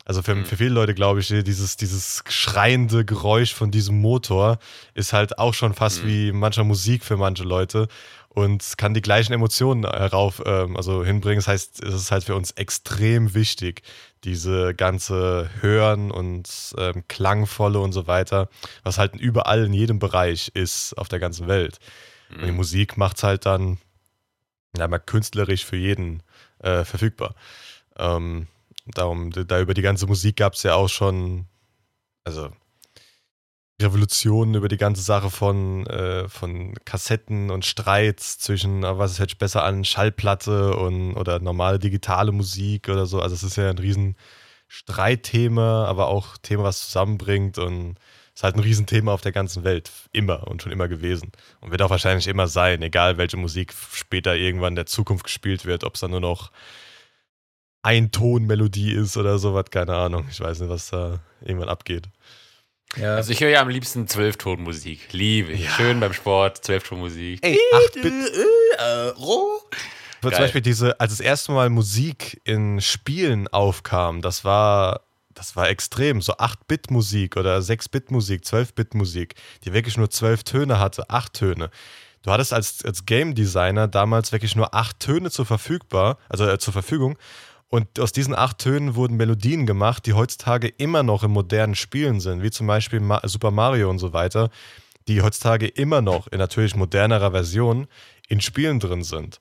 Also 0.05 0.23
für, 0.23 0.37
für 0.45 0.57
viele 0.57 0.71
Leute, 0.71 0.95
glaube 0.95 1.19
ich, 1.19 1.27
dieses, 1.27 1.77
dieses 1.77 2.23
schreiende 2.29 3.05
Geräusch 3.05 3.53
von 3.53 3.73
diesem 3.73 4.01
Motor 4.01 4.59
ist 4.95 5.13
halt 5.13 5.39
auch 5.39 5.53
schon 5.53 5.75
fast 5.75 6.07
wie 6.07 6.31
mancher 6.31 6.63
Musik 6.63 7.05
für 7.05 7.17
manche 7.17 7.43
Leute 7.43 7.89
und 8.37 8.77
kann 8.77 8.93
die 8.93 9.01
gleichen 9.01 9.33
Emotionen 9.33 9.85
herauf, 9.85 10.43
ähm, 10.45 10.77
also 10.77 11.03
hinbringen. 11.03 11.39
Das 11.39 11.49
heißt, 11.49 11.83
es 11.83 11.95
ist 11.95 12.11
halt 12.11 12.25
für 12.25 12.35
uns 12.35 12.51
extrem 12.51 13.33
wichtig, 13.33 13.81
diese 14.25 14.75
ganze 14.75 15.49
Hören 15.63 16.11
und 16.11 16.75
ähm, 16.77 17.03
Klangvolle 17.09 17.81
und 17.81 17.93
so 17.93 18.07
weiter, 18.07 18.51
was 18.83 18.99
halt 18.99 19.17
überall 19.17 19.65
in 19.65 19.73
jedem 19.73 19.99
Bereich 19.99 20.51
ist 20.53 20.93
auf 20.99 21.09
der 21.09 21.19
ganzen 21.19 21.49
Welt. 21.49 21.79
Und 22.29 22.45
die 22.45 22.53
Musik 22.53 22.99
macht 22.99 23.17
es 23.17 23.23
halt 23.23 23.47
dann 23.47 23.79
ja, 24.77 24.87
mal 24.87 24.99
künstlerisch 24.99 25.65
für 25.65 25.77
jeden 25.77 26.23
äh, 26.59 26.85
verfügbar. 26.85 27.37
Ähm, 27.97 28.49
darum, 28.85 29.31
da 29.31 29.61
über 29.61 29.73
die 29.73 29.81
ganze 29.81 30.07
Musik 30.07 30.37
gab 30.37 30.53
es 30.53 30.63
ja 30.63 30.75
auch 30.75 30.89
schon, 30.89 31.47
also 32.25 32.51
Revolutionen 33.81 34.55
über 34.55 34.69
die 34.69 34.79
ganze 34.79 35.03
Sache 35.03 35.31
von, 35.31 35.87
äh, 35.87 36.29
von 36.29 36.75
Kassetten 36.85 37.51
und 37.51 37.65
Streits 37.67 38.39
zwischen, 38.39 38.85
äh, 38.85 38.99
was 38.99 39.19
hört 39.19 39.31
sich 39.31 39.39
besser 39.39 39.65
an, 39.65 39.85
Schallplatte 39.85 40.77
und 40.77 41.15
oder 41.15 41.41
normale 41.41 41.79
digitale 41.79 42.33
Musik 42.33 42.89
oder 42.89 43.07
so. 43.07 43.21
Also 43.21 43.35
es 43.35 43.43
ist 43.43 43.57
ja 43.57 43.69
ein 43.69 43.79
riesen 43.79 44.17
Streitthema, 44.69 45.85
aber 45.87 46.09
auch 46.09 46.39
Thema, 46.39 46.65
was 46.65 46.87
zusammenbringt 46.87 47.59
und 47.59 47.97
ist 48.35 48.43
halt 48.45 48.57
ein 48.57 48.61
Riesenthema 48.61 49.13
auf 49.13 49.23
der 49.23 49.33
ganzen 49.33 49.65
Welt. 49.65 49.91
Immer 50.13 50.47
und 50.49 50.63
schon 50.63 50.73
immer 50.73 50.89
gewesen. 50.89 51.33
Und 51.61 51.71
wird 51.71 51.83
auch 51.83 51.91
wahrscheinlich 51.91 52.29
immer 52.29 52.49
sein, 52.49 52.83
egal 52.83 53.19
welche 53.19 53.37
Musik 53.37 53.75
später 53.93 54.37
irgendwann 54.37 54.73
in 54.73 54.77
der 54.77 54.87
Zukunft 54.87 55.25
gespielt 55.25 55.65
wird, 55.67 55.85
ob 55.85 55.95
es 55.95 56.01
dann 56.01 56.11
nur 56.11 56.21
noch 56.21 56.51
Eintonmelodie 57.83 58.93
ist 58.93 59.17
oder 59.17 59.39
sowas, 59.39 59.67
keine 59.71 59.95
Ahnung. 59.97 60.27
Ich 60.31 60.41
weiß 60.41 60.61
nicht, 60.61 60.71
was 60.71 60.91
da 60.91 61.21
irgendwann 61.41 61.69
abgeht. 61.69 62.09
Ja. 62.97 63.17
Also 63.17 63.33
ich 63.33 63.41
höre 63.41 63.51
ja 63.51 63.61
am 63.61 63.69
liebsten 63.69 64.09
Zwölftonmusik. 64.09 65.13
Liebe 65.13 65.53
ich. 65.53 65.71
Schön 65.71 66.01
beim 66.01 66.13
Sport, 66.13 66.65
Zwölftonmusik. 66.65 67.41
Ey, 67.43 67.59
8-Bit. 67.95 68.13
Zum 70.23 70.31
Geil. 70.31 70.41
Beispiel 70.41 70.61
diese, 70.63 70.99
als 70.99 71.13
das 71.13 71.21
erste 71.21 71.53
Mal 71.53 71.69
Musik 71.71 72.41
in 72.45 72.81
Spielen 72.81 73.49
aufkam, 73.49 74.23
das 74.23 74.45
war, 74.45 75.03
das 75.35 75.55
war 75.55 75.69
extrem. 75.69 76.21
So 76.21 76.35
8-Bit-Musik 76.35 77.37
oder 77.37 77.59
6-Bit-Musik, 77.59 78.43
12-Bit-Musik, 78.43 79.35
die 79.65 79.73
wirklich 79.73 79.97
nur 79.97 80.11
12 80.11 80.43
Töne 80.43 80.79
hatte, 80.79 81.09
8 81.11 81.33
Töne. 81.33 81.71
Du 82.23 82.33
hattest 82.33 82.53
als, 82.53 82.85
als 82.85 83.07
Game 83.07 83.37
Designer 83.37 83.87
damals 83.87 84.33
wirklich 84.33 84.57
nur 84.57 84.75
8 84.75 84.99
Töne 84.99 85.31
zur 85.31 85.47
verfügbar, 85.47 86.19
also 86.29 86.45
äh, 86.49 86.59
zur 86.59 86.73
Verfügung. 86.73 87.17
Und 87.69 87.99
aus 87.99 88.13
diesen 88.13 88.35
acht 88.35 88.59
Tönen 88.59 88.95
wurden 88.95 89.17
Melodien 89.17 89.67
gemacht, 89.67 90.07
die 90.07 90.13
heutzutage 90.13 90.69
immer 90.69 91.03
noch 91.03 91.25
in 91.25 91.33
modernen 91.33 91.75
Spielen 91.75 92.21
sind, 92.21 92.43
wie 92.43 92.51
zum 92.51 92.67
Beispiel 92.67 93.01
Ma 93.01 93.21
Super 93.25 93.51
Mario 93.51 93.91
und 93.91 93.99
so 93.99 94.13
weiter, 94.13 94.51
die 95.09 95.23
heutzutage 95.23 95.67
immer 95.67 96.01
noch 96.01 96.29
in 96.29 96.39
natürlich 96.39 96.77
modernerer 96.77 97.33
Version 97.33 97.89
in 98.29 98.41
Spielen 98.41 98.81
drin 98.81 99.03
sind. 99.03 99.39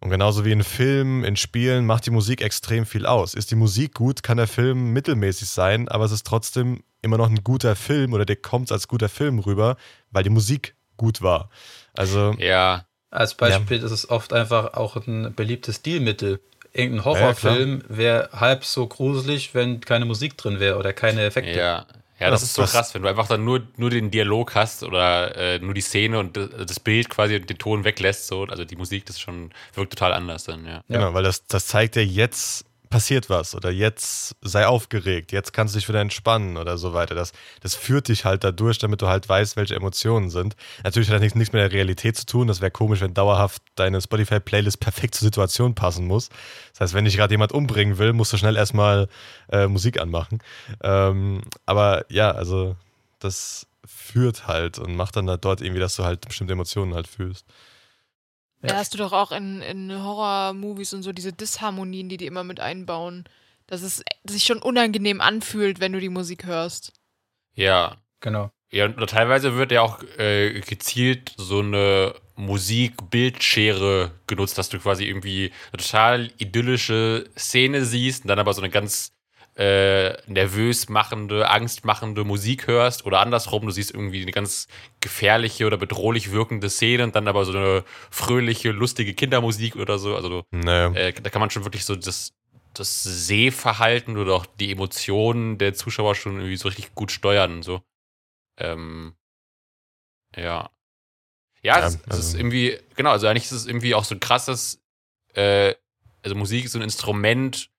Und 0.00 0.10
genauso 0.10 0.44
wie 0.44 0.52
in 0.52 0.62
Filmen, 0.62 1.24
in 1.24 1.36
Spielen 1.36 1.86
macht 1.86 2.06
die 2.06 2.10
Musik 2.10 2.42
extrem 2.42 2.84
viel 2.84 3.06
aus. 3.06 3.34
Ist 3.34 3.50
die 3.50 3.56
Musik 3.56 3.94
gut, 3.94 4.22
kann 4.22 4.36
der 4.36 4.46
Film 4.46 4.92
mittelmäßig 4.92 5.48
sein, 5.48 5.88
aber 5.88 6.04
es 6.04 6.12
ist 6.12 6.26
trotzdem 6.26 6.82
immer 7.00 7.16
noch 7.16 7.28
ein 7.28 7.42
guter 7.42 7.74
Film 7.74 8.12
oder 8.12 8.24
der 8.24 8.36
kommt 8.36 8.70
als 8.70 8.86
guter 8.86 9.08
Film 9.08 9.38
rüber, 9.38 9.76
weil 10.10 10.22
die 10.22 10.30
Musik 10.30 10.74
gut 10.96 11.22
war. 11.22 11.48
Also, 11.94 12.34
Ja. 12.38 12.86
Als 13.10 13.34
Beispiel 13.34 13.78
ist 13.78 13.92
es 13.92 14.10
oft 14.10 14.32
einfach 14.32 14.74
auch 14.74 14.96
ein 14.96 15.34
beliebtes 15.36 15.76
Stilmittel. 15.76 16.40
Irgendein 16.74 16.98
Ja, 16.98 17.04
Horrorfilm 17.20 17.84
wäre 17.88 18.28
halb 18.32 18.64
so 18.64 18.86
gruselig, 18.86 19.54
wenn 19.54 19.80
keine 19.80 20.04
Musik 20.04 20.36
drin 20.36 20.58
wäre 20.60 20.76
oder 20.76 20.92
keine 20.92 21.22
Effekte. 21.24 21.56
Ja. 21.58 21.86
Ja, 22.20 22.30
das, 22.30 22.40
Das- 22.40 22.50
ist 22.50 22.54
so 22.54 22.62
das- 22.62 22.72
krass, 22.72 22.94
wenn 22.94 23.02
du 23.02 23.08
einfach 23.08 23.26
dann 23.28 23.44
nur, 23.44 23.62
nur 23.76 23.90
den 23.90 24.10
Dialog 24.10 24.54
hast 24.54 24.82
oder 24.84 25.36
äh, 25.36 25.58
nur 25.58 25.74
die 25.74 25.80
Szene 25.80 26.18
und 26.18 26.36
das 26.36 26.78
Bild 26.80 27.08
quasi 27.10 27.36
und 27.36 27.48
den 27.50 27.58
Ton 27.58 27.84
weglässt. 27.84 28.28
So. 28.28 28.44
Also 28.44 28.64
die 28.64 28.76
Musik, 28.76 29.06
das 29.06 29.18
schon 29.20 29.50
wirkt 29.74 29.92
total 29.94 30.12
anders 30.12 30.44
dann, 30.44 30.64
ja. 30.64 30.74
Ja. 30.74 30.82
Genau, 30.88 31.14
weil 31.14 31.24
das, 31.24 31.46
das 31.46 31.66
zeigt 31.66 31.96
ja, 31.96 32.02
jetzt 32.02 32.64
passiert 32.94 33.28
was 33.28 33.56
oder 33.56 33.72
jetzt 33.72 34.36
sei 34.40 34.68
aufgeregt, 34.68 35.32
jetzt 35.32 35.52
kannst 35.52 35.74
du 35.74 35.80
dich 35.80 35.88
wieder 35.88 36.00
entspannen 36.00 36.56
oder 36.56 36.78
so 36.78 36.92
weiter. 36.92 37.16
Das, 37.16 37.32
das 37.60 37.74
führt 37.74 38.06
dich 38.06 38.24
halt 38.24 38.44
dadurch, 38.44 38.78
damit 38.78 39.02
du 39.02 39.08
halt 39.08 39.28
weißt, 39.28 39.56
welche 39.56 39.74
Emotionen 39.74 40.30
sind. 40.30 40.54
Natürlich 40.84 41.08
hat 41.08 41.16
das 41.16 41.20
nichts, 41.20 41.34
nichts 41.34 41.52
mit 41.52 41.60
der 41.60 41.72
Realität 41.72 42.16
zu 42.16 42.24
tun. 42.24 42.46
Das 42.46 42.60
wäre 42.60 42.70
komisch, 42.70 43.00
wenn 43.00 43.12
dauerhaft 43.12 43.64
deine 43.74 44.00
Spotify-Playlist 44.00 44.78
perfekt 44.78 45.16
zur 45.16 45.26
Situation 45.26 45.74
passen 45.74 46.06
muss. 46.06 46.28
Das 46.70 46.82
heißt, 46.82 46.94
wenn 46.94 47.04
dich 47.04 47.16
gerade 47.16 47.34
jemand 47.34 47.50
umbringen 47.50 47.98
will, 47.98 48.12
musst 48.12 48.32
du 48.32 48.36
schnell 48.36 48.56
erstmal 48.56 49.08
äh, 49.50 49.66
Musik 49.66 50.00
anmachen. 50.00 50.38
Ähm, 50.80 51.42
aber 51.66 52.04
ja, 52.10 52.30
also 52.30 52.76
das 53.18 53.66
führt 53.84 54.46
halt 54.46 54.78
und 54.78 54.94
macht 54.94 55.16
dann 55.16 55.28
halt 55.28 55.44
dort 55.44 55.62
irgendwie, 55.62 55.80
dass 55.80 55.96
du 55.96 56.04
halt 56.04 56.20
bestimmte 56.20 56.52
Emotionen 56.52 56.94
halt 56.94 57.08
fühlst. 57.08 57.44
Ja, 58.66 58.76
hast 58.76 58.94
du 58.94 58.98
doch 58.98 59.12
auch 59.12 59.32
in, 59.32 59.62
in 59.62 59.92
Horror-Movies 59.92 60.94
und 60.94 61.02
so 61.02 61.12
diese 61.12 61.32
Disharmonien, 61.32 62.08
die 62.08 62.16
die 62.16 62.26
immer 62.26 62.44
mit 62.44 62.60
einbauen. 62.60 63.24
Dass 63.66 63.82
es 63.82 64.02
sich 64.24 64.44
schon 64.44 64.58
unangenehm 64.60 65.20
anfühlt, 65.20 65.80
wenn 65.80 65.92
du 65.92 66.00
die 66.00 66.10
Musik 66.10 66.44
hörst. 66.44 66.92
Ja. 67.54 67.96
Genau. 68.24 68.50
Ja, 68.70 68.86
und 68.86 69.10
teilweise 69.10 69.54
wird 69.56 69.70
ja 69.70 69.82
auch 69.82 70.02
äh, 70.18 70.58
gezielt 70.60 71.34
so 71.36 71.60
eine 71.60 72.14
Musik-Bildschere 72.36 74.12
genutzt, 74.26 74.56
dass 74.56 74.70
du 74.70 74.78
quasi 74.78 75.04
irgendwie 75.04 75.52
eine 75.72 75.82
total 75.82 76.30
idyllische 76.38 77.28
Szene 77.36 77.84
siehst 77.84 78.24
und 78.24 78.28
dann 78.28 78.38
aber 78.38 78.54
so 78.54 78.62
eine 78.62 78.70
ganz 78.70 79.13
äh, 79.56 80.14
nervös 80.28 80.88
machende, 80.88 81.48
angstmachende 81.48 82.24
Musik 82.24 82.66
hörst 82.66 83.06
oder 83.06 83.20
andersrum, 83.20 83.66
du 83.66 83.70
siehst 83.70 83.92
irgendwie 83.94 84.22
eine 84.22 84.32
ganz 84.32 84.66
gefährliche 85.00 85.66
oder 85.66 85.76
bedrohlich 85.76 86.32
wirkende 86.32 86.68
Szene 86.70 87.04
und 87.04 87.14
dann 87.14 87.28
aber 87.28 87.44
so 87.44 87.52
eine 87.52 87.84
fröhliche, 88.10 88.72
lustige 88.72 89.14
Kindermusik 89.14 89.76
oder 89.76 89.98
so. 89.98 90.16
Also 90.16 90.44
Naja. 90.50 90.92
äh, 90.94 91.12
da 91.12 91.30
kann 91.30 91.40
man 91.40 91.50
schon 91.50 91.64
wirklich 91.64 91.84
so 91.84 91.94
das, 91.94 92.32
das 92.74 93.04
Sehverhalten 93.04 94.16
oder 94.16 94.34
auch 94.34 94.46
die 94.46 94.72
Emotionen 94.72 95.56
der 95.58 95.74
Zuschauer 95.74 96.16
schon 96.16 96.36
irgendwie 96.36 96.56
so 96.56 96.66
richtig 96.68 96.94
gut 96.96 97.12
steuern 97.12 97.52
und 97.56 97.62
so. 97.62 97.80
Ähm, 98.58 99.14
ja. 100.36 100.70
Ja, 101.62 101.78
Ja, 101.80 101.86
es, 101.86 101.94
es 101.94 102.00
ist 102.00 102.08
also- 102.10 102.38
irgendwie, 102.38 102.76
genau, 102.96 103.10
also 103.10 103.26
eigentlich 103.28 103.44
ist 103.44 103.52
es 103.52 103.66
irgendwie 103.66 103.94
auch 103.94 104.04
so 104.04 104.14
ein 104.14 104.20
krasses, 104.20 104.82
äh, 105.34 105.74
also 106.22 106.34
Musik 106.34 106.64
ist 106.64 106.72
so 106.72 106.78
ein 106.78 106.82
Instrument, 106.82 107.70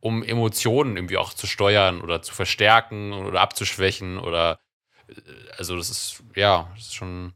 um 0.00 0.22
Emotionen 0.22 0.96
irgendwie 0.96 1.16
auch 1.16 1.34
zu 1.34 1.46
steuern 1.46 2.00
oder 2.00 2.22
zu 2.22 2.34
verstärken 2.34 3.12
oder 3.12 3.40
abzuschwächen 3.40 4.18
oder, 4.18 4.60
äh, 5.08 5.14
also 5.58 5.76
das 5.76 5.90
ist, 5.90 6.22
ja, 6.34 6.70
das 6.74 6.86
ist 6.86 6.94
schon. 6.94 7.34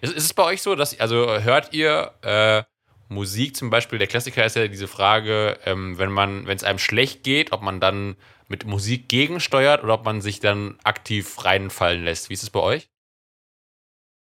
Ist, 0.00 0.14
ist 0.14 0.24
es 0.24 0.34
bei 0.34 0.44
euch 0.44 0.62
so, 0.62 0.74
dass, 0.74 0.98
also 1.00 1.40
hört 1.40 1.74
ihr 1.74 2.14
äh, 2.22 2.62
Musik 3.08 3.54
zum 3.56 3.70
Beispiel, 3.70 3.98
der 3.98 4.08
Klassiker 4.08 4.44
ist 4.44 4.56
ja 4.56 4.68
diese 4.68 4.88
Frage, 4.88 5.58
ähm, 5.64 5.98
wenn 5.98 6.10
man, 6.10 6.46
wenn 6.46 6.56
es 6.56 6.64
einem 6.64 6.78
schlecht 6.78 7.22
geht, 7.22 7.52
ob 7.52 7.62
man 7.62 7.78
dann 7.78 8.16
mit 8.48 8.64
Musik 8.64 9.08
gegensteuert 9.08 9.84
oder 9.84 9.94
ob 9.94 10.04
man 10.04 10.20
sich 10.20 10.40
dann 10.40 10.78
aktiv 10.82 11.44
reinfallen 11.44 12.04
lässt. 12.04 12.30
Wie 12.30 12.34
ist 12.34 12.42
es 12.42 12.50
bei 12.50 12.60
euch? 12.60 12.88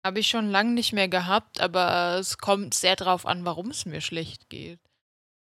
Habe 0.04 0.20
ich 0.20 0.28
schon 0.28 0.48
lange 0.48 0.72
nicht 0.72 0.92
mehr 0.92 1.08
gehabt, 1.08 1.60
aber 1.60 2.16
es 2.18 2.38
kommt 2.38 2.74
sehr 2.74 2.96
drauf 2.96 3.26
an, 3.26 3.44
warum 3.44 3.70
es 3.70 3.84
mir 3.84 4.00
schlecht 4.00 4.48
geht. 4.48 4.80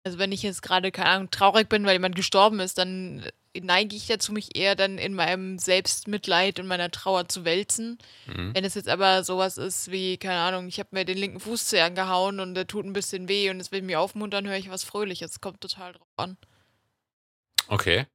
Also 0.02 0.18
wenn 0.18 0.32
ich 0.32 0.42
jetzt 0.42 0.62
gerade, 0.62 0.90
keine 0.92 1.10
Ahnung, 1.10 1.30
traurig 1.30 1.68
bin, 1.68 1.84
weil 1.84 1.92
jemand 1.92 2.16
gestorben 2.16 2.58
ist, 2.60 2.78
dann 2.78 3.22
neige 3.58 3.96
ich 3.96 4.06
dazu, 4.06 4.32
mich 4.32 4.56
eher 4.56 4.76
dann 4.76 4.96
in 4.96 5.14
meinem 5.14 5.58
Selbstmitleid 5.58 6.58
und 6.60 6.66
meiner 6.66 6.90
Trauer 6.90 7.28
zu 7.28 7.44
wälzen. 7.44 7.98
Mhm. 8.26 8.54
Wenn 8.54 8.64
es 8.64 8.74
jetzt 8.74 8.88
aber 8.88 9.24
sowas 9.24 9.58
ist 9.58 9.90
wie, 9.90 10.16
keine 10.16 10.40
Ahnung, 10.40 10.68
ich 10.68 10.78
habe 10.78 10.90
mir 10.92 11.04
den 11.04 11.18
linken 11.18 11.40
Fuß 11.40 11.66
zu 11.66 11.82
angehauen 11.82 12.40
und 12.40 12.54
der 12.54 12.66
tut 12.66 12.84
ein 12.84 12.92
bisschen 12.92 13.28
weh 13.28 13.50
und 13.50 13.60
es 13.60 13.72
will 13.72 13.82
mich 13.82 13.96
aufmuntern, 13.96 14.48
höre 14.48 14.56
ich 14.56 14.70
was 14.70 14.84
Fröhliches. 14.84 15.40
Kommt 15.40 15.60
total 15.60 15.92
drauf 15.92 16.08
an. 16.16 16.36
Okay. 17.68 18.06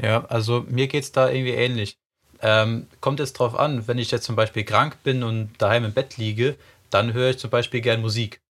Ja, 0.00 0.24
also 0.26 0.64
mir 0.68 0.86
geht's 0.86 1.12
da 1.12 1.28
irgendwie 1.30 1.54
ähnlich. 1.54 1.98
Ähm, 2.40 2.86
kommt 3.00 3.18
jetzt 3.18 3.32
drauf 3.32 3.58
an, 3.58 3.88
wenn 3.88 3.98
ich 3.98 4.12
jetzt 4.12 4.24
zum 4.24 4.36
Beispiel 4.36 4.64
krank 4.64 5.02
bin 5.02 5.24
und 5.24 5.50
daheim 5.58 5.84
im 5.84 5.92
Bett 5.92 6.16
liege, 6.16 6.56
dann 6.90 7.12
höre 7.12 7.30
ich 7.30 7.38
zum 7.38 7.50
Beispiel 7.50 7.80
gern 7.80 8.00
Musik. 8.00 8.40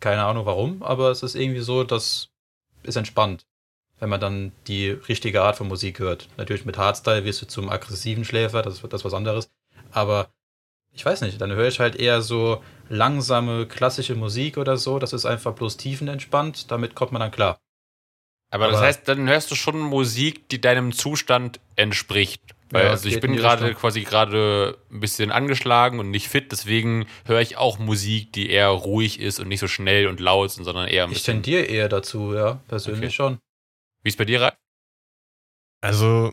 Keine 0.00 0.24
Ahnung 0.24 0.46
warum, 0.46 0.82
aber 0.82 1.10
es 1.10 1.22
ist 1.22 1.34
irgendwie 1.34 1.60
so, 1.60 1.82
das 1.84 2.28
ist 2.82 2.96
entspannt, 2.96 3.46
wenn 3.98 4.08
man 4.08 4.20
dann 4.20 4.52
die 4.66 4.90
richtige 4.90 5.42
Art 5.42 5.56
von 5.56 5.66
Musik 5.68 5.98
hört. 5.98 6.28
Natürlich 6.36 6.64
mit 6.64 6.78
Hardstyle 6.78 7.24
wirst 7.24 7.42
du 7.42 7.46
zum 7.46 7.68
aggressiven 7.68 8.24
Schläfer, 8.24 8.62
das, 8.62 8.80
das 8.80 9.00
ist 9.00 9.04
was 9.04 9.14
anderes. 9.14 9.50
Aber 9.90 10.28
ich 10.92 11.04
weiß 11.04 11.20
nicht, 11.22 11.40
dann 11.40 11.50
höre 11.52 11.68
ich 11.68 11.80
halt 11.80 11.96
eher 11.96 12.22
so 12.22 12.62
langsame, 12.88 13.66
klassische 13.66 14.14
Musik 14.14 14.56
oder 14.56 14.76
so. 14.76 14.98
Das 14.98 15.12
ist 15.12 15.26
einfach 15.26 15.54
bloß 15.54 15.76
tiefenentspannt, 15.76 16.70
damit 16.70 16.94
kommt 16.94 17.12
man 17.12 17.20
dann 17.20 17.30
klar. 17.30 17.58
Aber, 18.50 18.68
das 18.68 18.76
Aber- 18.78 18.86
heißt, 18.86 19.08
dann 19.08 19.28
hörst 19.28 19.50
du 19.50 19.54
schon 19.54 19.78
Musik, 19.78 20.48
die 20.48 20.60
deinem 20.60 20.92
Zustand 20.92 21.60
entspricht. 21.76 22.42
Weil 22.70 22.84
Ja, 22.84 22.90
also 22.90 23.08
ich 23.08 23.20
bin 23.20 23.34
gerade 23.36 23.74
quasi 23.74 24.02
gerade 24.02 24.76
ein 24.90 25.00
bisschen 25.00 25.30
angeschlagen 25.30 25.98
und 26.00 26.10
nicht 26.10 26.28
fit, 26.28 26.52
deswegen 26.52 27.06
höre 27.24 27.40
ich 27.40 27.56
auch 27.56 27.78
Musik, 27.78 28.32
die 28.32 28.50
eher 28.50 28.68
ruhig 28.68 29.20
ist 29.20 29.40
und 29.40 29.48
nicht 29.48 29.60
so 29.60 29.68
schnell 29.68 30.06
und 30.06 30.20
laut, 30.20 30.50
sind, 30.50 30.64
sondern 30.64 30.86
eher 30.88 31.04
ein 31.04 31.10
Ich 31.10 31.16
bisschen. 31.16 31.36
tendiere 31.36 31.62
eher 31.62 31.88
dazu, 31.88 32.34
ja, 32.34 32.60
persönlich 32.68 33.04
Okay. 33.04 33.10
schon. 33.10 33.38
Wie 34.02 34.08
ist 34.10 34.18
bei 34.18 34.24
dir? 34.26 34.52
Also, 35.80 36.32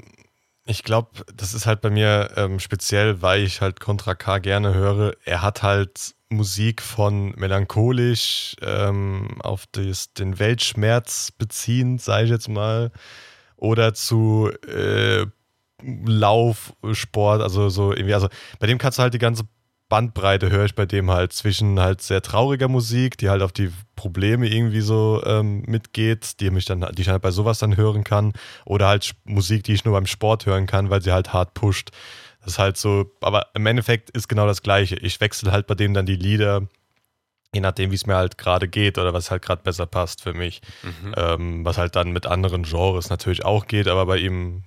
ich 0.65 0.83
glaube, 0.83 1.23
das 1.33 1.53
ist 1.53 1.65
halt 1.67 1.81
bei 1.81 1.89
mir 1.89 2.31
ähm, 2.36 2.59
speziell, 2.59 3.21
weil 3.21 3.43
ich 3.43 3.61
halt 3.61 3.79
Contra 3.79 4.15
K 4.15 4.39
gerne 4.39 4.73
höre. 4.73 5.13
Er 5.23 5.41
hat 5.41 5.61
halt 5.63 6.15
Musik 6.29 6.81
von 6.81 7.29
melancholisch 7.38 8.55
ähm, 8.61 9.39
auf 9.41 9.65
das, 9.71 10.13
den 10.13 10.39
Weltschmerz 10.39 11.31
beziehend, 11.31 12.01
sage 12.01 12.25
ich 12.25 12.31
jetzt 12.31 12.49
mal, 12.49 12.91
oder 13.57 13.93
zu 13.93 14.51
äh, 14.67 15.25
Lauf, 15.84 16.73
Sport, 16.93 17.41
also 17.41 17.69
so 17.69 17.91
irgendwie, 17.91 18.13
also 18.13 18.28
bei 18.59 18.67
dem 18.67 18.78
kannst 18.78 18.97
du 18.97 19.03
halt 19.03 19.13
die 19.13 19.19
ganze 19.19 19.43
Bandbreite 19.88 20.49
höre 20.49 20.65
ich 20.65 20.73
bei 20.73 20.86
dem 20.86 21.11
halt 21.11 21.32
zwischen 21.34 21.80
halt 21.80 22.01
sehr 22.01 22.21
trauriger 22.21 22.67
Musik, 22.67 23.17
die 23.17 23.30
halt 23.30 23.43
auf 23.43 23.51
die 23.51 23.71
Probleme 23.95 24.47
irgendwie 24.47 24.82
so 24.82 25.21
ähm, 25.26 25.63
mitgeht, 25.67 26.39
die 26.39 26.49
mich 26.49 26.65
dann, 26.65 26.82
die 26.95 27.03
ich 27.03 27.09
halt 27.09 27.21
bei 27.21 27.32
sowas 27.32 27.59
dann 27.59 27.78
hören 27.78 28.03
kann, 28.03 28.34
oder 28.65 28.88
halt 28.88 29.15
Musik, 29.26 29.63
die 29.63 29.73
ich 29.73 29.86
nur 29.86 29.93
beim 29.93 30.07
Sport 30.07 30.47
hören 30.47 30.65
kann, 30.65 30.89
weil 30.89 31.01
sie 31.01 31.11
halt 31.11 31.34
hart 31.34 31.53
pusht. 31.53 31.91
Das 32.41 32.53
ist 32.53 32.59
halt 32.59 32.78
so, 32.78 33.11
aber 33.21 33.47
im 33.53 33.65
Endeffekt 33.65 34.09
ist 34.09 34.28
genau 34.28 34.47
das 34.47 34.63
Gleiche. 34.63 34.95
Ich 34.95 35.21
wechsle 35.21 35.51
halt 35.51 35.67
bei 35.67 35.76
dem 35.76 35.93
dann 35.93 36.05
die 36.07 36.15
Lieder, 36.15 36.67
je 37.53 37.61
nachdem, 37.61 37.91
wie 37.91 37.95
es 37.95 38.07
mir 38.07 38.15
halt 38.15 38.39
gerade 38.39 38.67
geht 38.67 38.97
oder 38.97 39.13
was 39.13 39.30
halt 39.30 39.43
gerade 39.43 39.61
besser 39.61 39.86
passt 39.86 40.21
für 40.21 40.34
mich. 40.34 40.61
Mhm. 40.84 41.13
Ähm, 41.15 41.65
was 41.65 41.78
halt 41.78 41.95
dann 41.95 42.11
mit 42.11 42.26
anderen 42.26 42.63
Genres 42.63 43.09
natürlich 43.09 43.45
auch 43.45 43.67
geht, 43.67 43.88
aber 43.88 44.07
bei 44.07 44.17
ihm 44.17 44.63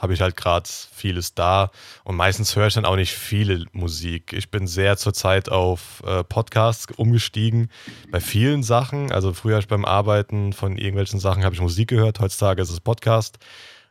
habe 0.00 0.14
ich 0.14 0.20
halt 0.20 0.36
gerade 0.36 0.68
vieles 0.68 1.34
da 1.34 1.70
und 2.04 2.16
meistens 2.16 2.54
höre 2.54 2.68
ich 2.68 2.74
dann 2.74 2.84
auch 2.84 2.96
nicht 2.96 3.12
viele 3.12 3.66
Musik. 3.72 4.32
Ich 4.32 4.50
bin 4.50 4.66
sehr 4.66 4.96
zurzeit 4.96 5.48
auf 5.48 6.02
äh, 6.06 6.24
Podcasts 6.24 6.86
umgestiegen 6.96 7.70
bei 8.10 8.20
vielen 8.20 8.62
Sachen. 8.62 9.12
Also 9.12 9.32
früher 9.32 9.54
habe 9.54 9.62
ich 9.62 9.68
beim 9.68 9.84
Arbeiten 9.84 10.52
von 10.52 10.76
irgendwelchen 10.78 11.18
Sachen 11.20 11.44
habe 11.44 11.54
ich 11.54 11.60
Musik 11.60 11.88
gehört, 11.88 12.20
heutzutage 12.20 12.62
ist 12.62 12.70
es 12.70 12.80
Podcast. 12.80 13.38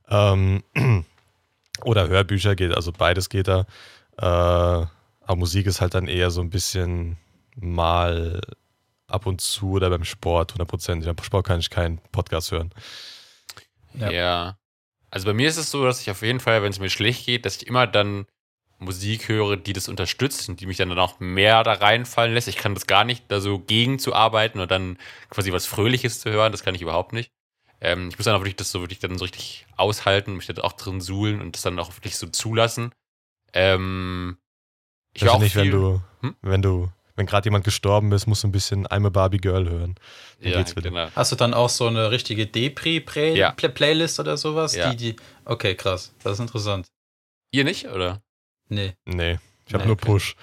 Ähm, 0.10 0.64
oder 1.84 2.08
Hörbücher 2.08 2.56
geht, 2.56 2.74
also 2.74 2.92
beides 2.92 3.30
geht 3.30 3.48
da. 3.48 3.66
Äh, 4.18 4.88
aber 5.28 5.36
Musik 5.36 5.68
ist 5.68 5.82
halt 5.82 5.94
dann 5.94 6.08
eher 6.08 6.32
so 6.32 6.42
ein 6.42 6.50
bisschen 6.50 7.18
mal 7.56 8.40
ab 9.08 9.26
und 9.26 9.42
zu 9.42 9.72
oder 9.72 9.90
beim 9.90 10.06
Sport, 10.06 10.54
100%. 10.54 11.06
Beim 11.06 11.24
Sport 11.24 11.46
kann 11.46 11.60
ich 11.60 11.70
keinen 11.70 12.00
Podcast 12.12 12.52
hören. 12.52 12.72
Ja. 13.94 14.12
Ja. 14.12 14.58
Also 15.10 15.26
bei 15.26 15.34
mir 15.34 15.48
ist 15.48 15.58
es 15.58 15.72
so, 15.72 15.84
dass 15.86 16.02
ich 16.02 16.12
auf 16.12 16.22
jeden 16.22 16.40
Fall, 16.40 16.62
wenn 16.64 16.72
es 16.72 16.80
mir 16.80 16.90
schlecht 16.90 17.26
geht, 17.26 17.46
dass 17.46 17.58
ich 17.58 17.68
immer 17.68 17.88
dann 17.88 18.26
Musik 18.80 19.28
höre, 19.28 19.58
die 19.58 19.74
das 19.74 19.88
unterstützt 19.88 20.50
und 20.50 20.60
die 20.60 20.66
mich 20.66 20.78
dann 20.78 20.92
auch 20.98 21.20
mehr 21.20 21.64
da 21.64 21.74
reinfallen 21.74 22.34
lässt. 22.34 22.48
Ich 22.48 22.58
kann 22.58 22.76
das 22.76 22.86
gar 22.86 23.04
nicht, 23.06 23.26
da 23.30 23.40
so 23.42 23.58
gegen 23.60 23.98
zu 24.00 24.14
arbeiten 24.14 24.60
und 24.60 24.70
dann 24.70 24.98
quasi 25.30 25.52
was 25.52 25.66
Fröhliches 25.66 26.20
zu 26.20 26.30
hören, 26.32 26.52
das 26.52 26.64
kann 26.64 26.76
ich 26.76 26.82
überhaupt 26.82 27.14
nicht. 27.14 27.32
Ähm, 27.82 28.10
ich 28.10 28.18
muss 28.18 28.26
dann 28.26 28.36
auch 28.36 28.42
wirklich 28.42 28.56
das 28.56 28.72
so 28.72 28.82
wirklich 28.82 29.00
dann 29.00 29.18
so 29.18 29.26
richtig 29.26 29.66
aushalten, 29.78 30.36
mich 30.36 30.48
da 30.48 30.62
auch 30.64 30.74
drin 30.74 31.02
suhlen 31.02 31.42
und 31.42 31.56
das 31.56 31.64
dann 31.64 31.80
auch 31.80 31.96
wirklich 31.96 32.18
so 32.18 32.28
zulassen. 32.28 32.92
Ähm, 33.54 34.38
ich 35.14 35.24
also 35.24 35.36
auch 35.36 35.40
nicht, 35.40 35.54
viel, 35.54 35.64
wenn 35.64 35.72
du, 35.72 36.02
Hm? 36.22 36.36
wenn 36.42 36.62
du, 36.62 36.90
wenn 37.18 37.26
gerade 37.26 37.48
jemand 37.48 37.66
gestorben 37.66 38.12
ist, 38.14 38.28
musst 38.28 38.44
du 38.44 38.48
ein 38.48 38.52
bisschen 38.52 38.88
I'm 38.88 39.06
a 39.06 39.10
Barbie 39.10 39.38
Girl 39.40 39.68
hören. 39.68 39.96
Dann 40.42 40.52
ja, 40.52 40.58
geht's 40.60 40.76
wieder. 40.76 40.90
genau. 40.92 41.10
Hast 41.16 41.32
du 41.32 41.36
dann 41.36 41.54
auch 41.54 41.68
so 41.70 41.88
eine 41.88 42.12
richtige 42.12 42.44
Ja. 42.44 43.52
Depri-Playlist 43.52 44.20
oder 44.20 44.38
sowas? 44.38 44.76
Ja. 44.76 44.92
Die, 44.92 44.96
die, 44.98 45.16
okay, 45.44 45.76
krass. 45.76 46.14
Das 46.24 46.34
ist 46.34 46.40
interessant. 46.40 46.88
Ihr 47.52 47.64
nicht, 47.64 47.88
oder? 47.88 48.22
Nee. 48.70 48.94
Nee, 49.06 49.40
ich 49.66 49.74
habe 49.74 49.84
Nee, 49.84 49.88
nur 49.88 49.94
okay. 49.98 50.06
Push. 50.06 50.36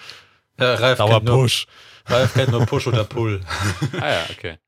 Ja, 0.59 0.75
Ralf, 0.75 0.99
Dauer 0.99 1.11
kennt 1.11 1.25
nur, 1.25 1.43
Push. 1.43 1.67
Ralf 2.07 2.35
kennt 2.35 2.51
nur 2.51 2.67
Push 2.67 2.87
oder 2.89 3.05
Pull. 3.05 3.41
Ah 4.01 4.11
ja, 4.11 4.27
okay. 4.31 4.59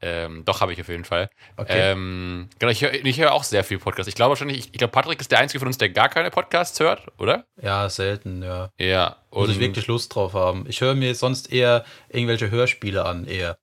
Ähm, 0.00 0.44
doch, 0.44 0.60
habe 0.60 0.72
ich 0.72 0.80
auf 0.80 0.88
jeden 0.88 1.04
Fall. 1.04 1.28
Okay. 1.56 1.92
Ähm, 1.92 2.48
genau, 2.58 2.70
ich 2.70 2.82
höre 2.82 2.92
hör 2.92 3.32
auch 3.32 3.42
sehr 3.42 3.64
viel 3.64 3.78
Podcasts. 3.78 4.08
Ich 4.08 4.14
glaube 4.14 4.30
wahrscheinlich, 4.30 4.58
ich, 4.58 4.66
ich 4.66 4.78
glaube, 4.78 4.92
Patrick 4.92 5.20
ist 5.20 5.32
der 5.32 5.40
Einzige 5.40 5.58
von 5.58 5.66
uns, 5.66 5.78
der 5.78 5.90
gar 5.90 6.08
keine 6.08 6.30
Podcasts 6.30 6.78
hört, 6.78 7.06
oder? 7.18 7.46
ja, 7.60 7.88
selten, 7.88 8.42
ja. 8.42 8.70
Ja. 8.78 9.16
Muss 9.32 9.48
Und 9.48 9.54
ich 9.54 9.60
wirklich 9.60 9.88
Lust 9.88 10.14
drauf 10.14 10.34
haben. 10.34 10.66
Ich 10.68 10.80
höre 10.80 10.94
mir 10.94 11.14
sonst 11.14 11.52
eher 11.52 11.84
irgendwelche 12.08 12.50
Hörspiele 12.50 13.04
an, 13.04 13.26
eher. 13.26 13.58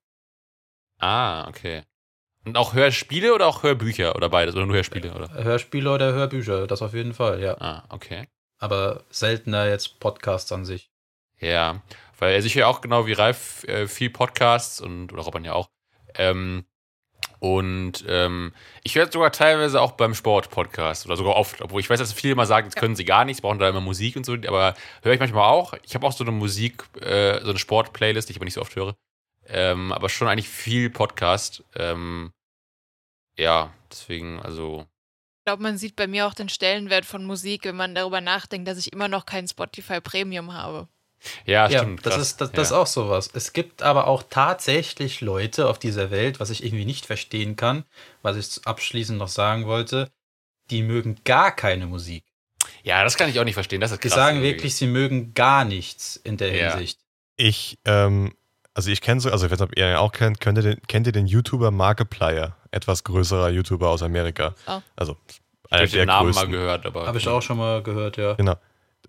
Ah, 0.99 1.47
okay. 1.47 1.83
Und 2.45 2.57
auch 2.57 2.73
Hörspiele 2.73 3.33
oder 3.33 3.47
auch 3.47 3.63
Hörbücher 3.63 4.15
oder 4.15 4.29
beides? 4.29 4.55
Oder 4.55 4.65
nur 4.65 4.75
Hörspiele, 4.75 5.13
oder? 5.13 5.33
Hörspiele 5.33 5.91
oder 5.91 6.13
Hörbücher, 6.13 6.67
das 6.67 6.81
auf 6.81 6.93
jeden 6.93 7.13
Fall, 7.13 7.41
ja. 7.41 7.55
Ah, 7.59 7.85
okay. 7.89 8.27
Aber 8.59 9.03
seltener 9.09 9.67
jetzt 9.67 9.99
Podcasts 9.99 10.51
an 10.51 10.65
sich. 10.65 10.89
Ja. 11.39 11.81
Weil 12.19 12.35
also 12.35 12.45
ich 12.45 12.55
höre 12.55 12.67
auch 12.67 12.81
genau 12.81 13.07
wie 13.07 13.13
Ralf 13.13 13.63
äh, 13.65 13.87
viel 13.87 14.09
Podcasts 14.09 14.79
und 14.79 15.11
oder 15.11 15.23
Robin 15.23 15.43
ja 15.43 15.53
auch. 15.53 15.69
Ähm, 16.17 16.65
und 17.39 18.05
ähm, 18.07 18.53
ich 18.83 18.95
höre 18.95 19.11
sogar 19.11 19.31
teilweise 19.31 19.81
auch 19.81 19.91
beim 19.91 20.15
Sport-Podcast 20.15 21.05
oder 21.05 21.17
sogar 21.17 21.35
oft, 21.35 21.61
obwohl 21.61 21.79
ich 21.79 21.89
weiß, 21.89 21.99
dass 21.99 22.13
viele 22.13 22.33
immer 22.33 22.45
sagen, 22.45 22.67
das 22.67 22.75
können 22.75 22.95
sie 22.95 23.05
gar 23.05 23.25
nicht, 23.25 23.37
sie 23.37 23.41
brauchen 23.41 23.59
da 23.59 23.69
immer 23.69 23.81
Musik 23.81 24.15
und 24.15 24.25
so, 24.25 24.33
aber 24.33 24.73
höre 25.03 25.13
ich 25.13 25.19
manchmal 25.19 25.49
auch. 25.49 25.73
Ich 25.83 25.95
habe 25.95 26.07
auch 26.07 26.11
so 26.11 26.23
eine 26.23 26.31
Musik, 26.31 26.83
äh, 27.01 27.41
so 27.41 27.49
eine 27.49 27.59
Sport-Playlist, 27.59 28.29
die 28.29 28.31
ich 28.31 28.37
aber 28.37 28.45
nicht 28.45 28.55
so 28.55 28.61
oft 28.61 28.75
höre. 28.75 28.95
Ähm, 29.47 29.91
aber 29.91 30.09
schon 30.09 30.27
eigentlich 30.27 30.49
viel 30.49 30.89
Podcast. 30.89 31.63
Ähm, 31.75 32.31
ja, 33.37 33.71
deswegen, 33.91 34.39
also. 34.39 34.87
Ich 35.41 35.45
glaube, 35.45 35.61
man 35.61 35.77
sieht 35.77 35.95
bei 35.95 36.07
mir 36.07 36.25
auch 36.25 36.33
den 36.33 36.49
Stellenwert 36.49 37.05
von 37.05 37.25
Musik, 37.25 37.65
wenn 37.65 37.75
man 37.75 37.93
darüber 37.93 38.21
nachdenkt, 38.21 38.67
dass 38.67 38.79
ich 38.79 38.91
immer 38.91 39.07
noch 39.07 39.27
kein 39.27 39.47
Spotify 39.47 40.01
Premium 40.01 40.53
habe. 40.53 40.87
Ja, 41.45 41.67
Ja, 41.69 41.79
stimmt. 41.79 42.05
das 42.05 42.13
krass. 42.15 42.21
ist, 42.23 42.41
das, 42.41 42.51
das 42.51 42.67
ist 42.67 42.71
ja. 42.71 42.77
auch 42.77 42.87
sowas. 42.87 43.29
Es 43.33 43.53
gibt 43.53 43.81
aber 43.83 44.07
auch 44.07 44.23
tatsächlich 44.29 45.21
Leute 45.21 45.67
auf 45.67 45.79
dieser 45.79 46.11
Welt, 46.11 46.39
was 46.39 46.49
ich 46.49 46.63
irgendwie 46.63 46.85
nicht 46.85 47.05
verstehen 47.05 47.55
kann, 47.55 47.83
was 48.21 48.37
ich 48.37 48.65
abschließend 48.67 49.17
noch 49.17 49.27
sagen 49.27 49.65
wollte, 49.65 50.09
die 50.71 50.81
mögen 50.81 51.17
gar 51.25 51.55
keine 51.55 51.85
Musik. 51.87 52.23
Ja, 52.83 53.03
das 53.03 53.17
kann 53.17 53.29
ich 53.29 53.39
auch 53.39 53.43
nicht 53.43 53.53
verstehen. 53.53 53.81
Das 53.81 53.91
ist 53.91 54.03
Die 54.03 54.07
krass. 54.07 54.15
sagen 54.15 54.37
irgendwie. 54.37 54.53
wirklich, 54.53 54.75
sie 54.75 54.87
mögen 54.87 55.33
gar 55.33 55.65
nichts 55.65 56.15
in 56.17 56.37
der 56.37 56.55
Ja. 56.55 56.71
Hinsicht. 56.71 56.99
Ich, 57.37 57.77
ähm, 57.85 58.33
also 58.73 58.89
ich 58.89 59.01
kenne 59.01 59.21
so, 59.21 59.29
also 59.31 59.45
ich 59.45 59.51
weiß 59.51 59.59
nicht, 59.59 59.69
ob 59.71 59.77
ihr 59.77 59.89
ihn 59.89 59.95
auch 59.97 60.11
kennt, 60.11 60.39
könnt 60.41 60.57
ihr 60.57 60.61
den, 60.63 60.81
kennt 60.87 61.05
ihr 61.07 61.13
den 61.13 61.27
YouTuber 61.27 61.71
Markiplier? 61.71 62.55
Etwas 62.71 63.03
größerer 63.03 63.49
YouTuber 63.49 63.89
aus 63.89 64.01
Amerika. 64.03 64.53
Oh. 64.67 64.79
Also 64.95 65.17
Ich 65.29 65.41
einer 65.71 65.81
habe 65.81 65.89
der 65.91 66.01
den 66.01 66.07
Namen 66.07 66.25
mal 66.29 66.31
größten. 66.33 66.51
gehört, 66.51 66.85
aber. 66.85 67.07
Habe 67.07 67.17
ich 67.17 67.27
auch 67.27 67.41
schon 67.41 67.57
mal 67.57 67.81
gehört, 67.83 68.17
ja. 68.17 68.33
Genau. 68.33 68.55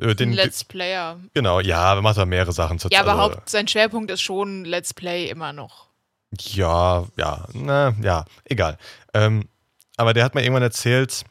Äh, 0.00 0.10
Ein 0.10 0.16
Den, 0.16 0.32
Let's 0.32 0.64
Player. 0.64 1.18
genau, 1.34 1.60
ja, 1.60 1.94
er 1.94 2.02
macht 2.02 2.18
da 2.18 2.26
mehrere 2.26 2.52
Sachen 2.52 2.78
zur 2.78 2.92
Ja, 2.92 3.00
aber 3.00 3.12
also, 3.12 3.22
Haupt, 3.36 3.48
sein 3.48 3.68
Schwerpunkt 3.68 4.10
ist 4.10 4.20
schon 4.20 4.64
Let's 4.64 4.94
Play 4.94 5.28
immer 5.28 5.52
noch. 5.52 5.86
Ja, 6.40 7.06
ja, 7.16 7.46
na, 7.52 7.94
ja, 8.02 8.24
egal. 8.44 8.78
Ähm, 9.14 9.48
aber 9.96 10.12
der 10.12 10.24
hat 10.24 10.34
mir 10.34 10.42
irgendwann 10.42 10.62
erzählt, 10.62 11.24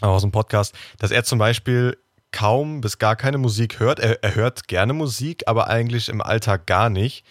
auch 0.00 0.08
aus 0.08 0.22
dem 0.22 0.32
Podcast, 0.32 0.74
dass 0.98 1.10
er 1.10 1.24
zum 1.24 1.38
Beispiel 1.38 1.96
kaum 2.32 2.80
bis 2.80 2.98
gar 2.98 3.14
keine 3.14 3.38
Musik 3.38 3.78
hört. 3.78 4.00
Er, 4.00 4.22
er 4.24 4.34
hört 4.34 4.66
gerne 4.66 4.92
Musik, 4.92 5.44
aber 5.46 5.68
eigentlich 5.68 6.08
im 6.08 6.20
Alltag 6.20 6.66
gar 6.66 6.90
nicht. 6.90 7.24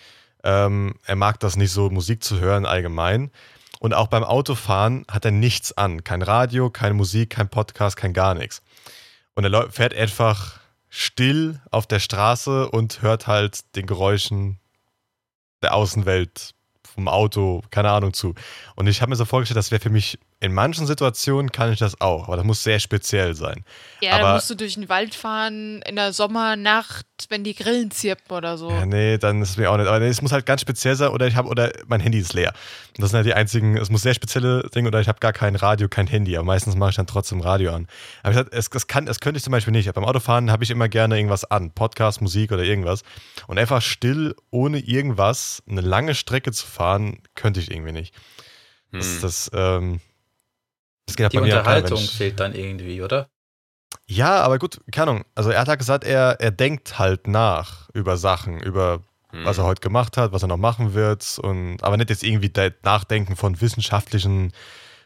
Ähm, 0.44 0.96
er 1.06 1.16
mag 1.16 1.40
das 1.40 1.58
nicht 1.58 1.72
so, 1.72 1.90
Musik 1.90 2.24
zu 2.24 2.40
hören 2.40 2.66
allgemein. 2.66 3.32
Und 3.80 3.94
auch 3.94 4.08
beim 4.08 4.24
Autofahren 4.24 5.06
hat 5.12 5.26
er 5.26 5.32
nichts 5.32 5.78
an. 5.78 6.06
Kein 6.06 6.22
Radio, 6.22 6.70
keine 6.70 6.94
Musik, 6.94 7.32
kein 7.32 7.50
Podcast, 7.50 7.98
kein 7.98 8.14
gar 8.14 8.34
nichts. 8.34 8.62
Und 9.36 9.46
er 9.46 9.72
fährt 9.72 9.94
einfach 9.94 10.60
still 10.90 11.60
auf 11.72 11.88
der 11.88 12.00
Straße 12.00 12.70
und 12.70 13.02
hört 13.02 13.28
halt 13.28 13.76
den 13.76 13.88
Geräuschen 13.88 14.60
der 15.62 15.74
Außenwelt 15.74 16.54
vom 16.84 17.08
Auto, 17.08 17.64
keine 17.72 17.90
Ahnung 17.90 18.14
zu. 18.14 18.36
Und 18.76 18.88
ich 18.88 19.02
habe 19.02 19.10
mir 19.10 19.16
so 19.16 19.26
vorgestellt, 19.26 19.58
das 19.58 19.72
wäre 19.72 19.82
für 19.82 19.90
mich 19.90 20.20
in 20.44 20.54
manchen 20.54 20.86
Situationen 20.86 21.52
kann 21.52 21.72
ich 21.72 21.80
das 21.80 22.00
auch, 22.02 22.28
aber 22.28 22.36
das 22.36 22.46
muss 22.46 22.64
sehr 22.64 22.80
speziell 22.80 23.34
sein. 23.34 23.64
Ja, 24.02 24.12
Aber- 24.16 24.22
dann 24.24 24.34
musst 24.36 24.50
du 24.50 24.56
durch 24.56 24.74
den 24.74 24.90
Wald 24.90 25.16
fahren 25.16 25.82
in 25.88 25.96
der 25.96 26.12
Sommernacht, 26.14 27.06
wenn 27.30 27.44
die 27.46 27.56
Grillen 27.56 27.92
zirpen 27.92 28.36
oder 28.36 28.58
so. 28.58 28.70
Ja, 28.70 28.86
nee, 28.86 29.18
dann 29.18 29.42
ist 29.42 29.52
es 29.52 29.58
mir 29.58 29.72
auch 29.72 29.78
nicht. 29.78 29.88
Aber 29.88 30.00
nee, 30.00 30.08
es 30.10 30.22
muss 30.22 30.34
halt 30.34 30.46
ganz 30.46 30.60
speziell 30.62 30.96
sein 30.96 31.10
oder 31.10 31.28
ich 31.28 31.36
habe 31.38 31.48
oder 31.48 31.72
mein 31.88 32.02
Handy 32.02 32.20
ist 32.20 32.34
leer. 32.34 32.52
Das 32.98 33.10
sind 33.12 33.18
halt 33.18 33.26
die 33.26 33.34
einzigen, 33.34 33.78
es 33.78 33.90
muss 33.90 34.02
sehr 34.02 34.14
spezielle 34.14 34.70
Dinge 34.76 34.90
oder 34.90 35.00
ich 35.00 35.08
habe 35.08 35.20
gar 35.20 35.32
kein 35.34 35.56
Radio, 35.56 35.88
kein 35.88 36.08
Handy. 36.08 36.36
Aber 36.36 36.46
meistens 36.46 36.76
mache 36.76 36.90
ich 36.92 36.96
dann 36.98 37.08
trotzdem 37.08 37.40
Radio 37.40 37.72
an. 37.74 37.88
Aber 38.22 38.32
ich 38.32 38.38
sag, 38.38 38.48
es, 38.54 38.68
es, 38.74 38.88
kann, 38.88 39.08
es 39.08 39.22
könnte 39.22 39.38
ich 39.38 39.44
zum 39.44 39.52
Beispiel 39.52 39.72
nicht. 39.72 39.92
Beim 39.94 40.04
Autofahren 40.04 40.52
habe 40.52 40.64
ich 40.66 40.72
immer 40.72 40.90
gerne 40.90 41.16
irgendwas 41.18 41.46
an. 41.46 41.72
Podcast, 41.72 42.22
Musik 42.22 42.52
oder 42.52 42.64
irgendwas. 42.64 43.04
Und 43.48 43.58
einfach 43.58 43.82
still, 43.82 44.36
ohne 44.52 44.80
irgendwas, 44.80 45.64
eine 45.70 45.80
lange 45.82 46.16
Strecke 46.16 46.52
zu 46.52 46.68
fahren, 46.68 47.20
könnte 47.36 47.62
ich 47.62 47.72
irgendwie 47.72 47.94
nicht. 47.94 48.14
Das, 48.92 49.06
Hm. 49.08 49.22
das, 49.22 49.52
ähm, 49.54 50.00
das 51.06 51.16
geht 51.16 51.26
halt 51.26 51.34
Die 51.34 51.38
bei 51.38 51.44
mir 51.44 51.58
Unterhaltung 51.58 52.00
ich- 52.00 52.12
fehlt 52.12 52.40
dann 52.40 52.54
irgendwie, 52.56 53.02
oder? 53.02 53.30
Ja, 54.08 54.42
aber 54.42 54.58
gut, 54.60 54.82
keine 54.92 55.12
Ahnung. 55.12 55.26
Also 55.36 55.50
er 55.52 55.62
hat 55.62 55.68
halt 55.68 55.80
gesagt, 55.80 56.04
er, 56.04 56.40
er 56.40 56.52
denkt 56.52 56.98
halt 57.00 57.28
nach 57.28 57.90
über 57.94 58.18
Sachen, 58.18 58.60
über 58.60 59.02
Hm. 59.30 59.46
was 59.46 59.58
er 59.58 59.64
heute 59.66 59.82
gemacht 59.82 60.18
hat, 60.18 60.32
was 60.32 60.42
er 60.44 60.48
noch 60.48 60.58
machen 60.58 60.94
wird. 60.94 61.40
Und, 61.42 61.84
aber 61.84 61.98
nicht 61.98 62.10
jetzt 62.10 62.24
irgendwie 62.24 62.50
nachdenken 62.84 63.36
von 63.36 63.62
wissenschaftlichen 63.62 64.52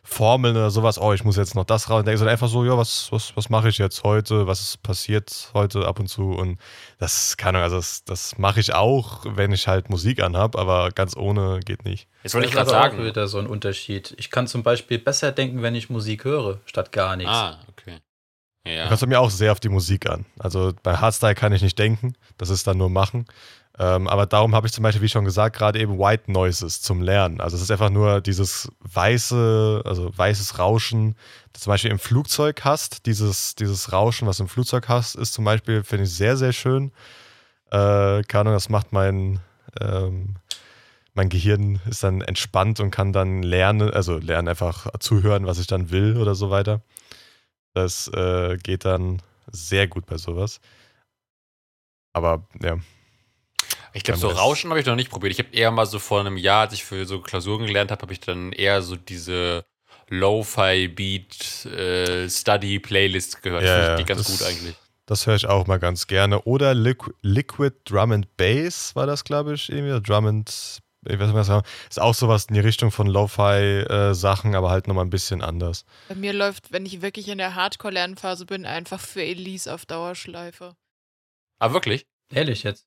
Formeln 0.10 0.56
oder 0.56 0.72
sowas, 0.72 0.98
oh, 1.00 1.12
ich 1.12 1.26
muss 1.26 1.36
jetzt 1.36 1.54
noch 1.54 1.66
das 1.66 1.90
raus, 1.90 2.06
sondern 2.06 2.30
einfach 2.30 2.48
so, 2.48 2.64
ja, 2.64 2.78
was, 2.78 3.12
was, 3.12 3.36
was 3.36 3.50
mache 3.50 3.68
ich 3.68 3.78
jetzt 3.78 4.04
heute, 4.04 4.48
was 4.48 4.62
ist 4.62 4.82
passiert 4.82 5.52
heute 5.54 5.86
ab 5.86 6.00
und 6.00 6.08
zu. 6.08 6.32
Und 6.32 6.60
das, 6.98 7.36
keine 7.36 7.58
Ahnung, 7.58 7.64
also 7.66 7.76
das, 7.76 8.06
das 8.06 8.38
mache 8.38 8.62
ich 8.62 8.74
auch, 8.74 9.26
wenn 9.28 9.52
ich 9.52 9.68
halt 9.68 9.90
Musik 9.90 10.24
anhab, 10.24 10.56
aber 10.56 10.92
ganz 10.92 11.18
ohne 11.18 11.60
geht 11.60 11.84
nicht. 11.84 12.08
Jetzt 12.24 12.34
wollte 12.36 12.48
ich 12.48 12.54
gerade 12.54 12.70
sagen. 12.70 13.00
auch 13.00 13.04
wieder 13.04 13.28
so 13.28 13.38
ein 13.38 13.48
Unterschied. 13.48 14.16
Ich 14.18 14.32
kann 14.32 14.48
zum 14.48 14.64
Beispiel 14.64 14.98
besser 14.98 15.34
denken, 15.34 15.62
wenn 15.62 15.76
ich 15.76 15.90
Musik 15.90 16.24
höre, 16.24 16.62
statt 16.66 16.94
gar 16.94 17.18
nichts. 17.18 17.34
Ah, 17.34 17.60
okay. 17.68 17.98
Du 18.64 18.72
Ja. 18.72 18.88
kannst 18.88 19.02
bei 19.02 19.08
mir 19.08 19.20
auch 19.20 19.30
sehr 19.30 19.52
auf 19.52 19.60
die 19.60 19.70
Musik 19.70 20.10
an. 20.10 20.26
Also 20.40 20.72
bei 20.84 20.96
Hardstyle 20.96 21.36
kann 21.36 21.52
ich 21.52 21.62
nicht 21.62 21.78
denken, 21.78 22.16
das 22.38 22.50
ist 22.50 22.66
dann 22.66 22.78
nur 22.78 22.90
machen. 22.90 23.26
Ähm, 23.80 24.08
aber 24.08 24.26
darum 24.26 24.56
habe 24.56 24.66
ich 24.66 24.74
zum 24.74 24.84
Beispiel, 24.84 25.04
wie 25.04 25.10
schon 25.10 25.26
gesagt, 25.26 25.56
gerade 25.56 25.80
eben 25.80 26.00
White 26.00 26.32
Noises 26.32 26.82
zum 26.82 27.02
Lernen. 27.02 27.40
Also 27.40 27.56
es 27.56 27.62
ist 27.62 27.70
einfach 27.72 27.92
nur 27.92 28.22
dieses 28.22 28.72
weiße, 28.80 29.84
also 29.86 30.18
weißes 30.18 30.58
Rauschen, 30.58 31.16
das 31.54 31.64
zum 31.64 31.72
Beispiel 31.72 31.92
im 31.92 32.00
Flugzeug 32.00 32.64
hast. 32.64 33.06
Dieses, 33.06 33.54
dieses 33.54 33.92
Rauschen, 33.94 34.28
was 34.28 34.38
du 34.38 34.44
im 34.44 34.50
Flugzeug 34.50 34.90
hast, 34.90 35.16
ist 35.16 35.34
zum 35.34 35.46
Beispiel, 35.46 35.84
finde 35.84 36.06
ich, 36.06 36.14
sehr, 36.14 36.38
sehr 36.38 36.54
schön. 36.54 36.92
Äh, 37.70 38.24
keine 38.24 38.42
Ahnung, 38.42 38.54
das 38.54 38.70
macht 38.70 38.94
mein, 38.94 39.42
ähm, 39.80 40.38
mein 41.14 41.30
Gehirn 41.30 41.80
ist 41.88 42.04
dann 42.04 42.22
entspannt 42.22 42.80
und 42.80 42.90
kann 42.90 43.14
dann 43.14 43.44
lernen, 43.44 43.92
also 43.92 44.18
lernen 44.18 44.48
einfach 44.48 44.88
zuhören, 45.00 45.46
was 45.46 45.60
ich 45.60 45.68
dann 45.68 45.92
will 45.92 46.18
oder 46.18 46.34
so 46.34 46.50
weiter. 46.50 46.82
Das 47.76 48.08
äh, 48.08 48.58
geht 48.58 48.86
dann 48.86 49.22
sehr 49.52 49.88
gut 49.88 50.08
bei 50.08 50.18
sowas. 50.18 50.62
Aber 52.14 52.48
ja, 52.62 52.78
Ich 53.98 54.04
glaube, 54.04 54.20
so 54.20 54.30
Rauschen 54.30 54.70
habe 54.70 54.80
ich 54.80 54.86
noch 54.86 54.96
nicht 54.96 55.10
probiert. 55.10 55.34
Ich 55.34 55.40
habe 55.40 55.50
eher 55.56 55.72
mal 55.72 55.86
so 55.86 56.00
vor 56.00 56.20
einem 56.20 56.38
Jahr, 56.38 56.62
als 56.62 56.74
ich 56.74 56.84
für 56.84 57.06
so 57.06 57.20
Klausuren 57.20 57.66
gelernt 57.66 57.92
habe, 57.92 58.02
habe 58.04 58.14
ich 58.14 58.20
dann 58.20 58.52
eher 58.52 58.82
so 58.82 58.96
diese 58.96 59.66
Lo-Fi-Beat 60.10 61.66
äh, 61.66 62.30
Study-Playlist 62.30 63.42
gehört. 63.42 63.64
Ja, 63.64 63.74
Finde 63.76 63.92
ich 63.94 63.98
die 64.06 64.14
ganz 64.14 64.28
das- 64.28 64.38
gut 64.40 64.48
eigentlich. 64.48 64.76
das 65.06 65.26
höre 65.28 65.36
ich 65.36 65.48
auch 65.48 65.68
mal 65.68 65.80
ganz 65.80 66.08
gerne. 66.08 66.42
Oder 66.44 66.74
Liqu 66.74 67.12
Liquid 67.22 67.76
Drum 67.86 68.12
and 68.12 68.38
Bass 68.38 68.96
war 68.96 69.08
das, 69.08 69.24
glaube 69.24 69.54
ich, 69.56 69.70
irgendwie. 69.72 70.02
Drum 70.02 70.28
and, 70.28 70.80
ich 71.06 71.20
weiß 71.20 71.28
nicht, 71.28 71.36
was. 71.36 71.64
Ist 71.90 72.00
auch 72.02 72.14
sowas 72.14 72.46
in 72.46 72.54
die 72.54 72.60
Richtung 72.62 72.92
von 72.92 73.08
Lo-Fi-Sachen, 73.08 74.56
aber 74.56 74.70
halt 74.70 74.88
nochmal 74.88 75.06
ein 75.06 75.10
bisschen 75.10 75.42
anders. 75.42 75.86
Bei 76.08 76.16
mir 76.16 76.34
läuft, 76.34 76.72
wenn 76.72 76.86
ich 76.86 77.02
wirklich 77.02 77.28
in 77.30 77.38
der 77.40 77.56
Hardcore-Lernphase 77.56 78.46
bin, 78.46 78.66
einfach 78.66 79.00
für 79.00 79.24
Elise 79.24 79.74
auf 79.74 79.86
Dauerschleife. 79.86 80.76
Ah, 81.60 81.74
wirklich? 81.74 82.06
Ehrlich 82.32 82.64
jetzt? 82.64 82.86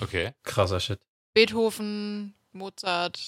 Okay. 0.00 0.32
Krasser 0.42 0.80
Shit. 0.80 1.00
Beethoven, 1.34 2.34
Mozart. 2.52 3.18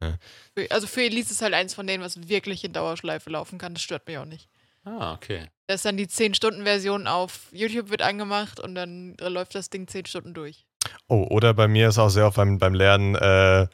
Ja. 0.00 0.18
Für- 0.56 0.70
Also 0.70 0.86
für 0.86 1.02
Elise 1.04 1.32
ist 1.32 1.42
halt 1.42 1.54
eins 1.54 1.74
von 1.74 1.86
denen, 1.86 2.02
was 2.02 2.28
wirklich 2.28 2.64
in 2.64 2.72
Dauerschleife 2.72 3.30
laufen 3.30 3.58
kann. 3.58 3.74
Das 3.74 3.82
stört 3.82 4.06
mich 4.06 4.18
auch 4.18 4.24
nicht. 4.24 4.48
Ah, 4.84 5.12
okay. 5.14 5.46
Da 5.68 5.74
ist 5.74 5.84
dann 5.84 5.96
die 5.96 6.06
10-Stunden-Version 6.08 7.06
auf 7.06 7.46
YouTube 7.52 7.88
wird 7.90 8.02
angemacht 8.02 8.58
und 8.58 8.74
dann 8.74 9.16
läuft 9.20 9.54
das 9.54 9.70
Ding 9.70 9.86
10 9.86 10.06
Stunden 10.06 10.34
durch. 10.34 10.66
Oh, 11.08 11.24
oder 11.30 11.54
bei 11.54 11.68
mir 11.68 11.88
ist 11.88 11.98
auch 11.98 12.08
sehr 12.08 12.26
oft 12.26 12.36
beim, 12.36 12.58
beim 12.58 12.74
Lernen 12.74 13.14
äh, 13.14 13.68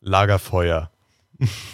Lagerfeuer. 0.00 0.91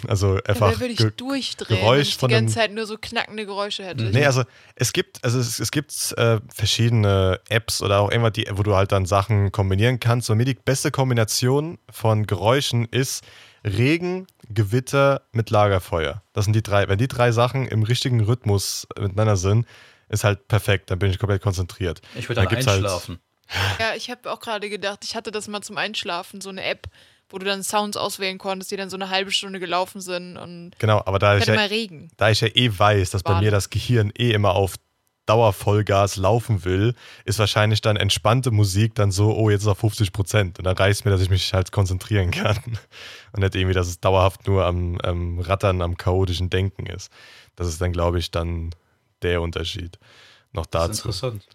Also 0.07 0.39
einfach. 0.45 0.71
da 0.73 0.79
würde 0.79 0.93
ich 0.93 0.97
ge- 0.97 1.11
durchdrehen, 1.15 1.79
Geräusch 1.79 1.95
wenn 1.97 2.01
ich 2.01 2.13
die 2.13 2.19
von 2.19 2.29
ganze 2.29 2.55
Zeit 2.55 2.73
nur 2.73 2.85
so 2.85 2.97
knackende 2.99 3.45
Geräusche 3.45 3.83
hätte. 3.85 4.03
Nee, 4.05 4.25
also 4.25 4.43
es 4.75 4.93
gibt, 4.93 5.23
also 5.23 5.39
es, 5.39 5.59
es 5.59 5.71
gibt 5.71 6.13
äh, 6.17 6.39
verschiedene 6.53 7.39
Apps 7.49 7.81
oder 7.81 7.99
auch 7.99 8.11
irgendwas, 8.11 8.33
die, 8.33 8.47
wo 8.51 8.63
du 8.63 8.75
halt 8.75 8.91
dann 8.91 9.05
Sachen 9.05 9.51
kombinieren 9.51 9.99
kannst. 9.99 10.29
Und 10.29 10.37
mir 10.37 10.45
die 10.45 10.53
beste 10.55 10.91
Kombination 10.91 11.77
von 11.89 12.25
Geräuschen 12.25 12.85
ist 12.85 13.23
Regen, 13.65 14.25
Gewitter 14.49 15.21
mit 15.31 15.49
Lagerfeuer. 15.49 16.23
Das 16.33 16.45
sind 16.45 16.55
die 16.55 16.63
drei. 16.63 16.87
Wenn 16.87 16.97
die 16.97 17.07
drei 17.09 17.31
Sachen 17.31 17.67
im 17.67 17.83
richtigen 17.83 18.21
Rhythmus 18.21 18.87
miteinander 18.99 19.35
sind, 19.37 19.67
ist 20.07 20.23
halt 20.23 20.47
perfekt. 20.47 20.89
Dann 20.91 20.99
bin 20.99 21.11
ich 21.11 21.19
komplett 21.19 21.41
konzentriert. 21.41 22.01
Ich 22.15 22.29
würde 22.29 22.41
Da 22.41 22.47
dann 22.47 22.55
halt- 22.55 22.67
einschlafen. 22.67 23.19
Ja, 23.79 23.95
ich 23.95 24.09
habe 24.11 24.31
auch 24.31 24.39
gerade 24.39 24.69
gedacht, 24.69 24.99
ich 25.03 25.15
hatte 25.15 25.31
das 25.31 25.47
mal 25.47 25.61
zum 25.61 25.75
Einschlafen, 25.77 26.39
so 26.39 26.49
eine 26.49 26.63
App, 26.63 26.87
wo 27.29 27.37
du 27.37 27.45
dann 27.45 27.63
Sounds 27.63 27.97
auswählen 27.97 28.37
konntest, 28.37 28.71
die 28.71 28.77
dann 28.77 28.89
so 28.89 28.97
eine 28.97 29.09
halbe 29.09 29.31
Stunde 29.31 29.59
gelaufen 29.59 30.01
sind 30.01 30.37
und 30.37 30.71
Genau, 30.79 31.01
aber 31.05 31.19
da 31.19 31.37
ich 31.37 31.45
ja, 31.45 31.53
Regen. 31.55 32.09
da 32.17 32.29
ich 32.29 32.41
ja 32.41 32.47
eh 32.53 32.71
weiß, 32.77 33.11
dass 33.11 33.23
bei 33.23 33.31
Wahnsinn. 33.31 33.45
mir 33.45 33.51
das 33.51 33.69
Gehirn 33.69 34.11
eh 34.17 34.31
immer 34.31 34.55
auf 34.55 34.75
Dauervollgas 35.29 36.15
laufen 36.15 36.65
will, 36.65 36.95
ist 37.23 37.37
wahrscheinlich 37.37 37.81
dann 37.81 37.97
entspannte 37.97 38.49
Musik 38.49 38.95
dann 38.95 39.11
so, 39.11 39.35
oh, 39.35 39.51
jetzt 39.51 39.61
ist 39.61 39.67
auf 39.67 39.77
50 39.77 40.11
Prozent. 40.11 40.57
Und 40.57 40.65
dann 40.65 40.75
reicht 40.75 40.99
es 41.01 41.05
mir, 41.05 41.11
dass 41.11 41.21
ich 41.21 41.29
mich 41.29 41.53
halt 41.53 41.71
konzentrieren 41.71 42.31
kann. 42.31 42.57
Und 43.33 43.41
nicht 43.41 43.53
irgendwie, 43.53 43.75
dass 43.75 43.87
es 43.87 43.99
dauerhaft 43.99 44.47
nur 44.47 44.65
am, 44.65 44.99
am 45.01 45.39
Rattern, 45.39 45.83
am 45.83 45.97
chaotischen 45.97 46.49
Denken 46.49 46.87
ist. 46.87 47.11
Das 47.55 47.67
ist 47.67 47.79
dann, 47.79 47.93
glaube 47.93 48.17
ich, 48.17 48.31
dann 48.31 48.71
der 49.21 49.43
Unterschied. 49.43 49.99
Noch 50.51 50.65
Das 50.65 50.89
ist 50.89 50.89
dazu. 51.05 51.07
interessant. 51.09 51.45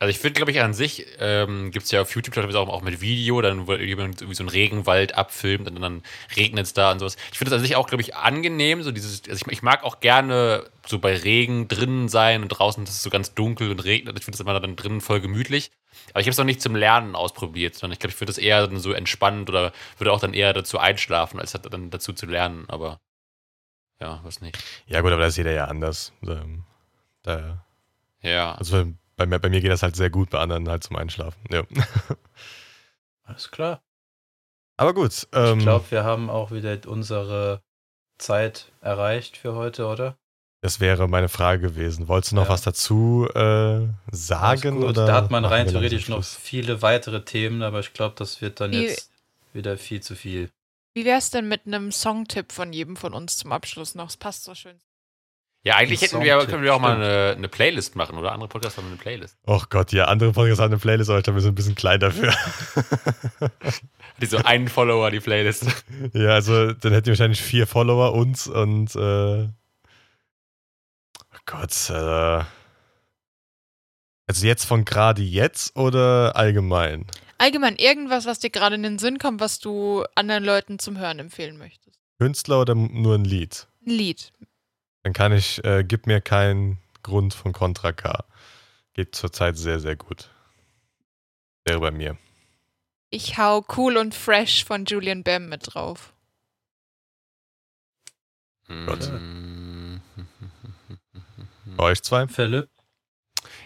Also 0.00 0.10
ich 0.10 0.18
finde, 0.18 0.38
glaube 0.38 0.50
ich, 0.50 0.62
an 0.62 0.72
sich 0.72 1.06
ähm, 1.18 1.70
gibt 1.72 1.84
es 1.84 1.90
ja 1.90 2.00
auf 2.00 2.14
YouTube 2.14 2.34
teilweise 2.34 2.58
auch, 2.58 2.68
auch 2.68 2.80
mit 2.80 3.02
Video, 3.02 3.42
dann 3.42 3.66
wo 3.66 3.74
jemand 3.74 4.22
irgendwie 4.22 4.34
so 4.34 4.42
einen 4.42 4.48
Regenwald 4.48 5.14
abfilmt 5.14 5.68
und 5.68 5.78
dann 5.78 6.02
regnet 6.36 6.64
es 6.64 6.72
da 6.72 6.90
und 6.90 7.00
sowas. 7.00 7.16
Ich 7.32 7.36
finde 7.38 7.50
das 7.50 7.58
an 7.58 7.62
sich 7.66 7.76
auch, 7.76 7.86
glaube 7.86 8.00
ich, 8.00 8.16
angenehm. 8.16 8.82
So 8.82 8.92
dieses, 8.92 9.22
also 9.28 9.44
ich, 9.46 9.52
ich 9.52 9.62
mag 9.62 9.84
auch 9.84 10.00
gerne 10.00 10.70
so 10.86 10.98
bei 10.98 11.14
Regen 11.14 11.68
drinnen 11.68 12.08
sein 12.08 12.40
und 12.42 12.48
draußen 12.48 12.82
ist 12.82 12.90
es 12.90 13.02
so 13.02 13.10
ganz 13.10 13.34
dunkel 13.34 13.70
und 13.70 13.84
regnet. 13.84 14.18
Ich 14.18 14.24
finde 14.24 14.38
das 14.38 14.40
immer 14.40 14.58
dann 14.58 14.74
drinnen 14.74 15.02
voll 15.02 15.20
gemütlich. 15.20 15.70
Aber 16.12 16.20
ich 16.20 16.26
habe 16.26 16.30
es 16.32 16.38
noch 16.38 16.46
nicht 16.46 16.62
zum 16.62 16.76
Lernen 16.76 17.14
ausprobiert, 17.14 17.74
sondern 17.74 17.92
ich 17.92 17.98
glaube, 17.98 18.14
ich 18.14 18.20
würde 18.22 18.30
das 18.30 18.38
eher 18.38 18.66
dann 18.66 18.80
so 18.80 18.92
entspannt 18.92 19.50
oder 19.50 19.70
würde 19.98 20.12
auch 20.12 20.20
dann 20.20 20.32
eher 20.32 20.54
dazu 20.54 20.78
einschlafen, 20.78 21.38
als 21.38 21.52
halt 21.52 21.70
dann 21.70 21.90
dazu 21.90 22.14
zu 22.14 22.24
lernen. 22.24 22.64
Aber 22.68 23.00
ja, 24.00 24.20
was 24.22 24.40
nicht. 24.40 24.56
Ja, 24.86 25.02
gut, 25.02 25.12
aber 25.12 25.20
da 25.20 25.26
ist 25.26 25.36
jeder 25.36 25.52
ja 25.52 25.66
anders. 25.66 26.14
Ähm, 26.26 26.64
Da, 27.22 27.66
Ja. 28.22 28.54
also 28.54 28.86
bei 29.20 29.26
mir, 29.26 29.38
bei 29.38 29.50
mir 29.50 29.60
geht 29.60 29.70
das 29.70 29.82
halt 29.82 29.96
sehr 29.96 30.08
gut, 30.08 30.30
bei 30.30 30.38
anderen 30.38 30.66
halt 30.70 30.82
zum 30.82 30.96
Einschlafen. 30.96 31.38
Ja. 31.50 31.62
Alles 33.24 33.50
klar. 33.50 33.82
Aber 34.78 34.94
gut. 34.94 35.28
Ähm, 35.34 35.58
Ich 35.58 35.64
glaube, 35.64 35.90
wir 35.90 36.04
haben 36.04 36.30
auch 36.30 36.50
wieder 36.52 36.78
unsere 36.86 37.62
Zeit 38.18 38.72
erreicht 38.80 39.36
für 39.36 39.54
heute, 39.54 39.86
oder? 39.86 40.16
Das 40.62 40.80
wäre 40.80 41.06
meine 41.06 41.28
Frage 41.28 41.60
gewesen. 41.60 42.08
Wolltest 42.08 42.32
du 42.32 42.36
noch 42.36 42.44
Ja. 42.44 42.48
was 42.50 42.62
dazu 42.62 43.28
äh, 43.34 43.86
sagen? 44.10 44.76
gut. 44.76 44.88
Oder 44.90 45.06
da 45.06 45.14
hat 45.16 45.30
man 45.30 45.44
rein 45.44 45.66
theoretisch 45.68 46.08
noch 46.08 46.24
viele 46.24 46.80
weitere 46.80 47.22
Themen, 47.24 47.62
aber 47.62 47.80
ich 47.80 47.92
glaube, 47.92 48.14
das 48.16 48.40
wird 48.40 48.60
dann 48.60 48.72
Wie- 48.72 48.84
jetzt 48.86 49.10
wieder 49.52 49.76
viel 49.76 50.00
zu 50.02 50.16
viel. 50.16 50.50
Wie 50.94 51.04
wär's 51.04 51.30
denn 51.30 51.46
mit 51.46 51.66
einem 51.66 51.92
Songtipp 51.92 52.52
von 52.52 52.72
jedem 52.72 52.96
von 52.96 53.12
uns 53.12 53.36
zum 53.36 53.52
Abschluss 53.52 53.94
noch? 53.94 54.08
Es 54.08 54.16
passt 54.16 54.44
so 54.44 54.54
schön. 54.54 54.78
Ja, 55.62 55.76
eigentlich 55.76 56.00
hätten 56.00 56.22
wir, 56.22 56.38
können 56.46 56.62
wir 56.62 56.74
auch 56.74 56.80
mal 56.80 56.96
eine, 56.96 57.34
eine 57.36 57.48
Playlist 57.48 57.94
machen, 57.94 58.16
oder? 58.16 58.32
Andere 58.32 58.48
Podcasts 58.48 58.78
haben 58.78 58.86
eine 58.86 58.96
Playlist. 58.96 59.36
Och 59.46 59.68
Gott, 59.68 59.92
ja, 59.92 60.06
andere 60.06 60.32
Podcasts 60.32 60.58
haben 60.58 60.72
eine 60.72 60.80
Playlist, 60.80 61.10
aber 61.10 61.18
ich 61.18 61.24
glaube, 61.24 61.36
wir 61.36 61.42
sind 61.42 61.52
ein 61.52 61.54
bisschen 61.54 61.74
klein 61.74 62.00
dafür. 62.00 62.32
Die 64.22 64.26
so 64.26 64.38
einen 64.38 64.68
Follower, 64.68 65.10
die 65.10 65.20
Playlist. 65.20 65.66
ja, 66.12 66.30
also 66.30 66.72
dann 66.72 66.92
hätten 66.92 67.06
wir 67.06 67.12
wahrscheinlich 67.12 67.42
vier 67.42 67.66
Follower 67.66 68.12
uns 68.12 68.48
und 68.48 68.94
äh, 68.94 69.48
oh 69.48 69.48
Gott, 71.46 71.90
äh, 71.90 72.44
also 74.26 74.46
jetzt 74.46 74.64
von 74.64 74.84
gerade 74.84 75.22
jetzt 75.22 75.76
oder 75.76 76.36
allgemein? 76.36 77.06
Allgemein 77.38 77.76
irgendwas, 77.76 78.26
was 78.26 78.38
dir 78.38 78.50
gerade 78.50 78.74
in 78.76 78.82
den 78.82 78.98
Sinn 78.98 79.18
kommt, 79.18 79.40
was 79.40 79.58
du 79.58 80.04
anderen 80.14 80.44
Leuten 80.44 80.78
zum 80.78 80.98
Hören 80.98 81.18
empfehlen 81.18 81.56
möchtest. 81.56 81.98
Künstler 82.18 82.60
oder 82.60 82.74
nur 82.74 83.14
ein 83.14 83.24
Lied? 83.24 83.66
Ein 83.86 83.92
Lied. 83.92 84.32
Dann 85.02 85.12
kann 85.12 85.32
ich, 85.32 85.64
äh, 85.64 85.84
gib 85.84 86.06
mir 86.06 86.20
keinen 86.20 86.78
Grund 87.02 87.34
von 87.34 87.52
Contra 87.52 87.92
K. 87.92 88.24
Geht 88.92 89.14
zurzeit 89.14 89.56
sehr, 89.56 89.80
sehr 89.80 89.96
gut. 89.96 90.30
Wäre 91.64 91.80
bei 91.80 91.90
mir. 91.90 92.18
Ich 93.10 93.38
hau 93.38 93.64
Cool 93.76 93.96
und 93.96 94.14
Fresh 94.14 94.64
von 94.64 94.84
Julian 94.84 95.24
Bam 95.24 95.48
mit 95.48 95.74
drauf. 95.74 96.12
Gott. 98.86 99.10
Bei 101.76 101.84
euch 101.84 102.02
zwei? 102.02 102.28
Philipp? 102.28 102.68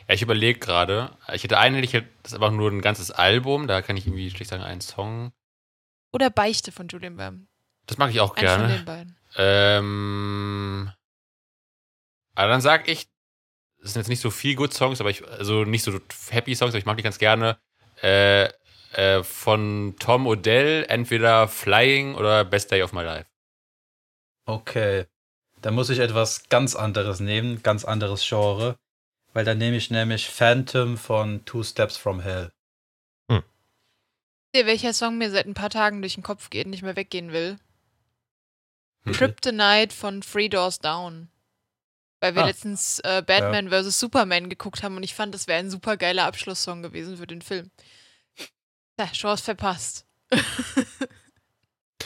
Ja, 0.09 0.15
ich 0.15 0.23
überlege 0.23 0.59
gerade. 0.59 1.11
Ich 1.33 1.45
hätte 1.45 1.59
einen, 1.59 1.83
ich 1.83 1.93
hätte 1.93 2.09
das 2.23 2.33
ist 2.33 2.39
einfach 2.39 2.53
nur 2.53 2.71
ein 2.71 2.81
ganzes 2.81 3.11
Album. 3.11 3.67
Da 3.67 3.83
kann 3.83 3.97
ich 3.97 4.07
irgendwie 4.07 4.31
schlicht 4.31 4.51
sagen, 4.51 4.63
einen 4.63 4.81
Song. 4.81 5.33
Oder 6.13 6.31
Beichte 6.31 6.73
von 6.73 6.89
Julian 6.89 7.17
Bam. 7.17 7.49
Das 7.87 7.99
mag 7.99 8.11
ich 8.11 8.21
auch 8.21 8.35
Eins 8.37 8.51
von 8.51 8.61
gerne. 8.61 8.77
den 8.77 8.85
beiden. 8.85 9.17
Ähm, 9.37 10.93
aber 12.35 12.49
dann 12.49 12.61
sag 12.61 12.89
ich, 12.89 13.09
das 13.81 13.93
sind 13.93 14.01
jetzt 14.01 14.09
nicht 14.09 14.21
so 14.21 14.31
viel 14.31 14.55
Good 14.55 14.73
Songs, 14.73 15.01
aber 15.01 15.11
ich, 15.11 15.27
also 15.29 15.65
nicht 15.65 15.83
so 15.83 15.99
Happy 16.31 16.55
Songs, 16.55 16.71
aber 16.71 16.79
ich 16.79 16.87
mag 16.87 16.97
die 16.97 17.03
ganz 17.03 17.19
gerne. 17.19 17.59
Äh, 18.03 18.49
äh, 18.93 19.23
von 19.23 19.97
Tom 19.99 20.27
Odell, 20.27 20.87
entweder 20.89 21.49
Flying 21.49 22.15
oder 22.15 22.45
Best 22.45 22.71
Day 22.71 22.83
of 22.83 22.93
My 22.93 23.03
Life. 23.03 23.29
Okay. 24.47 25.07
Da 25.61 25.71
muss 25.71 25.91
ich 25.91 25.99
etwas 25.99 26.49
ganz 26.49 26.75
anderes 26.75 27.21
nehmen, 27.21 27.63
ganz 27.63 27.85
anderes 27.85 28.27
Genre. 28.27 28.79
Weil 29.33 29.45
dann 29.45 29.59
nehme 29.59 29.77
ich 29.77 29.91
nämlich 29.91 30.29
Phantom 30.29 30.97
von 30.97 31.45
Two 31.45 31.63
Steps 31.63 31.97
from 31.97 32.21
Hell. 32.21 32.53
Ihr, 34.55 34.67
welcher 34.67 34.93
Song 34.93 35.19
mir 35.19 35.33
seit 35.33 35.47
ein 35.47 35.55
paar 35.55 35.71
Tagen 35.71 36.01
durch 36.01 36.15
den 36.15 36.23
Kopf 36.23 36.49
geht 36.49 36.67
und 36.67 36.71
nicht 36.71 36.85
mehr 36.85 36.95
weggehen 36.95 37.33
will? 37.33 37.59
Hm. 39.05 39.13
Kryptonite 39.13 39.93
von 39.93 40.21
Three 40.21 40.49
Doors 40.49 40.79
Down. 40.79 41.29
Weil 42.25 42.35
wir 42.37 42.43
Ah. 42.45 42.47
letztens 42.47 43.01
äh, 43.01 43.23
Batman 43.27 43.69
vs. 43.69 44.01
Superman 44.01 44.49
geguckt 44.49 44.83
haben 44.83 44.97
und 44.97 45.03
ich 45.03 45.15
fand, 45.15 45.35
das 45.35 45.47
wäre 45.47 45.59
ein 45.59 45.69
super 45.71 45.99
geiler 45.99 46.25
Abschlusssong 46.25 46.83
gewesen 46.83 47.19
für 47.19 47.27
den 47.27 47.43
Film. 47.43 47.71
Ja, 48.99 49.05
Chance 49.09 49.45
verpasst. 49.45 50.07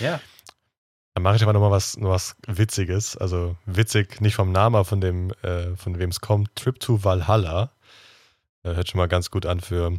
Ja. 0.01 0.21
Dann 1.15 1.23
mache 1.23 1.37
ich 1.37 1.43
aber 1.45 1.53
nochmal 1.53 1.71
was, 1.71 1.97
noch 1.99 2.11
was 2.11 2.35
Witziges. 2.49 3.17
Also 3.17 3.57
witzig, 3.65 4.21
nicht 4.21 4.35
vom 4.35 4.51
Namen, 4.51 4.75
aber 4.75 4.85
von 4.85 5.01
dem, 5.01 5.31
äh, 5.43 5.77
von 5.77 6.01
wem 6.01 6.11
es 6.11 6.21
kommt. 6.21 6.55
Trip 6.57 6.81
to 6.81 7.05
Valhalla. 7.05 7.71
Äh, 8.65 8.75
hört 8.75 8.89
schon 8.89 8.99
mal 8.99 9.07
ganz 9.07 9.31
gut 9.31 9.47
an 9.47 9.61
für, 9.61 9.97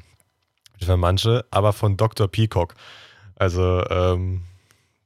für 0.81 0.97
manche, 0.97 1.45
aber 1.49 1.71
von 1.71 1.95
Dr. 1.95 2.27
Peacock. 2.27 2.75
Also 3.35 3.85
ähm, 3.89 4.43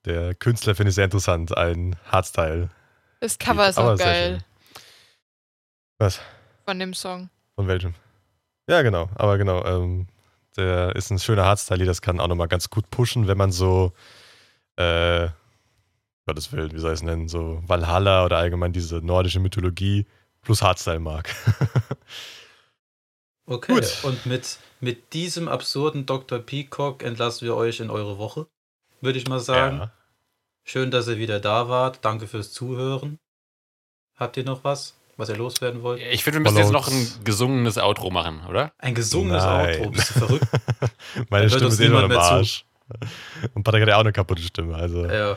der 0.05 0.33
Künstler 0.33 0.73
finde 0.73 0.89
ich 0.89 0.95
sehr 0.95 1.05
interessant. 1.05 1.55
Ein 1.55 1.97
Hardstyle. 2.11 2.71
Das 3.19 3.37
Cover 3.37 3.69
ist 3.69 3.77
Aber 3.77 3.93
auch 3.93 3.97
geil. 3.99 4.43
Was? 6.03 6.19
von 6.65 6.79
dem 6.79 6.93
Song. 6.93 7.29
Von 7.55 7.67
welchem? 7.67 7.93
Ja, 8.67 8.81
genau. 8.81 9.09
Aber 9.15 9.37
genau, 9.37 9.63
ähm, 9.65 10.07
der 10.57 10.95
ist 10.95 11.11
ein 11.11 11.19
schöner 11.19 11.45
Hardstyle, 11.45 11.85
das 11.85 12.01
kann 12.01 12.19
auch 12.19 12.27
nochmal 12.27 12.47
ganz 12.47 12.69
gut 12.69 12.89
pushen, 12.89 13.27
wenn 13.27 13.37
man 13.37 13.51
so, 13.51 13.93
äh, 14.75 15.29
Gottes 16.25 16.51
Willen, 16.51 16.71
wie 16.73 16.79
soll 16.79 16.93
ich 16.93 16.99
es 16.99 17.03
nennen, 17.03 17.27
so 17.27 17.61
Valhalla 17.65 18.25
oder 18.25 18.37
allgemein 18.37 18.73
diese 18.73 18.97
nordische 18.97 19.39
Mythologie 19.39 20.05
plus 20.41 20.61
Hardstyle 20.61 20.99
mag. 20.99 21.33
Okay. 23.45 23.73
Gut. 23.73 24.03
Und 24.03 24.25
mit, 24.25 24.57
mit 24.79 25.11
diesem 25.13 25.49
absurden 25.49 26.05
Dr. 26.05 26.39
Peacock 26.39 27.03
entlassen 27.03 27.45
wir 27.45 27.57
euch 27.57 27.81
in 27.81 27.89
eure 27.89 28.17
Woche, 28.17 28.47
würde 29.01 29.19
ich 29.19 29.27
mal 29.27 29.41
sagen. 29.41 29.79
ja. 29.79 29.91
Schön, 30.63 30.91
dass 30.91 31.09
ihr 31.09 31.17
wieder 31.17 31.41
da 31.41 31.67
wart. 31.67 32.05
Danke 32.05 32.27
fürs 32.27 32.53
Zuhören. 32.53 33.19
Habt 34.15 34.37
ihr 34.37 34.45
noch 34.45 34.63
was, 34.63 34.95
was 35.17 35.29
ihr 35.29 35.35
loswerden 35.37 35.81
wollt? 35.83 36.01
Ich 36.11 36.23
finde, 36.23 36.39
wir 36.39 36.43
müssen 36.43 36.57
jetzt 36.57 36.71
noch 36.71 36.87
ein 36.89 37.07
gesungenes 37.23 37.77
Outro 37.77 38.09
machen, 38.09 38.41
oder? 38.47 38.71
Ein 38.77 38.95
gesungenes 38.95 39.43
Nein. 39.43 39.79
Outro. 39.79 39.91
Bist 39.91 40.09
du 40.15 40.19
verrückt? 40.19 40.47
Meine 41.29 41.49
Stimme 41.49 41.67
ist 41.67 41.79
eh 41.79 41.89
noch 41.89 42.01
niemand 42.01 42.13
im. 42.13 42.19
Arsch. 42.19 42.65
Und 43.53 43.63
Patrick 43.63 43.81
hat 43.83 43.89
ja 43.89 43.95
auch 43.95 44.01
eine 44.01 44.11
kaputte 44.13 44.41
Stimme. 44.41 44.75
Also, 44.75 45.05
ja. 45.05 45.35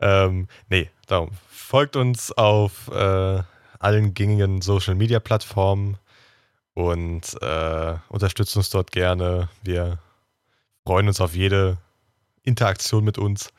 ähm, 0.00 0.48
nee, 0.68 0.90
darum. 1.06 1.30
Folgt 1.50 1.96
uns 1.96 2.32
auf 2.32 2.88
äh, 2.92 3.42
allen 3.78 4.14
gängigen 4.14 4.62
Social 4.62 4.94
Media 4.94 5.20
Plattformen 5.20 5.98
und 6.74 7.22
äh, 7.42 7.94
unterstützt 8.08 8.56
uns 8.56 8.70
dort 8.70 8.90
gerne. 8.90 9.48
Wir 9.62 9.98
freuen 10.86 11.08
uns 11.08 11.20
auf 11.20 11.34
jede 11.34 11.76
Interaktion 12.42 13.04
mit 13.04 13.18
uns. 13.18 13.50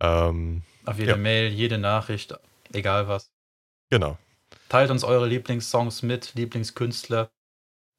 Ähm, 0.00 0.62
Auf 0.86 0.98
jede 0.98 1.12
Ja. 1.12 1.16
Mail, 1.16 1.52
jede 1.52 1.78
Nachricht, 1.78 2.34
egal 2.72 3.08
was. 3.08 3.30
genau. 3.90 4.18
Teilt 4.68 4.90
uns 4.90 5.04
eure 5.04 5.26
Lieblingssongs 5.26 6.02
mit, 6.02 6.34
Lieblingskünstler. 6.34 7.30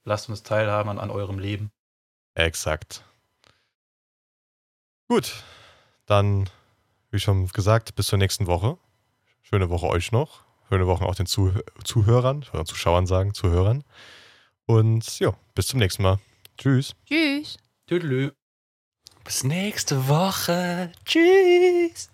Lasst 0.03 0.29
uns 0.29 0.43
teilhaben 0.43 0.89
an, 0.89 0.99
an 0.99 1.09
eurem 1.09 1.39
Leben. 1.39 1.71
Exakt. 2.33 3.03
Gut, 5.09 5.43
dann, 6.05 6.49
wie 7.11 7.19
schon 7.19 7.47
gesagt, 7.47 7.95
bis 7.95 8.07
zur 8.07 8.19
nächsten 8.19 8.47
Woche. 8.47 8.77
Schöne 9.41 9.69
Woche 9.69 9.87
euch 9.87 10.11
noch. 10.11 10.43
Schöne 10.69 10.87
Woche 10.87 11.05
auch 11.05 11.15
den 11.15 11.25
Zuh 11.25 11.53
Zuhörern, 11.83 12.41
ich 12.41 12.53
wollte 12.53 12.65
Zuschauern 12.65 13.07
sagen, 13.07 13.33
Zuhörern. 13.33 13.85
Und 14.65 15.19
ja, 15.19 15.33
bis 15.55 15.67
zum 15.67 15.79
nächsten 15.79 16.03
Mal. 16.03 16.19
Tschüss. 16.57 16.93
Tschüss. 17.05 17.57
Tüdelü. 17.85 18.33
Bis 19.23 19.43
nächste 19.43 20.09
Woche. 20.09 20.91
Tschüss. 21.05 22.09